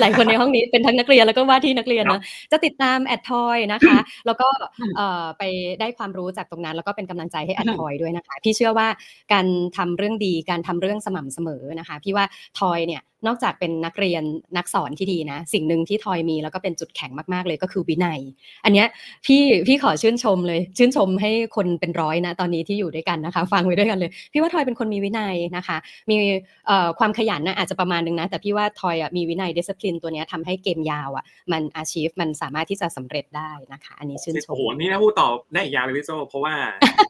[0.00, 2.20] หลายคนในห้องนี้เป็นทั้งนักเรียนแล้วก็ว่าที่นักเรียนนะ
[2.52, 4.48] จะติดตามแอดทอยนะคะ แล้วก็
[4.96, 5.42] เอ่อไป
[5.80, 8.88] ได้ความรู้จากตรงนั้น แล้วก็เป็นกำลังใจให้แอดทอยด้วยนะคะ พี่เชื่อว่า
[9.32, 12.24] การทำเรื่องดีการทำเรื่องสม่ำเสมอนะคะ พี่ว่า
[12.60, 14.22] ทอยเนี่ยนอกจากเป็นนักเรียน
[14.56, 18.20] นักสอนที่ดีนะ สิ่งหนึ่งที่ทอยมีแล้วก็เป็นจุดแข็งมากๆเลยก็คือวินัย
[18.64, 18.86] อันเนี้ย
[19.26, 25.76] พี่พี่ขอชื่นชมเลย ชื่นชมให้คนเป็นร้อยนะตอนนี้ที่อยู่ด้วยกันนะคะ ฟังไว้ด้วยกันเลย พี่ว่าทอยเป็นคนมีวินัยนะคะ
[26.10, 26.16] มี
[26.66, 36.54] เอ่อความขยันนะอาจจะประมาณนึงนะ แต่พี่ว่าทอยอะมีวินัย discipline ตัวเนี้ยทำให้เกมยาวอะมัน achieve มันสามารถที่จะสำเร็จได้นะคะ อันนี้ชื่นชโอ้มโหนี่นะพูดต่อได้อีกยาวเลยพี่โจเพราะว่า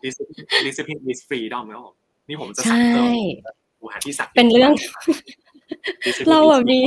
[0.04, 1.94] discipline discipline is freedom แล้วผม
[2.28, 4.72] นี่ผมจะสักใช่เพิ่มกูหาที่สักเป็นเรื่อง
[6.06, 6.80] Discipline เรา is อะมี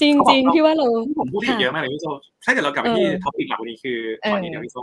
[0.00, 0.86] จริงเขาบอกจริงเราพี่ว่าเรา
[1.18, 2.06] ผมพูดถึงเยอะมากเลยพี่โจ
[2.44, 4.76] ถ้าเกิดเรากลับไปที่เออ topic หลักวันนี้คือเออก่อนนี้เดี๋ยวพี่โจ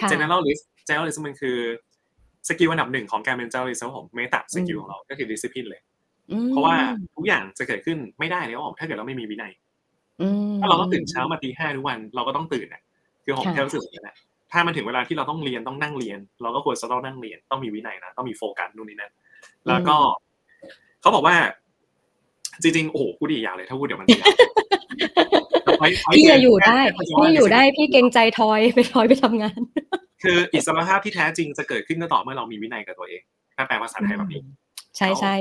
[0.00, 1.56] ค่ะ generalist generalist มันคือ
[2.48, 5.80] skill อันดับหนึ่งของการเป็น generalist ครับผม meta skill ของเราก็คือ discipline เลย
[6.30, 6.74] อืมเพราะว่า
[7.16, 9.52] ทุกอย่างจะเกิดขึ้นไม่ได้เลยครับผมถ้าเกิดเราไม่มีวินัย
[10.20, 12.82] อืมถ้าเราต้องตื่นเช้ามาตีห้าทุกวันเราก็ต้องตื่นอะ
[13.24, 14.16] คือผมค่ะแค่รู้สึกอย่างนั้นแหละ
[14.52, 19.12] ถ้ามันถึงเวลาที่เราต้องเรียนต้องนั่งเรียน เราก็ควรจะต้องนั่งเรียนต้องมีวินัยนะต้องมีโฟกัสนู่นนี่นั่น
[19.68, 19.96] แล้วก็
[21.00, 21.36] เขาบอกว่า
[22.62, 24.28] จริงๆโอ้โหพูดดีอย่างเลยถ้าพูดเดี๋ยวมันจะยาว
[26.14, 29.60] พี่จะอยู่ได้พี่อยู่ได้พี่เกรงใจทอยไปทอยไปทำงาน
[30.22, 33.22] คืออิสรภาพที่แท้จริงจะเกิดขึ้นก็ต่อเมื่อเรามีวินัยกับตัวเอง
[33.56, 34.40] ถ้าแปลภาษาไทยแบบนี้
[34.96, 35.34] ใช่ใช่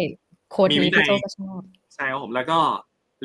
[0.51, 1.61] โค้ดมีวินี้นัยพี่โจก็ชอบ
[1.95, 2.59] ใช่ครับผมแล้วก็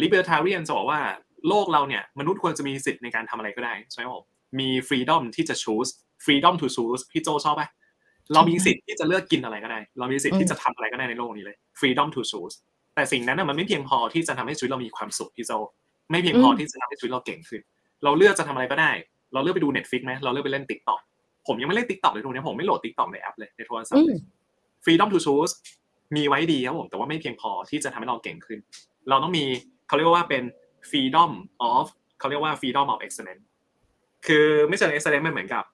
[0.03, 1.01] libertarian จะบอกว่า
[1.49, 4.25] โลกเราเนี่ย มนุษย์ควรจะมีสิทธิ์ในการทำอะไรก็ได้ใช่ไหมผม
[4.61, 5.91] มี freedom ที่จะ choose
[6.25, 7.65] freedom to choose พี่โจชอบไหม
[8.33, 12.55] เรามีสิทธิ์ที่จะเลือกกินอะไรก็ได้ เรามีสิทธิ์ที่จะทำอะไรก็ได้ในโลกนี้เลย freedom to choose
[12.95, 15.53] แต่สิ่งนั้นน่ะมันไม่เพียงพอที่จะทำให้ชีวิตเรามีความสุขพี่โจ
[16.11, 17.61] ไม่เพียงพอที่จะทำให้ชีวิตเราเก่งขึ้น
[18.05, 18.91] เราเลือกจะทำอะไรก็ได้
[19.33, 21.01] เราเลือกไปดู Netflix ไหมเราเลือกไปเล่น TikTok
[21.47, 24.21] ผมยังไม่เล่น TikTok เลยทุกวันนี้ผมไม่โหลด TikTok ในแอปเลยในโทรศัพอืท์มเลย
[24.85, 25.53] freedom to choose
[26.17, 28.59] มีไว้ดีครับผมแต่ว่าไม่เพียงพอที่จะทำให้เราเก่งขึ้น
[29.09, 29.45] เราต้องมี
[29.89, 30.43] เขาเรียกว่าเป็น
[30.91, 31.31] freedom
[31.73, 31.87] of
[32.19, 33.45] เขาเรียกว่า freedom of excellence
[34.27, 35.65] คือไม่ใช่ excellence มันเหมือนกับ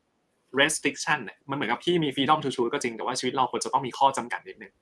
[0.60, 4.72] restriction เนี่ยมันเหมือนกับที่มี freedom to choose ก็จริงแต่ว่าชีวิตเราควรจะต้องมีข้อจำกัดนิดนึง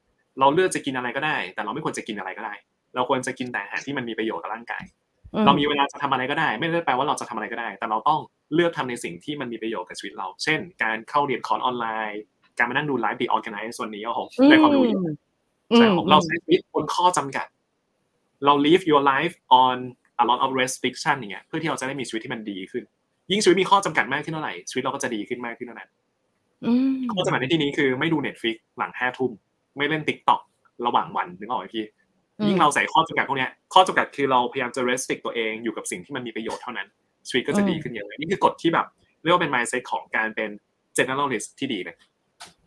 [0.41, 2.55] เราเลือกจะกินอะไรก็ได้ แต่เราไม่ควรจะกินอะไรก็ได้
[2.95, 4.85] เราควรจะกินแต่อาหารที่มันมีประโยชน์กับร่างกาย
[5.47, 8.21] เรามีเวลาจะทำอะไรก็ได้ ไม่ได้แปลว่าเราจะทำอะไรก็ได้ แต่เราต้อง
[8.55, 12.23] เลือกทำในสิ่งที่มันมีประโยชน์กับชีวิตเรา เช่น การเข้าเรียนคอร์สออนไลน์
[12.59, 15.17] การมานั่งดูไลฟ์ The ORGANICE วันนี้ก็ผมได้ความรู้เยอะ
[15.77, 17.47] ใช่ผมเราใช้ชีวิตบนข้อจำกัด
[18.45, 19.35] เรา live your life
[19.65, 19.77] on
[20.23, 22.85] a lot of restriction อย่างเงี้ยเพื่อที่เราจะได้มีชีวิตที่มันดีขึ้น
[23.31, 25.91] ยิ่งชีวิตมีข้อจำกัดมากขึ้นเท่าไหร่ชีวิตเราก็จะดีขึ้นมากขึ้นเท่านั้น
[26.65, 29.31] อืมข้อจำกัดในที่นี้คือไม่ดู Netflix หลังห้าทุ่ม
[29.77, 30.41] ไม่เล่น TikTok
[30.87, 31.85] ระหว่างวันนึกออกไหมพี่
[32.47, 36.89] ยิ่งเราใส่ข้อจำกัดพวกเนี้ยข้อจำกัดคือเราพยายามจะ restrict ตัวเองอยู่กับสิ่งที่มันมีประโยชน์เท่านั้น
[37.29, 38.87] ชีวิตก็จะดีขึ้นเยอะเลยนี่คือกฎที่แบบ
[39.23, 40.51] เรียกว่าเป็น mindset ของการเป็น
[40.99, 41.97] generalist ที่ดีเลย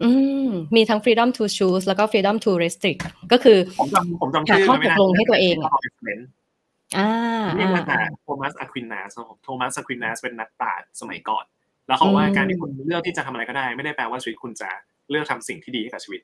[0.04, 0.12] อื
[0.48, 3.02] มมีทั้ง freedom to choose แล้วก็ freedom to restrict
[3.32, 6.24] ก็คือผมจำผมจำหาชื่อข้อไม่ตได้กลงให้ตัวเองอะ Excellent
[6.98, 7.10] อ่า
[7.58, 11.46] นี่อ่ามาจากโทมัสอะควินนัสครับผมโทมัสอะควินนัสเป็นนักปราชญ์สมัยก่อน
[11.88, 14.70] แล้วเขาบอกว่าอืมการที่คุณเลือกที่จะทำอะไรก็ได้ ไม่ได้แปลว่าชีวิตคุณจะ
[15.10, 16.22] เลือกทำสิ่งที่ดีให้กับชีวิต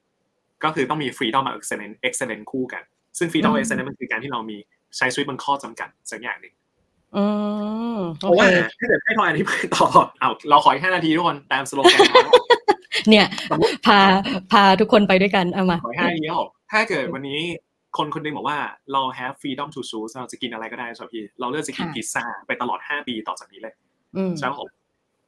[0.64, 2.84] ก็คือต้องมี freedom กับ excellent excellent คู่กัน
[3.18, 4.58] ซึ่ง freedom กับ excellent มันคือการที่เรามี
[4.98, 6.69] ใช้ชีวิตบนข้อจำกัดสักอย่างหนึ่งอืม
[7.14, 8.48] เพโอราะเคว่า
[8.80, 9.86] ถ้าเกิดให้ทอยอธิบายต่อ
[10.20, 12.02] เอาเราขออีกห้านาทีทุกคนตามสโลแกน
[13.10, 13.26] เนี่ย
[13.86, 14.00] พา
[14.52, 17.40] พาทุกคนไปด้วยกันเอามาขอห้านาทีครับผมถ้าเกิดวันนี้
[17.98, 18.60] คนคนหนึงบอกว่า
[18.94, 23.74] เรา have freedom to choose เราจะกินอะไรก็ได้ใช่ไหมพี่ เราเลือกจะกินค่ะพิซซ่าไปตลอด5ปีต่อจากนี้เลย
[24.18, 24.68] อืมใช่ไหมผม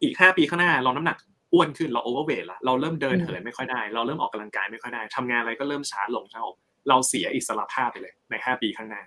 [0.02, 1.18] อีก5ปีข้างหน้าเราน้ำหนัก
[1.54, 6.58] อ้วนขึ้นเรา overweight ละเราเริ่มเดินอืมเหินไม่ค่อยได้ เราเริ่มออกกำลังกายไม่ค่อยได้ทำงานอะไรก็เริ่มช้าลงใช่ไหมผม
[6.90, 9.02] เราเสียอิสรภาพไปเลยใน5ปีข้างหน้า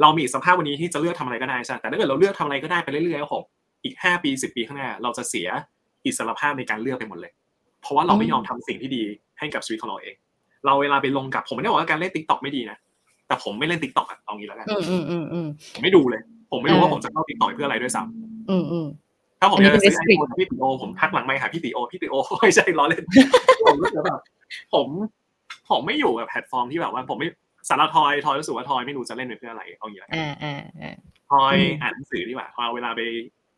[0.00, 3.42] เรามีอิสรภาพวันนี้ที่จะเลือกทำอะไรก็ได้ใช่ไหมแต่ถ้าเกิดเราเลือกทำอะไรก็ได้ไปเรื่อยๆครับผม
[3.84, 5.48] อีก 5 ปี 10 ปีข้างหน้า เราจะเสีย
[6.06, 7.32] อิสรภาพในการเลือกไปหมดเลย
[7.82, 9.02] เพราะว่าเราไม่ยอมทำสิ่งที่ดี
[9.38, 10.14] ให้กับชีวิตของเราเอง
[10.66, 12.76] เราเวลาไปลงกับผมไม่ได้บอกว่าการเล่นติ๊กต็อกไม่ดีนะ
[13.26, 16.20] แต่ผมไม่เล่นติ๊กต็อกอะเอางี้แล้วกันอืมอืมอืมอืมผมไม่ดูเลย
[16.50, 18.02] ผมไม่รู้เออว่าผมจะเข้าติ๊กต็อกเพื่ออะไรด้วยซ้
[18.50, 23.04] อืมอืมำถ้าผมอันนี้จะเป็นซื้อไอ restrict โฟนพี่ติโอผมทักหลังไม่หาพี่ติโอพี่ติโอไม่ใช่ล้อเล่น
[23.64, 24.20] ผมรู้สึกแบบ
[24.74, 24.86] ผม
[25.70, 27.28] ผมไม่อยู่กับแพลตฟอร์มที่แบบว่าผมไม่
[27.68, 30.94] สาระทอยทอยรู้สึกว่าทอยไม่รู้จะเล่นไปเพื่ออะไรเอางี้แล้วกันอ่าอ่าอ่า
[31.30, 33.00] ทอยอืมอ่านหนังสือดีกว่าทอยเอาเวลาไป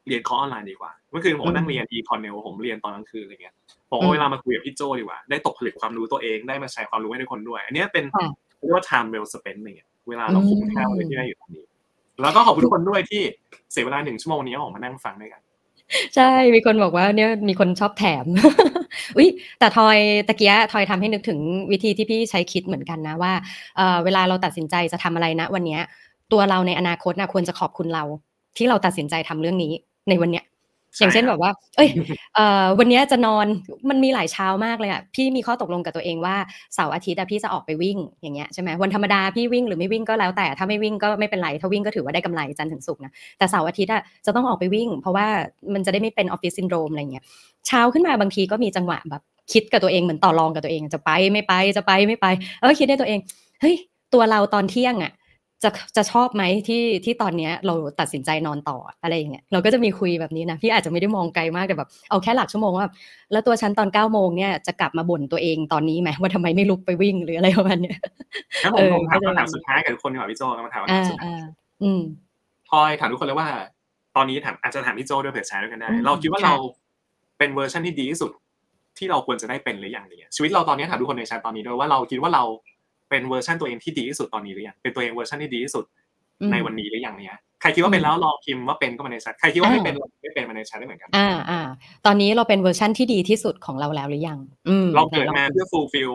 [0.06, 3.54] เรียนคอร์สออนไลน์ดีกว่า เมื่อคืนผมอืมนั่งเรียน e c o n n e l ผมเรียนตอนกลางคืนอะไรเงี้ย
[3.90, 8.28] ผมอืเอาเวลามาคุยกับพี่โจดีกว่า ได้ตกผลึกความรู้ตัวเองได้มาแชร์ความรู้ให้ทุกคนด้วย อันเนี้ยเป็นค่ะ
[8.58, 11.64] เรียกว่า time well spent อะไรเงี้ยเวลาเราคุ้มค่าอืมเลยที่ได้อยู่ตรงนี้
[12.22, 13.22] แล้วก็ขอบคุณทุกคนด้วยที่
[13.72, 15.40] เสียเวลาหนึ่งชั่วโมงนี้ออกมานั่งฟังด้วยกัน
[16.16, 18.26] ใช่ มีคนบอกว่าเนี่ยมีคนชอบแถม
[19.16, 19.28] อุ้ย
[19.58, 21.40] แต่ทอยตะกี้ทอยทำให้นึกถึง
[21.72, 23.32] วิธีที่พี่ใช้คิดเหมือนกันนะว่า
[23.76, 25.80] เเวลาเราตัดสินใจจะทำอะไรนะ วันเนี้ย
[26.32, 28.04] ตัวเราในอนาคตนะควรจะขอบคุณเรา
[28.56, 29.72] ที่เราตัดสินใจทำเรื่องนี้
[30.08, 30.44] ในวันเนี้ย
[30.98, 31.90] อย่างเช่นแบบว่า เอ้ย
[32.78, 33.46] วันนี้จะนอน
[33.90, 36.36] มันมีหลายเช้ามากเลยอะ พี่มีข้อตกลงกับตัวเองว่า
[36.74, 45.26] เสาร์อาทิตย์พี่จะออกไปวิ่ง อย่างเงี้ยใช่ไหมวันธรรมดาพี่วิ่งหรือไม่วิ่งก็แล้วแต่ ถ้าไม่วิ่งก็ไม่เป็นไร ถ้าวิ่งก็ถือว่าได้กำไรจันทร์ถึงศุกร์นะ แต่เสาร์อาทิตย์อะจะต้องออกไปวิ่ง เพราะว่า
[45.74, 47.24] มันจะได้ไม่เป็นออฟฟิศซินโดรมอะไรเงี้ย
[47.66, 49.22] เช้าขึ้นมาบางทีก็มีจังหวะแบบ
[49.52, 52.26] คิดกับตัวเองเหมือนต่อรองกับตัวเอง จะไปไม่ไป จะไปไม่ไป
[52.60, 53.18] เออคิดในตัวเอง
[53.60, 53.74] เฮ้ย
[54.14, 55.12] ตัวเราตอนเที่ยงอะ
[55.64, 62.86] จะจะชอบไหมที่ที่ตอนเนี้ยเราตัดสินใจนอนต่ออะไรอย่างเงี้ยเราก็จะมีคุยแบบนี้นะพี่อาจจะไม่ได้มองไกลมากแต่แบบเอาแค่หลักชั่วโมงว่า
[63.32, 67.98] แล้วตัวฉันตอนเก้าโมงเนี่ยจะกลับมาบ่นตัวเองตอนนี้ไหมว่าทำไมไม่ลุกไปวิ่งหรืออะไรประมาณเนี้ย
[68.62, 71.44] งั้นผเอมอผมถามก็จะคำถามสุดท้ายกับทุกคนดีกว่าพี่โจมาถามคำอ่าถามสุดท้ายอ่า
[71.82, 72.00] อืม
[72.70, 73.48] ทอยถามทุกคนเลยว่า
[74.16, 76.56] ตอนนี้ถามอาจจะถามพี่โจด้วยเผื่อแชร์ด้วยกันได้อืมเราคิดว่าค่ะเรา
[77.38, 78.30] เป็นเวอร์ชันที่ดีที่สุด
[78.98, 82.44] ที่เราควรจะได้เป็นหรือยังเนี่ยชีวิตเราตอนนี้ถามทุกคนในแชทตอนนี้ด้วยว่าเราคิดว่าเรา
[83.10, 85.84] เป็นเวอร์ชันตัวเองที่ดีที่สุดตอนนี้หรือยังเป็นตัวเองเวอร์ชันที่ดีที่สุด
[86.40, 91.60] อืมในวันนี้หรือยังเนี่ยใครคิดว่าเป็นแล้วลองพิมพ์ว่าเป็นก็มาในแชทใครคิดว่าไม่เป็นไม่เป็นมาในแชทได้เหมือนกัน อ่าอ่า
[92.06, 94.38] ตอนนี้เราเป็นเวอร์ชั่นที่ดีที่สุดของเราแล้วหรือยัง
[94.68, 96.14] อืมเราเกิดไหนลองมาเพื่อ fulfill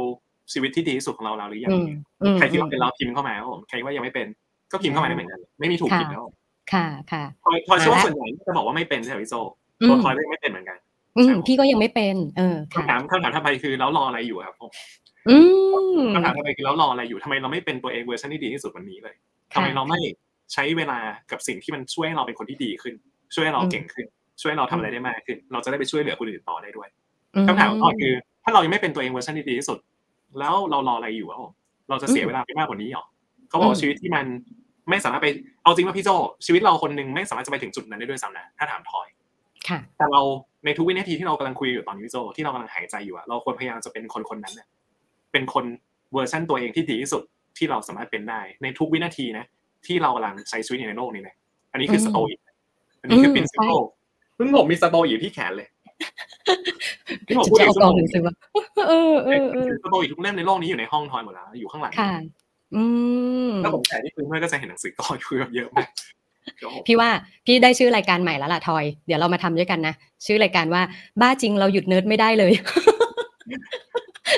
[0.54, 1.88] ชีวิตที่ดีที่สุดของเราแล้วหรือยังอืม
[2.24, 4.28] อืมใครคิดว่าเป็นแล้วพิมพ์เข้ามาครับผมใครว่ายังไม่เป็น
[4.72, 6.26] ก็พิมพ์เข้ามาได้เหมือนกันไม่มีถูกผิดแล้ว
[6.74, 9.36] ค่ะค่ะทอยทอยเชื่อว่ามาละส่วนใหญ่จะบอกว่าไม่เป็นใช่ไหมพี่โจ
[9.82, 10.78] อืตัวมทอยก็ยังไม่เป็นเหมือนกัน
[11.18, 14.72] อืใช่มผมพี่ก็ยังไม่เป็น เออค่ะคำถามคำถามถัดไปคือแล้วรออะไรอยู่ครับผม
[15.30, 15.38] อื
[16.00, 19.16] ม คำถามถัดไปคือแล้วรออะไรอยู่ทำไมเราไม่เป็นตัวเองเวอร์ชันที่ดีที่สุดวันนี้เลย
[19.54, 20.00] ทำไมเราไม่
[20.54, 21.00] ใช้เวลา
[21.32, 22.96] กับสิ่งที่มันช่วยให้เราเป็นคนที่ดีขึ้น
[23.36, 24.06] ช่วยให้เราเก่งขึ้น
[24.42, 26.90] ช่วยให้เราทำอะไรได้มากขึ้น เราจะได้ไปช่วยเหลือคนอื่นต่อได้ด้วย
[27.48, 28.14] คำถามของทอยคือ
[28.44, 29.80] ถ้าเรายังไม่เป็นตัวเองเวอร์ชันที่ดีที่สุด
[30.40, 31.54] แล้วเรารออะไรอยู่ครับผม
[31.90, 33.06] เราจะเสียเวลาไปมากกว่านี้หรอ
[33.50, 34.26] เขาบอกว่าชีวิตที่มัน
[34.90, 35.28] ไม่สามารถไป
[35.64, 36.10] เอาจริงว่าพี่โจ
[36.46, 39.08] ชีวิตเราคนหนึ่งไม่สามารถจะไปถึงจุดนั้นได้ด้วยซ้ำนะถ้าถามทอย
[39.70, 40.22] ค่ะแต่เรา
[40.66, 44.68] ในทุกวินาทีที่เรากำลังคุยอยู่ตอนนี้พี่โจที่เรากำลังหายใจอยู่อะเราควรพยายามจะเป็นคนคนนั้นเนี่ย
[45.34, 45.66] เป็นคน
[46.14, 47.24] เวอร์ชันตัวเองที่ดีที่สุด
[47.58, 49.46] ที่เราสามารถเป็นได้ในทุกวินาทีนะ
[49.86, 51.36] ที่เรากำลังใช้ชีวิตอยู่ในโลกนี้นะ
[51.72, 52.40] อันนี้คืออืมสโตอิก
[53.02, 53.72] อันนี้คืออืมปินซิโล
[54.38, 55.68] ซึ่งผมมีสโตอิกที่แขนเลย
[57.28, 58.34] ที่ผมจะพูดจะอีเอากกชั่อวงโมหงนังสือว่า
[58.90, 62.12] เออเออเออสโตอิกทุกเล่มในโลกนี้อยู่ในห้องทอยหมดแล้ว อยู่ข้างหลังค่ะ
[62.76, 62.84] อื
[63.50, 65.88] มถ้าผมแขนที่พื้นด้วยก็จะเห็นหนังสือต่ออยู่แบบเยอะมาก
[66.58, 67.10] เดี๋ยวผมพี่ว่า
[67.46, 69.94] พี่ได้ชื่อรายการใหม่แล้วล่ะทอย เดี๋ยวเรามาทำด้วยกันนะ
[70.26, 70.82] ชื่อรายการว่า
[71.22, 72.52] บ้าจริงเราหยุดเนิร์ดไม่ได้เลย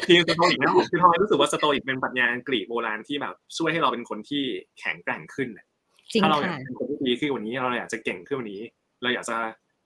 [0.08, 4.44] ทีมสโตอิกนะผมคือทอยรู้สึกว่าสโตอิกเป็นปรัชญาอังกฤษโบราณที่แบบช่วยให้เราเป็นคนที่
[4.80, 5.66] แข็งแกร่งขึ้นน่ะ
[6.12, 8.62] จริงถ้าเราอยาค่ะกเป็นคนที่ดีขึ้นกว่านี้เราอยากจะเก่งขึ้นกว่านี้
[9.02, 9.38] เราอยากจะ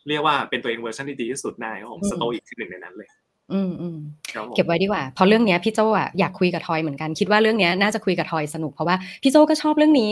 [0.07, 3.09] เรียกว่าเป็นตัวเองเวอร์ชันที่ดีที่สุดได้ครับผมอืมสโตอิกคือหนึ่งในนั้นเลย
[3.53, 3.97] อืมอืม
[4.33, 10.11] ครับผมเก็บไว้ดีกว่าเพราะเรื่องเนี้ยพี่โจอะอยากคุยกับทอยเหมือนกันคิดว่าเรื่องเนี้ยน่าจะคุยกับทอยสนุกเพราะว่าพี่โจก็ชอบเรื่องนี้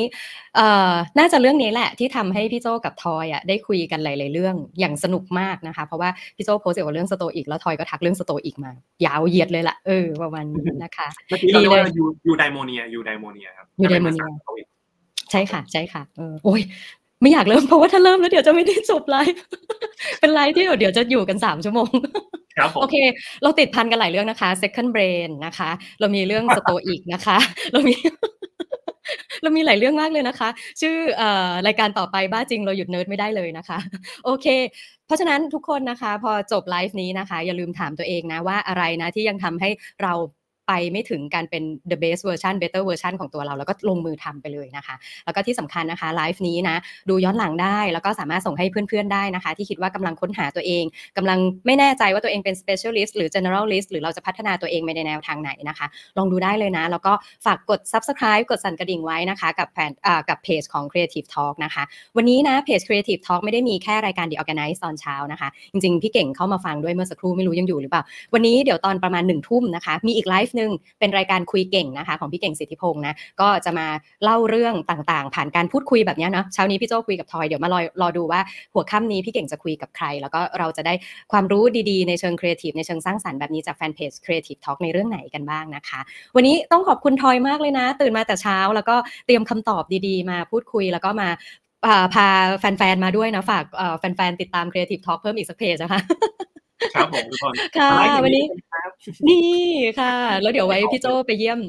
[0.56, 8.72] เอ่อน่าจะเรื่องนี้แหละที่ทำให้พี่โจกับทอยอะได้คุยกันหลายๆเรื่องอย่างสนุกมากนะคะ เพราะว่าพี่โจโพสต์เกี่ยวกับเรื่องสโตอิกแล้วทอยก็ทักเรื่องสโตอิกมา
[9.06, 14.68] ยาวเหยียดเลยล่ะเออประมาณนี้นะคะเมื่อกี้เราเรียกว่าดีเลยeu eudaimonia eudaimonia ครับ eudaimonia ถ้าเป็นภาษาสโตอิก
[15.32, 16.62] ใช่ค่ะใช่ค่ะเออโอ้ย
[17.22, 19.41] ไม่อยากเริ่มเพราะว่าถ้าเริ่มแล้วเดี๋ยวจะไม่ได้จบไลฟ์
[20.20, 21.89] เป็นไลฟ์ที่เดี๋ยวจะอยู่กันสามชั่วโมง
[22.57, 22.95] ครับผมโอเค
[23.43, 27.38] เราติดพันกันหลายเรื่องนะคะ second brain นะคะ เรามีเรื่องสโตอิกนะคะ
[27.72, 27.95] เรามี
[29.43, 30.49] เรามีหลายเรื่องมากเลยนะคะ
[30.82, 33.78] ชื่อเอ่อรายการต่อไปบ้าจริงเราหยุดเนิร์ดไม่ได้เลยนะคะ
[34.26, 34.47] โอเค
[35.05, 39.70] เพราะฉะนั้นทุกคนนะคะ พอจบไลฟ์นี้นะคะ อย่าลืมถามตัวเองนะว่าอะไรนะที่ยังทำให้
[40.03, 40.13] เรา
[40.68, 44.95] ไปไม่ถึงการเป็น the best version better version ของตัวเรา แล้วก็ลงมือทำไปเลยนะคะ
[45.26, 46.78] แล้วก็ที่สำคัญนะคะไลฟ์นี้นะ
[47.09, 50.84] ดูย้อนหลังได้แล้วก็สามารถส่งให้เพื่อนๆได้นะคะ ที่คิดว่ากำลังค้นหาตัวเอง
[51.18, 55.88] กำลังไม่แน่ใจว่าตัวเองเป็น specialist หรือ generalist หรือเราจะพัฒนาตัวเองไปในแนวทางไหนนะคะ
[56.18, 57.13] ลองดูได้เลยนะ แล้วก็
[57.45, 59.91] ฝากกด subscribe กดสั่นกระดิ่งไว้นะคะกับแฟน
[60.30, 61.84] กับเพจของ Creative Talk นะคะ
[62.18, 68.03] วันนี้นะเพจ Creative Talk ไม่ได้มีแค่รายการ The Organize ตอนเช้านะคะ จริงๆ พี่เก่งเข้ามาฟังด้วยเมื่อสักครู่ไม่รู้ยังอยู่หรือเปล่า
[68.34, 73.88] วันนี้เดี๋ยวตอนประมาณหนึ่งทุ่มนะคะ มีอีกไลฟ์นึ่งเป็นรายการคุยเก่งนะคะ ของพี่เก่งสิทธิพงศ์นะ ก็จะมา
[74.24, 78.41] เล่าเรื่องต่างๆ ผ่านการพูดคุยแบบนี้เนาะเช้านี้พี่โจคุยกับทอยเดี๋ยวมารอรอดูว่า
[78.74, 80.93] หัวค่ำนี้พี่เก่งจะคุยกับใคร แล้วก็เราจะได้
[81.32, 85.99] ความรู้ดีๆในเชิงครีเอทีฟในเชิงสร้างสรรค์แบบนี้จากแฟนเพจ Creative Talk ในเรื่องไหนกันบ้างนะคะ
[86.36, 88.95] วันนี้ต้องขอบคุณทอยมากเลยนะ ตื่นมาแต่เช้า แล้วก็
[89.26, 91.30] เตรียมคำตอบดีๆ มาพูดคุยแล้วก็มา
[92.14, 92.28] พา
[92.60, 93.64] แฟนๆ มาด้วยนะ ฝาก
[93.99, 96.01] แฟนๆ ติดตาม Creative Talk เพิ่มอีกสักเพจนะคะ
[96.95, 98.89] ครับผมทุกคนค่ะไลฟ์อย่างวันนี้ครับ
[99.28, 99.41] นี่
[99.99, 101.61] ค่ะ แล้วเดี๋ยวไว้พี่โจไปเยี่ยม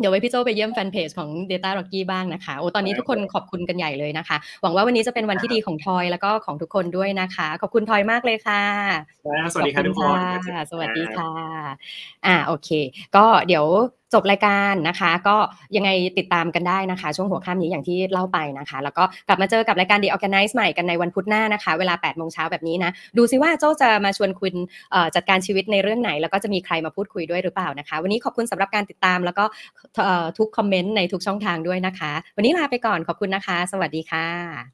[0.00, 8.62] เดี๋ยวไว้พี่โจไปเยี่ยมแฟนเพจของ Data Rocky บ้างนะคะ โอ้ ตอนนี้ทุกคนขอบคุณกันใหญ่เลยนะคะ หวังว่าวันนี้จะเป็นวันที่ดีของทอยแล้วก็ของทุกคนด้วยนะคะ ขอบคุณทอยมากเลยค่ะ
[9.52, 11.30] สวัสดีครับขอทุณกคนค่ะสวัสดีค่ะ
[12.26, 12.70] อ่า โอเค
[13.16, 13.64] ก็เดี๋ยว
[14.14, 15.36] จบรายการนะคะ ก็
[15.76, 24.54] ยังไงติดตามกันได้นะคะ ช่วงหัวค่ำนี้อย่างที่เล่าไปนะคะ แล้วก็กลับมาเจอกับรายการ The Organize ใหม่กันในวันพุธหน้านะคะ เวลา8โมงเช้าแบบนี้นะ ดูซิว่าโจจะมาชวนคุณ
[25.14, 29.44] จัดการชีวิตในเรื่องไหน แล้วก็จะมีใครมาพูดคุยด้วยหรือเปล่านะคะ วันนี้ขอบคุณสำหรับการติดตาม แล้วก็
[30.38, 34.56] ทุกคอมเมนต์ในทุกช่องทางด้วยนะคะ วันนี้ลาไปก่อนขอบคุณนะคะ สวัสดีค่ะ